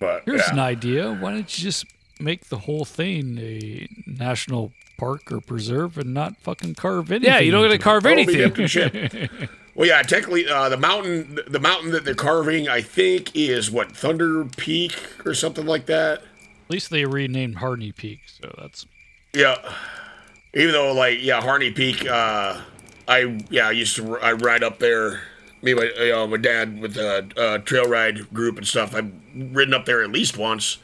But 0.00 0.22
Here's 0.24 0.40
yeah. 0.46 0.52
an 0.52 0.58
idea. 0.58 1.12
Why 1.12 1.30
don't 1.30 1.58
you 1.58 1.64
just 1.64 1.86
make 2.20 2.48
the 2.48 2.58
whole 2.58 2.84
thing 2.84 3.38
a 3.38 3.88
national 4.06 4.72
park 4.98 5.30
or 5.30 5.40
preserve 5.40 5.96
and 5.98 6.12
not 6.12 6.36
fucking 6.38 6.74
carve 6.74 7.10
anything? 7.10 7.32
Yeah, 7.32 7.38
you 7.38 7.52
don't 7.52 7.62
gotta 7.62 7.74
into 7.74 7.82
it? 7.82 7.84
carve 7.84 8.02
That'll 8.02 8.26
be 8.26 8.42
anything. 8.42 9.48
Well, 9.78 9.86
yeah, 9.86 10.02
technically, 10.02 10.48
uh, 10.48 10.68
the 10.70 10.76
mountain, 10.76 11.38
the 11.46 11.60
mountain 11.60 11.92
that 11.92 12.04
they're 12.04 12.12
carving, 12.12 12.68
I 12.68 12.80
think, 12.80 13.36
is 13.36 13.70
what 13.70 13.92
Thunder 13.92 14.44
Peak 14.44 14.92
or 15.24 15.34
something 15.34 15.66
like 15.66 15.86
that. 15.86 16.18
At 16.18 16.70
least 16.70 16.90
they 16.90 17.04
renamed 17.04 17.58
Harney 17.58 17.92
Peak, 17.92 18.22
so 18.26 18.52
that's 18.58 18.86
Yeah. 19.32 19.54
Even 20.52 20.72
though, 20.72 20.92
like, 20.92 21.22
yeah, 21.22 21.40
Harney 21.40 21.70
Peak, 21.70 22.04
uh, 22.10 22.60
I 23.06 23.40
yeah, 23.50 23.68
I 23.68 23.70
used 23.70 23.94
to 23.96 24.18
I 24.18 24.32
ride 24.32 24.64
up 24.64 24.80
there. 24.80 25.20
Me, 25.62 25.70
and 25.70 25.80
my 25.80 25.90
you 26.02 26.10
know, 26.10 26.26
my 26.26 26.38
dad 26.38 26.80
with 26.80 26.96
a 26.96 27.28
uh, 27.36 27.58
trail 27.58 27.88
ride 27.88 28.34
group 28.34 28.58
and 28.58 28.66
stuff. 28.66 28.96
I've 28.96 29.12
ridden 29.32 29.74
up 29.74 29.86
there 29.86 30.02
at 30.02 30.10
least 30.10 30.36
once, 30.36 30.78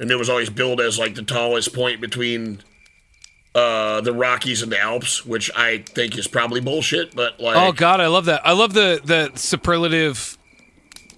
and 0.00 0.10
it 0.10 0.16
was 0.16 0.28
always 0.28 0.50
billed 0.50 0.80
as 0.80 0.98
like 0.98 1.14
the 1.14 1.22
tallest 1.22 1.72
point 1.72 2.00
between 2.00 2.62
uh, 3.54 4.00
the 4.00 4.12
Rockies 4.12 4.62
and 4.62 4.70
the 4.70 4.78
Alps, 4.80 5.26
which 5.26 5.50
I 5.56 5.78
think 5.78 6.16
is 6.16 6.26
probably 6.28 6.60
bullshit. 6.60 7.14
But 7.14 7.40
like, 7.40 7.56
oh 7.56 7.72
God, 7.72 8.00
I 8.00 8.06
love 8.06 8.26
that. 8.26 8.46
I 8.46 8.52
love 8.52 8.74
the 8.74 9.00
the 9.04 9.32
superlative, 9.36 10.38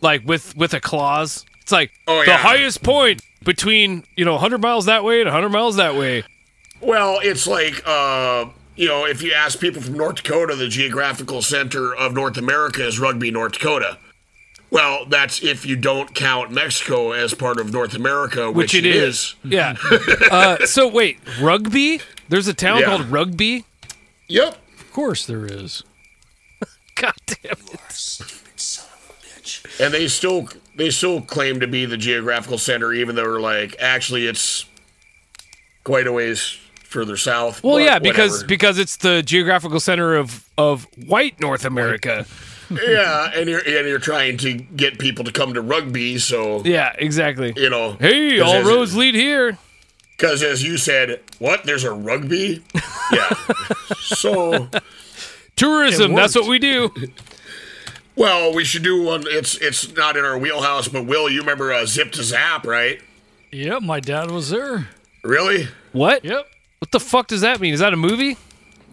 like 0.00 0.22
with 0.26 0.56
with 0.56 0.74
a 0.74 0.80
clause. 0.80 1.44
It's 1.60 1.72
like 1.72 1.92
Oh, 2.08 2.24
the 2.24 2.36
highest 2.36 2.82
point 2.82 3.22
between 3.44 4.04
you 4.16 4.24
know 4.24 4.32
100 4.32 4.60
miles 4.60 4.86
that 4.86 5.04
way 5.04 5.20
and 5.20 5.26
100 5.26 5.48
miles 5.50 5.76
that 5.76 5.94
way. 5.94 6.24
Well, 6.80 7.20
it's 7.22 7.46
like, 7.46 7.80
uh, 7.86 8.46
you 8.74 8.88
know, 8.88 9.04
if 9.06 9.22
you 9.22 9.32
ask 9.32 9.60
people 9.60 9.80
from 9.80 9.94
North 9.94 10.16
Dakota, 10.16 10.56
the 10.56 10.66
geographical 10.66 11.40
center 11.40 11.94
of 11.94 12.12
North 12.12 12.36
America 12.36 12.84
is 12.84 12.98
Rugby, 12.98 13.30
North 13.30 13.52
Dakota. 13.52 13.98
Well, 14.70 15.04
that's 15.04 15.42
if 15.44 15.64
you 15.66 15.76
don't 15.76 16.12
count 16.14 16.50
Mexico 16.50 17.12
as 17.12 17.34
part 17.34 17.60
of 17.60 17.72
North 17.72 17.94
America, 17.94 18.50
which, 18.50 18.72
Which 18.72 18.74
it 18.74 18.86
is. 18.86 19.34
Yeah. 19.44 19.76
uh, 20.30 20.64
so 20.66 20.88
wait, 20.88 21.18
Rugby? 21.40 22.00
There's 22.32 22.48
a 22.48 22.54
town 22.54 22.78
Yeah. 22.80 22.86
called 22.86 23.10
Rugby. 23.10 23.66
Yep. 24.28 24.56
Of 24.80 24.92
course 24.94 25.26
there 25.26 25.44
is. 25.44 25.82
God 26.94 27.12
damn 27.26 27.52
it. 27.52 28.84
And 29.78 29.92
they 29.92 30.08
still 30.08 30.48
they 30.74 30.88
still 30.88 31.20
claim 31.20 31.60
to 31.60 31.66
be 31.66 31.84
the 31.84 31.98
geographical 31.98 32.56
center, 32.56 32.90
even 32.94 33.16
though 33.16 33.22
they're 33.32 33.38
like 33.40 33.76
actually 33.80 34.26
it's 34.26 34.64
quite 35.84 36.06
a 36.06 36.12
ways 36.12 36.56
further 36.84 37.18
south. 37.18 37.62
Well, 37.62 37.78
yeah, 37.78 37.98
because 37.98 38.32
whatever. 38.32 38.48
because 38.48 38.78
it's 38.78 38.96
the 38.96 39.22
geographical 39.22 39.78
center 39.80 40.14
of 40.16 40.48
of 40.56 40.86
white 41.06 41.38
North 41.38 41.66
America. 41.66 42.24
yeah, 42.70 43.30
and 43.34 43.46
you're 43.46 43.60
and 43.60 43.86
you're 43.86 43.98
trying 43.98 44.38
to 44.38 44.54
get 44.54 44.98
people 44.98 45.24
to 45.24 45.32
come 45.32 45.52
to 45.52 45.60
rugby, 45.60 46.16
so 46.18 46.62
Yeah, 46.64 46.94
exactly. 46.98 47.52
you 47.56 47.68
know. 47.68 47.92
Hey, 48.00 48.38
'cause 48.38 48.46
all 48.48 48.54
as- 48.54 48.66
roads 48.66 48.96
lead 48.96 49.14
here. 49.14 49.58
Because 50.22 50.44
as 50.44 50.62
you 50.62 50.78
said, 50.78 51.20
what? 51.40 51.64
There's 51.64 51.82
a 51.82 51.90
rugby? 51.92 52.62
Yeah. 53.10 53.28
so 53.98 54.68
Tourism. 55.56 56.14
That's 56.14 56.36
what 56.36 56.46
we 56.48 56.60
do. 56.60 56.92
Well, 58.14 58.54
we 58.54 58.62
should 58.62 58.84
do 58.84 59.02
one. 59.02 59.24
It's 59.26 59.56
it's 59.56 59.92
not 59.96 60.16
in 60.16 60.24
our 60.24 60.38
wheelhouse, 60.38 60.86
but 60.86 61.06
Will, 61.06 61.28
you 61.28 61.40
remember 61.40 61.72
uh, 61.72 61.86
Zip 61.86 62.12
to 62.12 62.22
Zap, 62.22 62.64
right? 62.64 63.00
Yep, 63.50 63.82
my 63.82 63.98
dad 63.98 64.30
was 64.30 64.50
there. 64.50 64.90
Really? 65.24 65.66
What? 65.90 66.24
Yep. 66.24 66.46
What 66.78 66.92
the 66.92 67.00
fuck 67.00 67.26
does 67.26 67.40
that 67.40 67.60
mean? 67.60 67.74
Is 67.74 67.80
that 67.80 67.92
a 67.92 67.96
movie? 67.96 68.36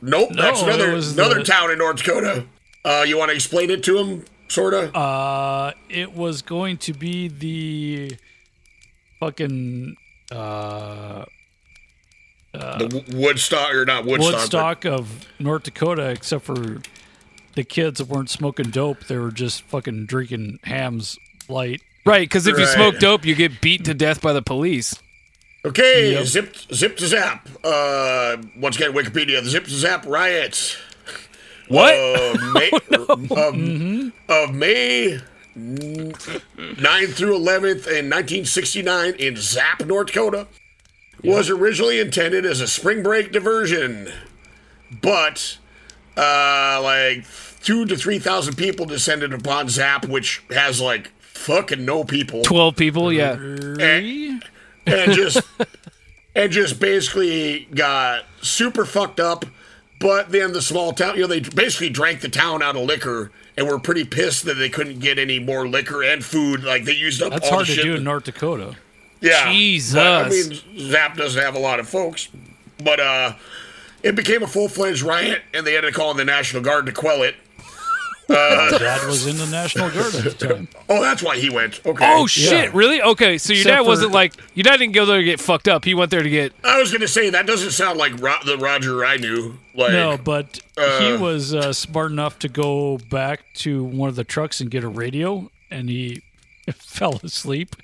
Nope. 0.02 0.32
No, 0.32 0.42
that's 0.42 0.64
another 0.64 0.96
another 0.96 1.36
the- 1.36 1.44
town 1.44 1.70
in 1.70 1.78
North 1.78 1.98
Dakota. 1.98 2.48
Uh, 2.84 3.06
you 3.08 3.20
want 3.20 3.30
to 3.30 3.36
explain 3.36 3.70
it 3.70 3.84
to 3.84 4.00
him, 4.00 4.26
sorta? 4.48 4.92
Uh, 4.98 5.74
it 5.90 6.12
was 6.14 6.42
going 6.42 6.78
to 6.78 6.94
be 6.94 7.28
the 7.28 8.18
fucking 9.20 9.96
uh, 10.32 11.26
the 12.54 13.04
Woodstock 13.14 13.74
or 13.74 13.86
not 13.86 14.06
Woodstock? 14.06 14.34
Woodstock 14.34 14.86
of 14.86 15.28
North 15.40 15.64
Dakota, 15.64 16.10
except 16.10 16.46
for 16.46 16.82
the 17.56 17.64
kids 17.64 18.00
that 18.00 18.08
weren't 18.08 18.30
smoking 18.30 18.70
dope. 18.70 19.06
They 19.08 19.18
were 19.18 19.32
just 19.32 19.64
fucking 19.64 20.06
drinking 20.08 20.60
Hamm's 20.64 21.18
light. 21.48 21.82
Right, 22.06 22.22
because 22.22 22.48
if 22.48 22.58
you 22.58 22.66
smoke 22.66 23.00
dope, 23.00 23.26
you 23.26 23.36
get 23.36 23.62
beat 23.62 23.86
to 23.86 23.94
death 23.94 24.22
by 24.22 24.34
the 24.34 24.42
police. 24.42 24.96
Okay, 25.66 26.14
Yep. 26.14 26.26
Zip 26.26 26.56
Zip 26.74 26.98
to 26.98 27.08
Zap. 27.08 27.48
Uh, 27.64 28.38
once 28.58 28.78
again, 28.78 28.94
Wikipedia. 28.94 29.44
The 29.44 29.50
Zip 29.50 29.66
to 29.66 29.70
Zap 29.72 30.06
riots. 30.08 30.78
What? 31.68 31.94
Uh, 31.94 32.52
May, 32.54 32.70
of, 32.72 33.20
Mm-hmm. 33.20 34.10
of 34.32 34.56
May 34.56 35.20
9th 35.60 37.14
through 37.14 37.38
11th 37.38 37.88
in 37.88 38.10
1969 38.10 39.14
in 39.16 39.36
Zap, 39.36 39.86
North 39.86 40.08
Dakota, 40.08 40.48
was 41.24 41.50
originally 41.50 42.00
intended 42.00 42.46
as 42.46 42.62
a 42.62 42.68
spring 42.68 43.04
break 43.04 43.32
diversion, 43.32 44.12
but 45.02 45.58
uh, 46.16 46.80
like 46.82 47.26
two 47.62 47.86
to 47.86 47.98
three 47.98 48.20
thousand 48.20 48.56
people 48.56 48.86
descended 48.86 49.34
upon 49.34 49.70
Zap, 49.70 50.06
which 50.06 50.44
has 50.50 50.80
like 50.80 51.12
fucking 51.20 51.84
no 51.84 52.04
people, 52.04 52.42
Twelve 52.44 52.76
people. 52.76 53.12
Yeah. 53.12 53.34
and, 53.34 54.44
and 54.86 55.12
just 55.12 55.42
and 56.36 56.52
just 56.52 56.80
basically 56.80 57.68
got 57.74 58.24
super 58.42 58.86
fucked 58.86 59.20
up. 59.20 59.46
But 60.00 60.32
then 60.32 60.54
the 60.54 60.62
small 60.62 60.94
town, 60.94 61.16
you 61.16 61.22
know, 61.24 61.28
they 61.28 61.42
basically 61.42 61.90
drank 61.90 62.22
the 62.22 62.30
town 62.30 62.64
out 62.64 62.78
of 62.78 62.84
liquor 62.84 63.32
and 63.60 63.68
we 63.68 63.74
were 63.74 63.80
pretty 63.80 64.06
pissed 64.06 64.46
that 64.46 64.54
they 64.54 64.70
couldn't 64.70 65.00
get 65.00 65.20
any 65.20 65.38
more 65.38 65.68
liquor 65.68 66.02
and 66.02 66.24
food. 66.24 66.64
Like 66.64 66.86
they 66.86 66.94
used 66.94 67.22
up 67.22 67.34
That's 67.34 67.48
all 67.48 67.56
hard 67.56 67.68
the 67.68 67.76
to 67.76 67.76
shit. 67.76 67.84
do 67.84 67.96
in 67.96 68.06
North 68.06 68.24
Dakota. 68.24 68.78
Yeah. 69.20 69.52
Jesus. 69.52 69.96
But, 69.96 70.28
I 70.28 70.30
mean, 70.30 70.90
Zap 70.90 71.18
doesn't 71.18 71.44
have 71.44 71.56
a 71.56 71.60
lot 71.60 71.82
of 71.82 71.90
folks. 71.90 72.30
But 72.82 73.02
uh, 73.02 73.34
it 74.02 74.16
became 74.16 74.44
a 74.44 74.48
full 74.48 74.70
fledged 74.70 75.02
riot, 75.02 75.42
and 75.54 75.68
they 75.68 75.74
had 75.74 75.82
to 75.82 75.92
call 75.92 76.12
in 76.12 76.18
the 76.18 76.24
National 76.24 76.64
Guard 76.64 76.86
to 76.86 76.94
quell 76.94 77.22
it. 77.22 77.36
My 78.30 78.36
dad 78.80 79.06
was 79.08 79.26
in 79.28 79.38
the 79.38 79.48
National 79.48 79.90
Guard 79.90 80.14
at 80.16 80.24
the 80.24 80.48
time. 80.48 80.68
Oh, 80.92 81.02
that's 81.02 81.22
why 81.22 81.38
he 81.38 81.52
went. 81.52 81.86
Okay. 81.86 82.04
Oh 82.16 82.26
shit! 82.26 82.74
Really? 82.74 83.00
Okay, 83.00 83.38
so 83.38 83.54
your 83.54 83.62
Except 83.62 83.78
dad 83.78 83.88
wasn't 83.88 84.12
like 84.12 84.34
your 84.56 84.64
dad 84.64 84.78
didn't 84.78 84.94
go 84.94 85.06
there 85.06 85.18
to 85.20 85.24
get 85.24 85.40
fucked 85.40 85.68
up. 85.68 85.86
He 85.86 85.94
went 85.94 86.10
there 86.10 86.24
to 86.24 86.30
get. 86.30 86.52
I 86.64 86.80
was 86.80 86.92
going 86.92 87.02
to 87.02 87.08
say, 87.08 87.30
that 87.30 87.46
doesn't 87.46 87.72
sound 87.72 88.00
like 88.00 88.20
Ro- 88.20 88.40
the 88.44 88.58
Roger 88.58 89.06
I 89.06 89.18
knew. 89.18 89.60
Like, 89.76 89.92
no, 89.92 90.18
but 90.18 90.60
he 90.76 91.12
uh, 91.12 91.20
was 91.20 91.54
uh, 91.54 91.74
smart 91.74 92.12
enough 92.12 92.40
to 92.40 92.50
go 92.50 92.98
back 93.12 93.42
to 93.58 93.84
one 93.84 94.10
of 94.10 94.16
the 94.16 94.24
trucks 94.24 94.62
and 94.62 94.72
get 94.72 94.84
a 94.84 94.88
radio, 94.88 95.52
and 95.70 95.88
he 95.88 96.24
fell 96.74 97.20
asleep, 97.24 97.76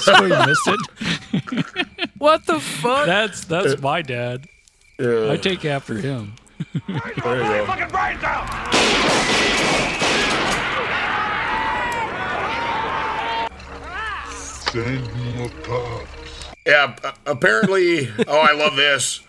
so 0.00 0.14
he 0.24 0.46
missed 0.46 0.68
it. 0.68 2.08
What 2.18 2.46
the 2.46 2.60
fuck? 2.60 3.06
That's 3.06 3.44
that's 3.46 3.80
my 3.82 4.02
dad. 4.02 4.46
Yeah. 4.98 5.30
I 5.32 5.36
take 5.36 5.64
after 5.64 5.94
him. 5.94 6.34
There 6.88 6.96
you 7.06 7.22
go. 7.22 7.66
Fucking 7.66 7.88
brains 7.88 8.22
out! 8.24 8.48
Yeah, 16.66 16.96
apparently. 17.26 18.08
oh, 18.26 18.38
I 18.38 18.52
love 18.52 18.76
this. 18.76 19.20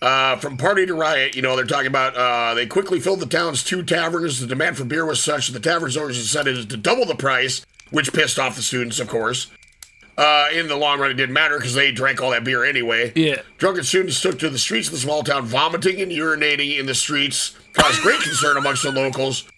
Uh, 0.00 0.36
from 0.36 0.56
party 0.56 0.86
to 0.86 0.94
riot, 0.94 1.34
you 1.34 1.42
know, 1.42 1.56
they're 1.56 1.64
talking 1.64 1.88
about 1.88 2.14
uh, 2.14 2.54
they 2.54 2.66
quickly 2.66 3.00
filled 3.00 3.18
the 3.18 3.26
town's 3.26 3.64
two 3.64 3.82
taverns. 3.82 4.38
The 4.38 4.46
demand 4.46 4.76
for 4.76 4.84
beer 4.84 5.04
was 5.04 5.20
such 5.20 5.48
that 5.48 5.54
the 5.54 5.68
taverns 5.68 5.96
owners 5.96 6.16
decided 6.18 6.70
to 6.70 6.76
double 6.76 7.04
the 7.04 7.16
price, 7.16 7.66
which 7.90 8.12
pissed 8.12 8.38
off 8.38 8.54
the 8.54 8.62
students, 8.62 9.00
of 9.00 9.08
course. 9.08 9.50
Uh, 10.18 10.48
in 10.52 10.66
the 10.66 10.74
long 10.74 10.98
run, 10.98 11.12
it 11.12 11.14
didn't 11.14 11.32
matter 11.32 11.58
because 11.58 11.74
they 11.74 11.92
drank 11.92 12.20
all 12.20 12.32
that 12.32 12.42
beer 12.42 12.64
anyway. 12.64 13.12
Yeah. 13.14 13.40
Drunken 13.56 13.84
students 13.84 14.20
took 14.20 14.36
to 14.40 14.50
the 14.50 14.58
streets 14.58 14.88
of 14.88 14.94
the 14.94 14.98
small 14.98 15.22
town, 15.22 15.46
vomiting 15.46 16.00
and 16.00 16.10
urinating 16.10 16.76
in 16.76 16.86
the 16.86 16.94
streets, 16.94 17.56
caused 17.72 18.02
great 18.02 18.20
concern 18.20 18.56
amongst 18.56 18.82
the 18.82 18.90
locals, 18.90 19.48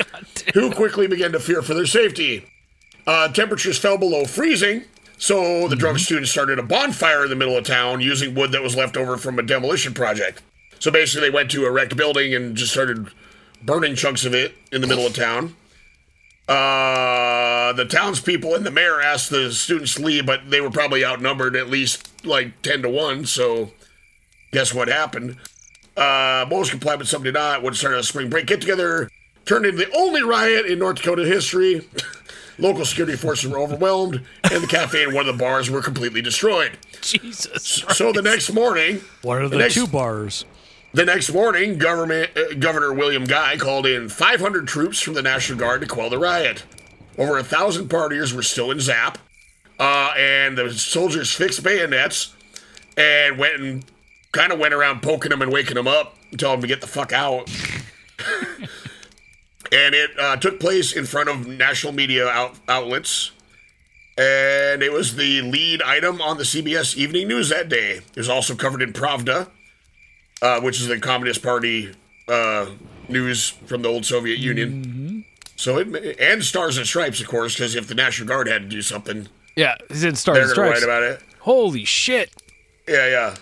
who 0.54 0.70
quickly 0.72 1.06
began 1.06 1.32
to 1.32 1.40
fear 1.40 1.62
for 1.62 1.72
their 1.72 1.86
safety. 1.86 2.44
Uh, 3.06 3.28
temperatures 3.28 3.78
fell 3.78 3.96
below 3.96 4.26
freezing, 4.26 4.84
so 5.16 5.66
the 5.68 5.76
drunk 5.76 5.98
students 5.98 6.30
started 6.30 6.58
a 6.58 6.62
bonfire 6.62 7.24
in 7.24 7.30
the 7.30 7.36
middle 7.36 7.56
of 7.56 7.64
town 7.64 8.02
using 8.02 8.34
wood 8.34 8.52
that 8.52 8.62
was 8.62 8.76
left 8.76 8.98
over 8.98 9.16
from 9.16 9.38
a 9.38 9.42
demolition 9.42 9.94
project. 9.94 10.42
So 10.80 10.90
basically, 10.90 11.30
they 11.30 11.34
went 11.34 11.50
to 11.52 11.64
a 11.64 11.70
wrecked 11.70 11.96
building 11.96 12.34
and 12.34 12.54
just 12.54 12.72
started 12.72 13.08
burning 13.62 13.94
chunks 13.94 14.26
of 14.26 14.34
it 14.34 14.54
in 14.70 14.82
the 14.82 14.86
middle 14.86 15.06
of 15.06 15.14
town. 15.14 15.56
Uh, 16.50 17.72
the 17.74 17.84
townspeople 17.84 18.54
and 18.56 18.66
the 18.66 18.70
mayor 18.72 19.00
asked 19.00 19.30
the 19.30 19.52
students 19.52 19.94
to 19.94 20.02
leave, 20.02 20.26
but 20.26 20.50
they 20.50 20.60
were 20.60 20.70
probably 20.70 21.04
outnumbered 21.04 21.54
at 21.54 21.68
least 21.70 22.08
like 22.26 22.60
10 22.62 22.82
to 22.82 22.88
1. 22.88 23.24
So, 23.26 23.70
guess 24.52 24.74
what 24.74 24.88
happened? 24.88 25.36
Uh, 25.96 26.44
most 26.50 26.70
complied, 26.70 26.96
but 26.98 27.06
some 27.06 27.22
did 27.22 27.34
not. 27.34 27.62
What 27.62 27.76
started 27.76 27.98
a 27.98 28.02
spring 28.02 28.28
break 28.28 28.46
get 28.46 28.60
together 28.60 29.08
turned 29.44 29.64
into 29.64 29.78
the 29.84 29.92
only 29.96 30.22
riot 30.22 30.66
in 30.66 30.80
North 30.80 30.96
Dakota 30.96 31.24
history. 31.24 31.86
Local 32.58 32.84
security 32.84 33.16
forces 33.16 33.50
were 33.50 33.58
overwhelmed, 33.58 34.20
and 34.50 34.62
the 34.62 34.66
cafe 34.66 35.04
and 35.04 35.14
one 35.14 35.26
of 35.26 35.34
the 35.38 35.42
bars 35.42 35.70
were 35.70 35.80
completely 35.80 36.20
destroyed. 36.20 36.72
Jesus. 37.00 37.84
So 37.94 38.12
the 38.12 38.20
next 38.22 38.52
morning, 38.52 39.00
What 39.22 39.40
are 39.40 39.48
the, 39.48 39.56
next- 39.56 39.74
two 39.74 39.86
bars? 39.86 40.44
The 40.92 41.04
next 41.04 41.32
morning, 41.32 41.78
government 41.78 42.30
uh, 42.36 42.54
Governor 42.54 42.92
William 42.92 43.24
Guy 43.24 43.56
called 43.56 43.86
in 43.86 44.08
500 44.08 44.66
troops 44.66 45.00
from 45.00 45.14
the 45.14 45.22
National 45.22 45.58
Guard 45.58 45.80
to 45.82 45.86
quell 45.86 46.10
the 46.10 46.18
riot. 46.18 46.64
Over 47.18 47.38
a 47.38 47.44
thousand 47.44 47.88
partiers 47.88 48.32
were 48.32 48.42
still 48.42 48.70
in 48.70 48.80
Zap, 48.80 49.18
uh, 49.78 50.12
and 50.16 50.56
the 50.56 50.72
soldiers 50.72 51.32
fixed 51.32 51.62
bayonets 51.62 52.34
and 52.96 53.38
went 53.38 53.60
and 53.60 53.84
kind 54.32 54.52
of 54.52 54.58
went 54.58 54.74
around 54.74 55.02
poking 55.02 55.30
them 55.30 55.42
and 55.42 55.52
waking 55.52 55.74
them 55.74 55.88
up 55.88 56.16
and 56.30 56.38
telling 56.38 56.60
them 56.60 56.62
to 56.62 56.66
get 56.68 56.80
the 56.80 56.86
fuck 56.86 57.12
out. 57.12 57.50
and 59.72 59.94
it 59.94 60.10
uh, 60.18 60.36
took 60.36 60.60
place 60.60 60.92
in 60.92 61.04
front 61.04 61.28
of 61.28 61.46
national 61.46 61.92
media 61.92 62.28
out- 62.28 62.56
outlets. 62.68 63.32
And 64.18 64.82
it 64.82 64.92
was 64.92 65.16
the 65.16 65.40
lead 65.40 65.82
item 65.82 66.20
on 66.20 66.36
the 66.36 66.42
CBS 66.42 66.96
Evening 66.96 67.28
News 67.28 67.48
that 67.48 67.68
day. 67.68 67.98
It 67.98 68.16
was 68.16 68.28
also 68.28 68.54
covered 68.54 68.82
in 68.82 68.92
Pravda, 68.92 69.48
uh, 70.42 70.60
which 70.60 70.80
is 70.80 70.86
the 70.88 70.98
Communist 70.98 71.42
Party 71.42 71.92
uh, 72.28 72.66
news 73.08 73.48
from 73.66 73.82
the 73.82 73.88
old 73.88 74.04
Soviet 74.06 74.38
Union. 74.38 75.24
So 75.56 75.78
it 75.78 76.18
and 76.20 76.42
Stars 76.42 76.76
and 76.78 76.86
Stripes, 76.86 77.20
of 77.20 77.28
course, 77.28 77.54
because 77.54 77.76
if 77.76 77.86
the 77.86 77.94
National 77.94 78.26
Guard 78.28 78.48
had 78.48 78.62
to 78.62 78.68
do 78.68 78.80
something, 78.82 79.28
Yeah, 79.56 79.74
he's 79.88 80.04
in 80.04 80.14
Star 80.14 80.34
they're 80.34 80.44
and 80.44 80.50
Stripes. 80.52 80.74
write 80.80 80.82
about 80.84 81.02
it. 81.02 81.20
Holy 81.40 81.84
shit! 81.84 82.30
Yeah, 82.88 83.08
yeah. 83.08 83.34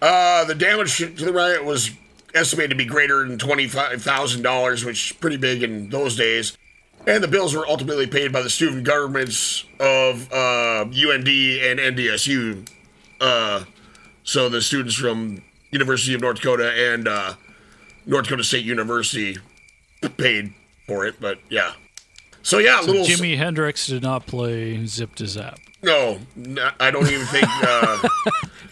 Uh, 0.00 0.44
the 0.44 0.54
damage 0.54 0.96
to 0.98 1.06
the 1.08 1.32
riot 1.32 1.64
was 1.64 1.90
estimated 2.34 2.70
to 2.70 2.76
be 2.76 2.86
greater 2.86 3.26
than 3.28 3.36
twenty-five 3.38 4.02
thousand 4.02 4.40
dollars, 4.42 4.84
which 4.84 5.10
is 5.10 5.16
pretty 5.18 5.36
big 5.36 5.62
in 5.62 5.90
those 5.90 6.16
days. 6.16 6.56
And 7.06 7.22
the 7.24 7.28
bills 7.28 7.54
were 7.54 7.66
ultimately 7.66 8.06
paid 8.06 8.30
by 8.32 8.42
the 8.42 8.50
student 8.50 8.84
governments 8.84 9.64
of 9.78 10.30
uh, 10.32 10.84
UND 10.84 11.28
and 11.28 11.78
NDSU. 11.80 12.68
Uh, 13.20 13.64
so 14.22 14.48
the 14.50 14.60
students 14.62 14.94
from 14.96 15.42
University 15.70 16.14
of 16.14 16.20
North 16.20 16.36
Dakota 16.36 16.72
and 16.92 17.08
uh, 17.08 17.34
North 18.06 18.24
Dakota 18.24 18.44
State 18.44 18.64
University 18.64 19.36
paid 20.16 20.52
for 20.86 21.06
it. 21.06 21.16
But 21.20 21.38
yeah. 21.48 21.72
So 22.42 22.58
yeah, 22.58 22.80
So 22.80 22.86
little 22.92 23.06
Jimi 23.06 23.36
Hendrix 23.36 23.86
did 23.86 24.02
not 24.02 24.26
play 24.26 24.84
Zip 24.86 25.14
to 25.16 25.26
Zap. 25.26 25.58
No, 25.82 26.18
I 26.78 26.90
don't 26.90 27.08
even 27.10 27.26
think. 27.26 27.46
Uh, 27.48 28.08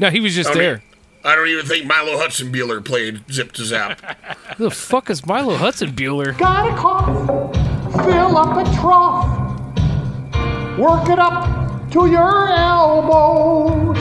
No, 0.00 0.10
he 0.10 0.20
was 0.20 0.32
just 0.34 0.50
I 0.50 0.52
don't 0.54 0.62
there. 0.62 0.76
e- 0.76 0.80
I 1.24 1.34
don't 1.34 1.48
even 1.48 1.66
think 1.66 1.84
Milo 1.84 2.16
Hudson 2.18 2.52
Bueller 2.52 2.84
played 2.84 3.20
Zip 3.32 3.50
to 3.54 3.64
Zap. 3.64 4.00
Who 4.56 4.64
the 4.64 4.70
fuck 4.70 5.10
is 5.10 5.26
Milo 5.26 5.56
Hudson 5.56 5.90
Bueller? 5.90 6.38
Got 6.38 6.72
a 6.72 6.76
cough, 6.76 8.04
fill 8.04 8.36
up 8.38 8.56
a 8.56 8.76
trough, 8.76 10.78
work 10.78 11.08
it 11.08 11.18
up 11.18 11.90
to 11.90 12.06
your 12.06 12.48
elbows. 12.48 13.98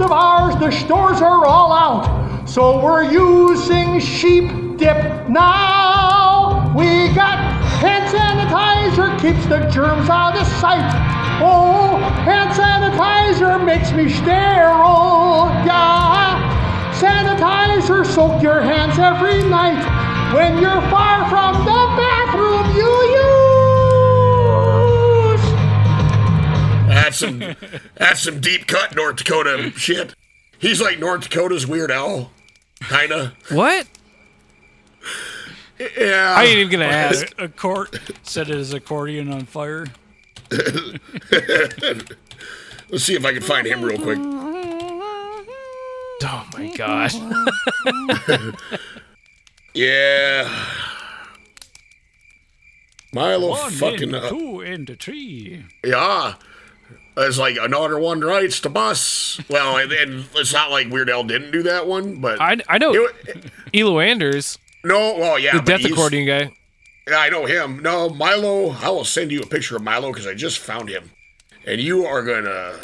Of 0.00 0.12
ours, 0.12 0.56
the 0.56 0.70
stores 0.70 1.20
are 1.20 1.44
all 1.44 1.72
out. 1.72 2.48
So 2.48 2.82
we're 2.82 3.04
using 3.12 4.00
sheep 4.00 4.48
dip 4.78 5.28
now. 5.28 6.74
We 6.74 7.12
got 7.12 7.38
hand 7.82 8.08
sanitizer, 8.08 9.20
keeps 9.20 9.44
the 9.46 9.68
germs 9.68 10.08
out 10.08 10.36
of 10.36 10.46
sight. 10.58 10.80
Oh, 11.42 11.98
hand 12.24 12.50
sanitizer 12.52 13.62
makes 13.62 13.92
me 13.92 14.08
sterile. 14.08 15.52
Yeah. 15.68 16.40
Sanitizer, 16.98 18.06
soak 18.06 18.42
your 18.42 18.62
hands 18.62 18.98
every 18.98 19.42
night. 19.50 19.84
When 20.34 20.62
you're 20.62 20.82
far 20.88 21.28
from 21.28 21.66
That's 27.10 27.18
some 27.18 27.38
that's 27.96 28.22
some 28.22 28.40
deep 28.40 28.66
cut 28.68 28.94
North 28.94 29.16
Dakota 29.16 29.72
shit. 29.76 30.14
He's 30.58 30.80
like 30.80 30.98
North 31.00 31.28
Dakota's 31.28 31.66
Weird 31.66 31.90
Al, 31.90 32.30
kinda. 32.88 33.32
What? 33.50 33.88
Yeah. 35.98 36.34
I 36.36 36.44
ain't 36.44 36.58
even 36.58 36.70
gonna 36.70 36.84
ask. 36.84 37.34
A, 37.38 37.44
a 37.44 37.48
court 37.48 37.98
set 38.22 38.46
his 38.46 38.72
accordion 38.72 39.32
on 39.32 39.46
fire. 39.46 39.86
Let's 40.50 40.98
see 43.04 43.14
if 43.14 43.24
I 43.24 43.32
can 43.32 43.42
find 43.42 43.66
him 43.66 43.82
real 43.82 43.98
quick. 43.98 44.18
Oh 46.22 46.46
my 46.54 46.72
god. 46.76 47.12
Yeah. 49.72 50.52
Milo 53.12 53.50
One 53.50 53.70
fucking 53.70 54.08
in, 54.08 54.14
uh, 54.16 54.28
two 54.28 54.62
in 54.62 54.84
the 54.84 54.96
tree. 54.96 55.64
yeah. 55.84 56.34
It's 57.22 57.38
like 57.38 57.56
another 57.60 57.98
one 57.98 58.20
rides 58.20 58.60
the 58.60 58.70
bus. 58.70 59.40
Well, 59.48 59.76
and, 59.76 59.92
and 59.92 60.26
it's 60.36 60.52
not 60.52 60.70
like 60.70 60.88
Weird 60.88 61.10
Al 61.10 61.24
didn't 61.24 61.50
do 61.50 61.62
that 61.64 61.86
one, 61.86 62.20
but 62.20 62.40
I, 62.40 62.56
I 62.68 62.78
know 62.78 63.08
Elo 63.74 64.00
Anders, 64.00 64.58
no. 64.84 65.16
Well, 65.18 65.38
yeah, 65.38 65.58
the 65.58 65.62
death 65.62 65.84
accordion 65.84 66.26
guy. 66.26 66.52
Yeah, 67.08 67.18
I 67.18 67.28
know 67.28 67.44
him. 67.46 67.80
No, 67.82 68.08
Milo. 68.08 68.70
I 68.70 68.88
will 68.90 69.04
send 69.04 69.32
you 69.32 69.40
a 69.40 69.46
picture 69.46 69.76
of 69.76 69.82
Milo 69.82 70.12
because 70.12 70.26
I 70.26 70.34
just 70.34 70.58
found 70.58 70.88
him, 70.88 71.10
and 71.66 71.80
you 71.80 72.06
are 72.06 72.22
gonna 72.22 72.80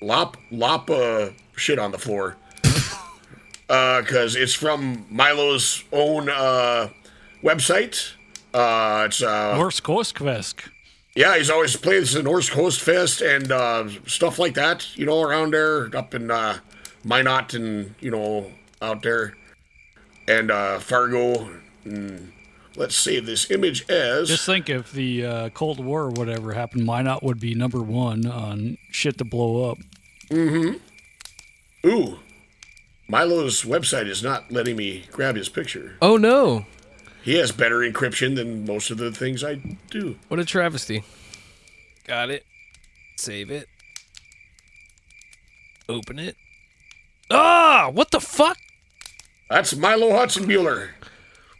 lop 0.00 0.36
lop 0.50 0.90
uh, 0.90 1.30
shit 1.56 1.78
on 1.78 1.90
the 1.92 1.98
floor. 1.98 2.36
Because 3.68 4.36
it's 4.36 4.52
from 4.52 5.06
Milo's 5.08 5.82
own 5.92 6.28
uh, 6.28 6.90
website. 7.42 8.12
Uh, 8.52 9.04
it's 9.06 9.22
uh, 9.22 9.54
Norsk 9.56 9.86
Høstfest. 9.86 10.68
Yeah, 11.14 11.36
he's 11.36 11.50
always 11.50 11.76
plays 11.76 12.14
the 12.14 12.22
Norsk 12.22 12.52
Høstfest 12.52 13.20
and 13.36 13.52
uh, 13.52 13.88
stuff 14.06 14.38
like 14.38 14.54
that. 14.54 14.96
You 14.96 15.04
know, 15.04 15.20
around 15.20 15.52
there, 15.52 15.94
up 15.94 16.14
in 16.14 16.30
uh, 16.30 16.58
Minot, 17.04 17.54
and 17.54 17.94
you 18.00 18.10
know, 18.10 18.50
out 18.80 19.02
there, 19.02 19.34
and 20.26 20.50
uh, 20.50 20.78
Fargo. 20.78 21.50
And 21.84 22.32
let's 22.76 22.96
save 22.96 23.26
this 23.26 23.50
image 23.50 23.88
as. 23.90 24.28
Just 24.28 24.46
think 24.46 24.70
if 24.70 24.92
the 24.92 25.26
uh, 25.26 25.48
Cold 25.50 25.84
War 25.84 26.04
or 26.04 26.10
whatever 26.10 26.52
happened, 26.52 26.86
Minot 26.86 27.22
would 27.22 27.40
be 27.40 27.54
number 27.54 27.82
one 27.82 28.26
on 28.26 28.78
shit 28.90 29.18
to 29.18 29.24
blow 29.24 29.70
up. 29.70 29.78
Mm-hmm. 30.30 31.88
Ooh. 31.88 32.18
Milo's 33.08 33.64
website 33.64 34.06
is 34.06 34.22
not 34.22 34.50
letting 34.50 34.76
me 34.76 35.04
grab 35.10 35.36
his 35.36 35.50
picture. 35.50 35.96
Oh 36.00 36.16
no. 36.16 36.64
He 37.22 37.36
has 37.36 37.52
better 37.52 37.78
encryption 37.78 38.34
than 38.34 38.66
most 38.66 38.90
of 38.90 38.98
the 38.98 39.12
things 39.12 39.44
I 39.44 39.54
do. 39.90 40.16
What 40.28 40.40
a 40.40 40.44
travesty. 40.44 41.04
Got 42.06 42.30
it. 42.30 42.44
Save 43.16 43.50
it. 43.50 43.68
Open 45.88 46.18
it. 46.18 46.36
Ah, 47.30 47.90
what 47.92 48.10
the 48.10 48.20
fuck? 48.20 48.58
That's 49.48 49.76
Milo 49.76 50.10
Hudson 50.12 50.44
Bueller. 50.44 50.90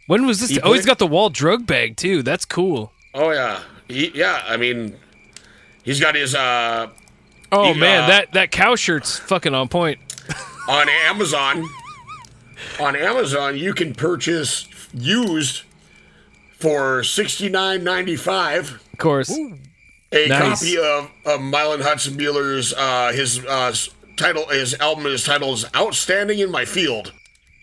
When 0.07 0.25
was 0.25 0.39
this? 0.41 0.49
He 0.49 0.59
oh, 0.61 0.73
he's 0.73 0.85
got 0.85 0.99
the 0.99 1.07
wall 1.07 1.29
drug 1.29 1.65
bag 1.65 1.95
too. 1.95 2.23
That's 2.23 2.43
cool. 2.45 2.91
Oh 3.13 3.31
yeah. 3.31 3.61
He, 3.87 4.09
yeah, 4.13 4.43
I 4.45 4.57
mean 4.57 4.95
he's 5.83 5.99
got 5.99 6.15
his 6.15 6.35
uh 6.35 6.89
Oh 7.51 7.73
He, 7.73 7.79
man, 7.79 8.03
uh, 8.03 8.07
that 8.07 8.31
that 8.33 8.51
cow 8.51 8.75
shirt's 8.75 9.17
fucking 9.17 9.53
on 9.53 9.69
point. 9.69 9.99
on 10.67 10.89
Amazon. 10.89 11.69
on 12.79 12.95
Amazon 12.95 13.57
you 13.57 13.73
can 13.73 13.93
purchase 13.93 14.63
used 14.93 15.63
for 16.59 17.03
sixty 17.03 17.49
nine 17.49 17.83
ninety 17.83 18.15
five. 18.15 18.81
Of 18.93 18.97
course. 18.99 19.29
a 20.11 20.27
Nice. 20.27 20.59
copy 20.61 20.77
of, 20.77 21.09
of 21.25 21.41
Milo 21.41 21.81
Hudson 21.81 22.13
Bueller's 22.15 22.73
uh, 22.73 23.11
his 23.13 23.43
uh, 23.45 23.69
s- 23.69 23.89
title 24.15 24.47
his 24.47 24.73
album 24.75 25.05
is 25.07 25.23
titled 25.23 25.69
"Outstanding 25.75 26.39
in 26.39 26.51
My 26.51 26.65
Field," 26.65 27.11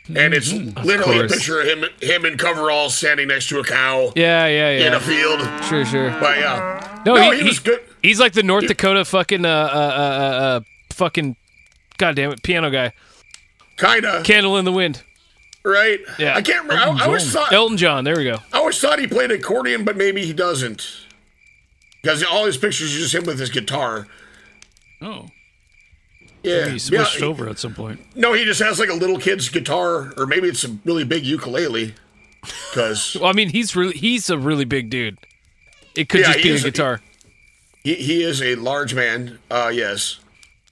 and 0.08 0.34
it's 0.34 0.52
literally 0.52 1.20
a 1.20 1.28
picture 1.28 1.60
of 1.60 1.66
him 1.68 1.84
him 2.00 2.24
in 2.26 2.36
coveralls 2.36 2.96
standing 2.96 3.28
next 3.28 3.48
to 3.50 3.60
a 3.60 3.64
cow 3.64 4.12
Yeah, 4.16 4.46
yeah, 4.48 4.70
yeah. 4.78 4.86
in 4.88 4.94
a 4.94 5.00
field. 5.00 5.40
Sure, 5.64 5.84
sure. 5.84 6.10
But 6.20 6.38
yeah, 6.38 7.02
No, 7.06 7.14
no, 7.14 7.30
he, 7.30 7.38
he, 7.38 7.44
was 7.44 7.58
he- 7.58 7.64
good. 7.64 7.80
He's 8.02 8.18
like 8.18 8.32
the 8.32 8.42
North 8.42 8.66
Dakota 8.66 9.04
fucking 9.04 9.44
uh 9.44 9.48
uh 9.48 9.52
uh, 9.52 9.78
uh, 9.78 10.56
uh 10.56 10.60
fucking 10.92 11.36
goddamn 11.98 12.32
it 12.32 12.42
piano 12.42 12.70
guy. 12.70 12.92
Kinda 13.76 14.22
Candle 14.24 14.56
in 14.58 14.64
the 14.64 14.72
wind. 14.72 15.02
Right. 15.70 16.00
Yeah. 16.18 16.34
I 16.36 16.42
can't 16.42 16.68
remember. 16.68 17.00
I, 17.00 17.04
I 17.04 17.06
always 17.06 17.32
thought 17.32 17.52
Elton 17.52 17.76
John. 17.76 18.04
There 18.04 18.16
we 18.16 18.24
go. 18.24 18.38
I 18.52 18.58
always 18.58 18.78
thought 18.80 18.98
he 18.98 19.06
played 19.06 19.30
accordion, 19.30 19.84
but 19.84 19.96
maybe 19.96 20.24
he 20.26 20.32
doesn't. 20.32 20.86
Because 22.02 22.22
all 22.24 22.46
his 22.46 22.56
pictures 22.56 22.94
are 22.94 22.98
just 22.98 23.14
him 23.14 23.24
with 23.24 23.38
his 23.38 23.50
guitar. 23.50 24.06
Oh. 25.02 25.26
Yeah, 26.42 26.60
Maybe 26.60 26.70
he 26.72 26.78
switched 26.78 27.20
yeah, 27.20 27.26
over 27.26 27.48
at 27.48 27.58
some 27.58 27.74
point. 27.74 28.00
No, 28.16 28.32
he 28.32 28.44
just 28.46 28.60
has 28.62 28.78
like 28.78 28.88
a 28.88 28.94
little 28.94 29.18
kid's 29.18 29.50
guitar, 29.50 30.14
or 30.16 30.26
maybe 30.26 30.48
it's 30.48 30.64
a 30.64 30.70
really 30.86 31.04
big 31.04 31.24
ukulele. 31.24 31.94
Because 32.70 33.14
Well, 33.20 33.28
I 33.28 33.32
mean, 33.32 33.50
he's 33.50 33.76
really 33.76 33.92
he's 33.94 34.30
a 34.30 34.38
really 34.38 34.64
big 34.64 34.88
dude. 34.88 35.18
It 35.94 36.08
could 36.08 36.20
Yeah, 36.20 36.32
just 36.32 36.42
be 36.42 36.50
a 36.50 36.54
a- 36.54 36.60
guitar. 36.60 37.00
he, 37.84 37.94
he 37.96 38.22
is 38.22 38.40
a 38.40 38.54
large 38.54 38.94
man. 38.94 39.38
Uh, 39.50 39.70
yes, 39.74 40.18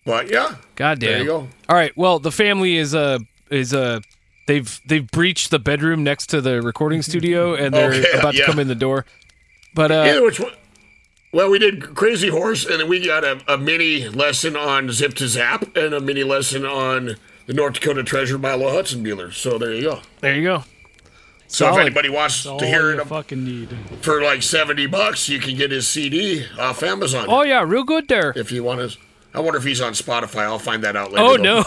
but 0.07 0.31
yeah, 0.31 0.55
God 0.77 1.01
damn. 1.01 1.11
There 1.11 1.19
you 1.19 1.25
go. 1.27 1.49
All 1.69 1.77
right. 1.77 1.95
Well, 1.99 2.19
the 2.19 2.33
family 2.33 2.77
is 2.79 2.95
uh 2.95 3.19
is 3.51 3.75
uh 3.75 4.01
they've 4.49 4.81
they've 4.85 5.09
breached 5.09 5.51
the 5.53 5.61
bedroom 5.61 6.03
next 6.03 6.27
to 6.29 6.41
the 6.41 6.61
recording 6.61 7.03
studio 7.03 7.55
and 7.55 7.73
they're 7.73 7.93
Okay, 7.93 8.19
about 8.19 8.35
to 8.35 8.45
come 8.45 8.59
in 8.59 8.67
the 8.67 8.75
door. 8.75 9.05
But 9.75 9.93
uh 9.93 10.05
yeah, 10.07 10.21
which 10.21 10.41
one? 10.41 10.53
Well, 11.31 11.51
we 11.51 11.59
did 11.59 11.95
Crazy 11.95 12.31
Horse, 12.31 12.65
and 12.65 12.81
then 12.81 12.89
we 12.89 13.05
got 13.05 13.23
a, 13.23 13.39
a 13.47 13.59
mini 13.59 14.09
lesson 14.09 14.57
on 14.57 14.91
Zip 14.91 15.13
to 15.17 15.29
Zap 15.29 15.77
and 15.77 15.93
a 15.93 16.01
mini 16.01 16.25
lesson 16.25 16.65
on 16.65 17.17
the 17.45 17.53
North 17.53 17.75
Dakota 17.75 18.03
Treasure 18.03 18.39
by 18.39 18.55
Lo 18.55 18.73
Hudson 18.73 19.05
Bueller. 19.05 19.31
So 19.31 19.59
there 19.59 19.75
you 19.75 19.83
go. 19.83 20.01
there 20.21 20.35
you 20.35 20.43
go. 20.43 20.65
So 21.47 21.71
if 21.71 21.79
anybody 21.79 22.09
wants 22.09 22.45
to 22.45 22.59
hear 22.65 22.93
it 22.93 23.07
fucking 23.07 23.45
need. 23.45 23.69
for 24.01 24.23
like 24.23 24.43
seventy 24.43 24.87
bucks, 24.87 25.29
you 25.29 25.39
can 25.39 25.55
get 25.55 25.71
his 25.71 25.87
CD 25.87 26.47
off 26.59 26.83
Amazon. 26.83 27.27
Oh 27.29 27.43
yeah, 27.43 27.63
real 27.63 27.85
good 27.85 28.09
there. 28.09 28.33
If 28.35 28.51
you 28.51 28.65
want 28.65 28.91
to, 28.91 28.99
I 29.35 29.41
wonder 29.41 29.59
if 29.59 29.65
he's 29.65 29.83
on 29.83 29.93
Spotify. 29.93 30.43
I'll 30.45 30.59
find 30.59 30.83
that 30.85 30.97
out 30.97 31.13
later. 31.13 31.27
Oh 31.27 31.37
though. 31.37 31.63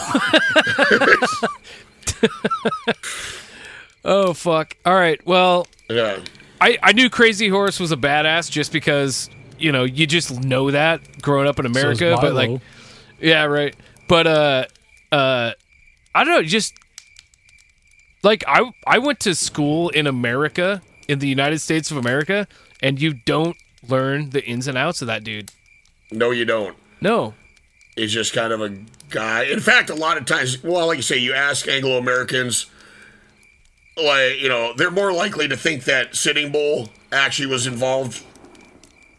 no. 1.36 1.48
oh 4.06 4.34
fuck. 4.34 4.76
All 4.86 4.96
right. 4.96 5.20
Well, 5.26 5.68
Yeah. 5.90 6.20
I 6.60 6.78
I 6.84 6.92
knew 6.94 7.10
Crazy 7.10 7.48
Horse 7.50 7.80
was 7.80 7.92
a 7.92 7.98
badass 7.98 8.50
just 8.52 8.72
because 8.72 9.30
you 9.58 9.72
know 9.72 9.84
you 9.84 10.06
just 10.08 10.44
know 10.44 10.72
that 10.72 11.22
growing 11.22 11.48
up 11.48 11.60
in 11.60 11.66
So 11.74 11.80
America, 11.80 12.18
but 12.22 12.34
like 12.34 12.62
yeah, 13.20 13.46
right. 13.46 13.76
But 14.08 14.28
uh 14.28 14.66
uh 15.12 15.52
I 16.14 16.24
don't 16.24 16.34
know, 16.34 16.44
just 16.44 16.74
like 18.24 18.44
I 18.48 18.72
I 18.86 19.00
went 19.00 19.20
to 19.22 19.34
school 19.36 19.90
in 19.90 20.06
America, 20.08 20.82
in 21.08 21.20
the 21.20 21.28
United 21.28 21.60
States 21.60 21.90
of 21.92 21.98
America, 21.98 22.48
and 22.82 23.02
you 23.02 23.14
don't 23.14 23.58
learn 23.88 24.30
the 24.30 24.44
ins 24.46 24.68
and 24.68 24.78
outs 24.78 25.02
of 25.02 25.08
that 25.08 25.24
dude. 25.24 25.52
No, 26.12 26.32
you 26.32 26.46
don't. 26.46 26.76
No. 27.00 27.34
He's 27.96 28.14
just 28.14 28.34
kind 28.34 28.54
of 28.54 28.62
a 28.62 28.78
guy. 29.12 29.44
In 29.44 29.60
fact, 29.60 29.90
a 29.90 29.96
lot 29.96 30.18
of 30.18 30.26
times, 30.26 30.64
well, 30.64 30.88
like 30.88 30.98
you 30.98 31.04
say, 31.04 31.18
you 31.18 31.34
ask 31.34 31.68
Anglo 31.68 31.98
Americans, 31.98 32.66
like, 33.98 34.40
you 34.40 34.50
know, 34.50 34.74
they're 34.76 34.92
more 34.92 35.14
likely 35.14 35.48
to 35.48 35.58
think 35.58 35.84
that 35.84 36.16
Sitting 36.16 36.52
Bull 36.52 36.90
actually 37.12 37.48
was 37.48 37.68
involved 37.68 38.24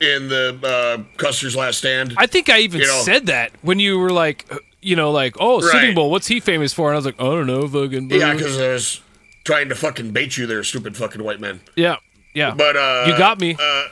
in 0.00 0.28
the 0.28 0.58
uh, 0.64 1.16
Custer's 1.18 1.54
Last 1.54 1.78
Stand. 1.78 2.14
I 2.16 2.26
think 2.26 2.48
I 2.48 2.58
even 2.60 2.80
You 2.80 2.86
know. 2.86 3.02
said 3.02 3.26
that 3.26 3.52
when 3.62 3.78
you 3.78 3.98
were 3.98 4.10
like, 4.10 4.50
you 4.80 4.96
know, 4.96 5.12
like, 5.12 5.36
oh, 5.38 5.60
Sitting 5.60 5.94
Bull, 5.94 6.10
what's 6.10 6.26
he 6.26 6.40
famous 6.40 6.72
for? 6.72 6.88
And 6.88 6.94
I 6.94 6.98
was 6.98 7.04
like, 7.04 7.20
I 7.20 7.24
don't 7.24 7.46
know, 7.46 7.68
fucking. 7.68 8.10
Yeah, 8.10 8.32
because 8.34 8.60
I 8.60 8.72
was 8.72 9.00
trying 9.44 9.68
to 9.68 9.74
fucking 9.76 10.10
bait 10.10 10.36
you 10.36 10.46
there, 10.46 10.64
stupid 10.64 10.96
fucking 10.96 11.22
white 11.22 11.38
man. 11.40 11.60
yeah, 11.76 11.96
yeah. 12.34 12.54
But, 12.54 12.76
uh. 12.76 13.04
you 13.06 13.16
got 13.16 13.38
me. 13.38 13.56
Uh, 13.60 13.84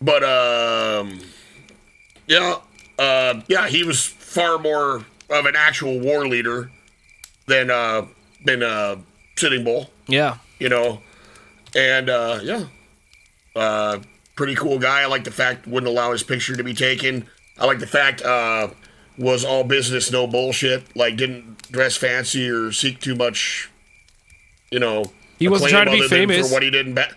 but, 0.00 0.22
um. 0.24 1.20
Yeah. 2.26 2.56
Uh, 2.98 3.42
yeah, 3.48 3.68
he 3.68 3.82
was 3.84 4.04
far 4.06 4.58
more 4.58 5.04
of 5.30 5.46
an 5.46 5.54
actual 5.56 5.98
war 6.00 6.26
leader 6.26 6.70
than, 7.46 7.70
uh, 7.70 8.06
than, 8.44 8.62
uh, 8.62 8.96
Sitting 9.36 9.64
Bull. 9.64 9.90
yeah. 10.08 10.38
you 10.58 10.68
know, 10.70 11.02
and 11.74 12.08
uh, 12.08 12.40
yeah, 12.42 12.64
uh, 13.54 13.98
pretty 14.34 14.54
cool 14.54 14.78
guy. 14.78 15.02
I 15.02 15.06
like 15.06 15.24
the 15.24 15.30
fact 15.30 15.66
wouldn't 15.66 15.90
allow 15.90 16.12
his 16.12 16.22
picture 16.22 16.56
to 16.56 16.64
be 16.64 16.72
taken. 16.72 17.26
I 17.58 17.66
like 17.66 17.78
the 17.80 17.86
fact 17.86 18.22
uh, 18.22 18.68
was 19.18 19.44
all 19.44 19.62
business, 19.64 20.10
no 20.10 20.26
bullshit. 20.26 20.84
Like 20.96 21.16
didn't 21.16 21.70
dress 21.70 21.96
fancy 21.96 22.48
or 22.48 22.72
seek 22.72 23.00
too 23.00 23.14
much. 23.14 23.70
You 24.70 24.78
know, 24.78 25.12
He 25.38 25.48
wasn't 25.48 25.70
trying 25.72 25.86
to 25.86 25.92
be 25.92 26.08
famous. 26.08 26.48
for 26.48 26.54
what 26.54 26.62
he 26.62 26.70
did. 26.70 26.86
in 26.86 26.94
ba- 26.94 27.14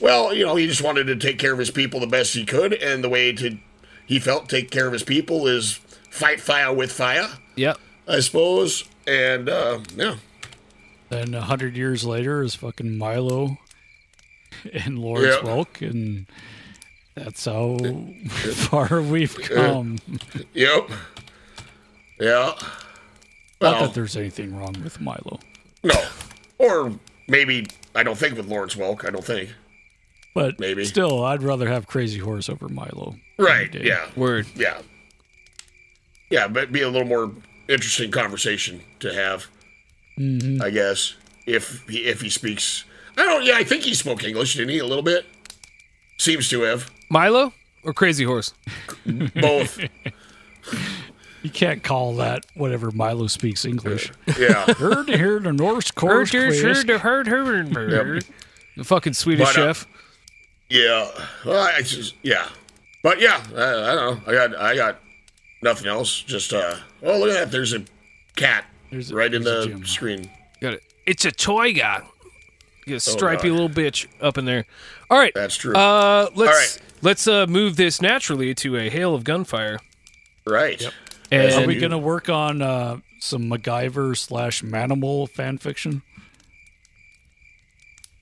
well, 0.00 0.32
you 0.34 0.46
know, 0.46 0.56
he 0.56 0.66
just 0.66 0.80
wanted 0.82 1.04
to 1.08 1.16
take 1.16 1.38
care 1.38 1.52
of 1.52 1.58
his 1.58 1.70
people 1.70 2.00
the 2.00 2.06
best 2.06 2.32
he 2.34 2.44
could, 2.46 2.72
and 2.72 3.04
the 3.04 3.08
way 3.10 3.32
to 3.32 3.58
he 4.06 4.18
felt 4.18 4.48
take 4.48 4.70
care 4.70 4.86
of 4.86 4.92
his 4.94 5.02
people 5.02 5.46
is 5.46 5.74
fight 6.08 6.40
fire 6.40 6.72
with 6.72 6.90
fire. 6.90 7.28
Yep. 7.58 7.78
I 8.06 8.20
suppose, 8.20 8.84
and 9.06 9.48
uh, 9.48 9.80
yeah, 9.96 10.16
Then 11.10 11.34
a 11.34 11.42
hundred 11.42 11.76
years 11.76 12.04
later 12.04 12.42
is 12.42 12.54
fucking 12.54 12.96
Milo 12.96 13.58
and 14.72 14.98
Lawrence 14.98 15.36
Yeah. 15.42 15.48
Welk, 15.48 15.86
and 15.88 16.26
that's 17.14 17.44
how 17.44 17.76
far 18.54 19.02
we've 19.02 19.36
come. 19.36 19.98
Yep. 20.54 20.90
Yeah. 22.20 22.54
Not 22.56 22.62
Well, 23.60 23.80
that 23.86 23.94
there's 23.94 24.16
anything 24.16 24.56
wrong 24.56 24.74
with 24.84 25.00
Milo, 25.00 25.40
no. 25.82 25.94
Or 26.58 26.92
maybe 27.26 27.66
I 27.94 28.02
don't 28.04 28.16
think 28.16 28.36
with 28.36 28.46
Lawrence 28.46 28.74
Welk. 28.76 29.04
I 29.06 29.10
don't 29.10 29.24
think. 29.24 29.50
but 30.34 30.58
Maybe. 30.60 30.84
still, 30.84 31.24
I'd 31.24 31.42
rather 31.42 31.68
have 31.68 31.86
Crazy 31.88 32.20
Horse 32.20 32.48
over 32.48 32.68
Milo. 32.68 33.16
Right. 33.36 33.74
Yeah. 33.74 34.08
Word. 34.16 34.46
Yeah. 34.56 34.80
Yeah, 36.30 36.46
but 36.48 36.70
be 36.72 36.82
a 36.82 36.88
little 36.88 37.06
more 37.08 37.32
interesting 37.68 38.10
conversation 38.10 38.80
to 39.00 39.12
have, 39.14 39.46
Mhm. 40.18 40.60
I 40.62 40.70
guess, 40.70 41.14
if 41.46 41.82
he, 41.88 41.98
if 42.06 42.20
he 42.20 42.28
speaks. 42.30 42.84
I 43.16 43.24
don't. 43.24 43.44
Yeah, 43.44 43.56
I 43.56 43.64
think 43.64 43.82
he 43.82 43.94
spoke 43.94 44.22
English, 44.24 44.54
didn't 44.54 44.70
he? 44.70 44.78
A 44.78 44.86
little 44.86 45.02
bit. 45.02 45.26
Seems 46.18 46.48
to 46.50 46.62
have 46.62 46.90
Milo 47.10 47.52
or 47.84 47.92
Crazy 47.92 48.24
Horse? 48.24 48.52
both. 49.34 49.78
You 51.40 51.50
can't 51.50 51.84
call 51.84 52.16
that 52.16 52.44
whatever 52.54 52.90
Milo 52.90 53.28
speaks 53.28 53.64
English. 53.64 54.10
Yeah. 54.36 54.66
Heard 54.74 55.06
to 55.06 55.16
hear 55.16 55.38
the 55.38 55.52
Norse 55.52 55.92
chorus. 55.92 56.30
Heard, 56.32 56.42
heard, 56.52 56.60
quiz. 56.84 57.00
heard, 57.00 57.28
heard, 57.28 57.68
heard. 57.92 58.24
The 58.76 58.82
fucking 58.84 59.12
Swedish 59.12 59.46
But, 59.46 59.56
uh, 59.56 59.72
chef. 59.72 59.86
Yeah. 60.68 61.08
Well, 61.46 61.62
I 61.62 61.80
just 61.82 62.16
yeah. 62.24 62.48
But 63.04 63.20
yeah, 63.20 63.40
I, 63.56 63.62
I 63.62 63.94
don't 63.94 63.96
know. 63.96 64.20
I 64.26 64.32
got 64.34 64.56
I 64.56 64.74
got 64.74 64.98
nothing 65.62 65.86
else. 65.88 66.20
Just 66.22 66.52
uh. 66.52 66.76
Oh 67.02 67.18
look 67.18 67.30
at 67.30 67.34
that! 67.34 67.50
There's 67.52 67.72
a 67.72 67.84
cat 68.36 68.64
There's 68.90 69.10
a- 69.10 69.14
right 69.14 69.32
in 69.32 69.42
there's 69.42 69.66
a 69.66 69.70
the 69.70 69.86
screen. 69.86 70.30
Got 70.60 70.74
it. 70.74 70.82
It's 71.06 71.24
a 71.24 71.32
toy 71.32 71.72
guy. 71.72 72.02
You 72.86 72.96
a 72.96 73.00
stripy 73.00 73.50
Oh, 73.50 73.52
little 73.52 73.68
bitch 73.68 74.06
up 74.20 74.38
in 74.38 74.44
there. 74.46 74.64
All 75.10 75.18
right. 75.18 75.32
That's 75.34 75.56
true. 75.56 75.74
Uh, 75.74 76.30
let's 76.34 76.38
All 76.38 76.46
right. 76.58 76.78
let's 77.02 77.26
uh 77.28 77.46
move 77.46 77.76
this 77.76 78.00
naturally 78.00 78.54
to 78.56 78.76
a 78.76 78.88
hail 78.88 79.14
of 79.14 79.24
gunfire. 79.24 79.78
Right. 80.46 80.80
Yep. 80.80 80.92
And 81.30 81.52
Are 81.52 81.66
we 81.66 81.78
going 81.78 81.90
to 81.90 81.98
work 81.98 82.30
on 82.30 82.62
uh, 82.62 83.00
some 83.20 83.50
MacGyver 83.50 84.16
slash 84.16 84.62
Manimal 84.62 85.28
fan 85.28 85.58
fiction? 85.58 86.00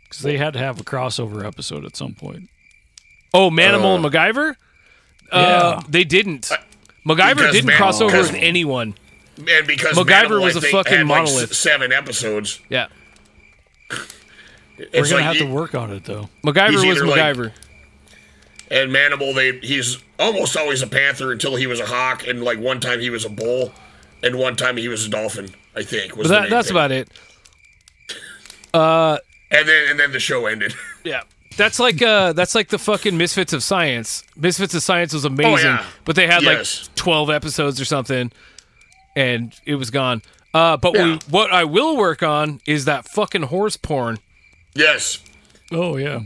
Because 0.03 0.21
they 0.25 0.37
had 0.37 0.53
to 0.55 0.59
have 0.59 0.81
a 0.81 0.85
crossover 0.85 1.45
episode 1.47 1.85
at 1.85 1.97
some 1.97 2.15
point. 2.15 2.49
oh, 3.33 3.51
Manimal 3.51 3.93
Uh, 3.93 3.97
and 3.97 4.05
MacGyver? 4.05 4.55
Uh, 5.31 5.77
Yeah. 5.79 5.83
they 5.89 6.03
didn't. 6.05 6.51
MacGyver 7.07 7.35
because 7.37 7.53
didn't 7.53 7.67
Man- 7.69 7.77
cross 7.77 8.01
over 8.01 8.17
with 8.19 8.35
anyone. 8.35 8.95
And 9.39 9.67
because 9.67 9.97
MacGyver 9.97 10.25
Manimal, 10.29 10.43
was 10.43 10.57
a 10.57 10.61
fucking 10.63 10.93
had 10.93 11.07
like 11.07 11.23
s- 11.23 11.29
monolith. 11.33 11.55
seven 11.55 11.93
episodes. 11.93 12.61
Yeah. 12.69 12.89
We're 13.91 13.99
It's 14.93 15.11
going 15.11 15.25
like 15.25 15.33
to 15.35 15.39
have 15.41 15.49
to 15.49 15.55
work 15.55 15.75
on 15.75 15.93
it, 15.93 16.05
though. 16.05 16.29
MacGyver 16.45 16.75
was 16.75 16.85
either 16.85 17.07
like- 17.07 17.21
MacGyver. 17.37 17.53
And 18.71 18.91
Manimal, 18.91 19.35
they 19.35 19.59
he's 19.65 19.99
almost 20.19 20.57
always 20.57 20.83
a 20.83 20.87
panther 20.89 21.31
until 21.31 21.55
he 21.55 21.67
was 21.69 21.79
a 21.79 21.87
hawk, 21.87 22.27
and 22.27 22.43
like 22.43 22.59
one 22.59 22.81
time 22.81 22.99
he 23.01 23.11
was 23.11 23.25
a 23.25 23.29
bull, 23.29 23.73
and 24.25 24.37
one 24.37 24.57
time 24.57 24.77
he 24.77 24.89
was 24.89 25.07
a 25.07 25.09
dolphin. 25.09 25.55
I 25.77 25.85
think 25.85 26.17
was 26.17 26.29
that, 26.31 26.51
that's 26.51 26.69
thing. 26.69 26.77
about 26.77 26.91
it. 26.91 27.09
Uh, 28.75 29.19
And 29.53 29.69
then 29.69 29.91
and 29.91 30.01
then 30.01 30.11
the 30.11 30.19
show 30.19 30.47
ended. 30.47 30.75
yeah. 31.05 31.23
That's 31.57 31.79
like 31.79 32.03
uh 32.03 32.33
that's 32.35 32.55
like 32.55 32.69
the 32.69 32.79
fucking 32.79 33.17
Misfits 33.17 33.53
of 33.53 33.63
Science. 33.63 34.23
Misfits 34.37 34.75
of 34.75 34.83
Science 34.83 35.13
was 35.15 35.25
amazing, 35.25 35.55
Oh, 35.55 35.57
yeah. 35.81 35.87
but 36.05 36.15
they 36.17 36.27
had 36.27 36.43
Yes. 36.43 36.85
like 36.89 36.95
12 36.97 37.31
episodes 37.31 37.81
or 37.81 37.85
something 37.85 38.31
and 39.15 39.55
it 39.65 39.77
was 39.77 39.91
gone. 39.91 40.21
Uh 40.53 40.77
but 40.77 40.93
we 40.93 41.19
what 41.31 41.51
I 41.53 41.65
will 41.65 41.97
work 41.97 42.23
on 42.23 42.61
is 42.67 42.85
that 42.85 43.09
fucking 43.09 43.43
horse 43.45 43.77
porn. 43.77 44.19
yes, 44.75 45.19
Oh, 45.73 45.97
yeah. 45.97 46.21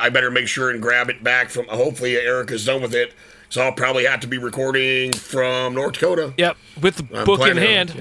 I 0.00 0.10
better 0.10 0.30
make 0.30 0.48
sure 0.48 0.70
and 0.70 0.80
grab 0.82 1.08
it 1.10 1.22
back 1.24 1.48
from. 1.50 1.66
Hopefully 1.68 2.16
Erica's 2.16 2.64
done 2.64 2.80
with 2.82 2.94
it, 2.94 3.12
so 3.48 3.62
I'll 3.62 3.72
probably 3.72 4.04
have 4.04 4.20
to 4.20 4.26
be 4.26 4.36
recording 4.38 5.12
from 5.14 5.74
North 5.74 5.94
Dakota. 5.94 6.32
Yep, 6.36 6.56
with 6.82 6.96
the 6.96 7.18
I'm 7.18 7.24
book 7.24 7.40
in 7.40 7.54
planning 7.56 7.62
on- 7.64 7.88
hand. 7.88 7.94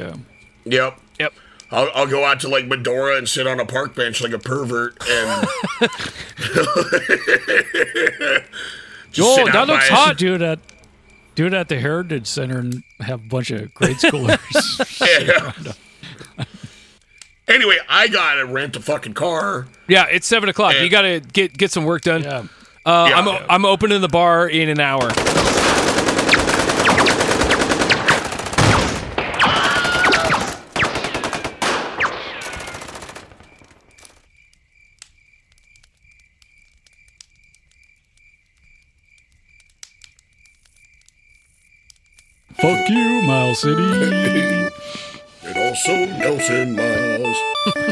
Yeah. 0.65 0.83
Yep. 0.85 0.99
Yep. 1.71 1.79
I'll, 1.79 1.89
I'll 1.95 2.07
go 2.07 2.23
out 2.25 2.39
to 2.41 2.47
like 2.47 2.67
Medora 2.67 3.17
and 3.17 3.27
sit 3.27 3.47
on 3.47 3.59
a 3.59 3.65
park 3.65 3.95
bench 3.95 4.21
like 4.21 4.33
a 4.33 4.39
pervert 4.39 4.97
and. 5.09 5.47
Just 9.11 9.37
Yo, 9.39 9.45
sit 9.45 9.53
that 9.53 9.67
looks 9.67 9.87
hot. 9.87 10.17
Do 10.17 10.35
it 10.35 10.41
at 10.41 10.59
do 11.35 11.45
it 11.47 11.53
at 11.53 11.69
the 11.69 11.79
Heritage 11.79 12.27
Center 12.27 12.59
and 12.59 12.83
have 12.99 13.23
a 13.23 13.27
bunch 13.27 13.51
of 13.51 13.73
grade 13.73 13.95
schoolers. 13.97 14.37
Yeah. 16.37 16.43
Anyway, 17.47 17.77
I 17.87 18.09
gotta 18.09 18.45
rent 18.45 18.75
a 18.75 18.81
fucking 18.81 19.13
car. 19.13 19.67
Yeah, 19.87 20.07
it's 20.11 20.27
seven 20.27 20.49
o'clock. 20.49 20.73
And- 20.75 20.83
you 20.83 20.89
gotta 20.89 21.21
get 21.21 21.57
get 21.57 21.71
some 21.71 21.85
work 21.85 22.01
done. 22.01 22.23
yeah. 22.23 22.39
Uh, 22.85 23.07
Yeah. 23.09 23.17
I'm 23.17 23.27
o- 23.27 23.45
I'm 23.49 23.65
opening 23.65 24.01
the 24.01 24.09
bar 24.09 24.47
in 24.49 24.67
an 24.69 24.79
hour. 24.81 25.09
Fuck 42.61 42.89
you, 42.89 43.21
Miles 43.23 43.61
City. 43.61 44.67
And 45.47 45.57
also 45.57 45.93
Nelson 46.05 46.75
Miles. 46.75 47.87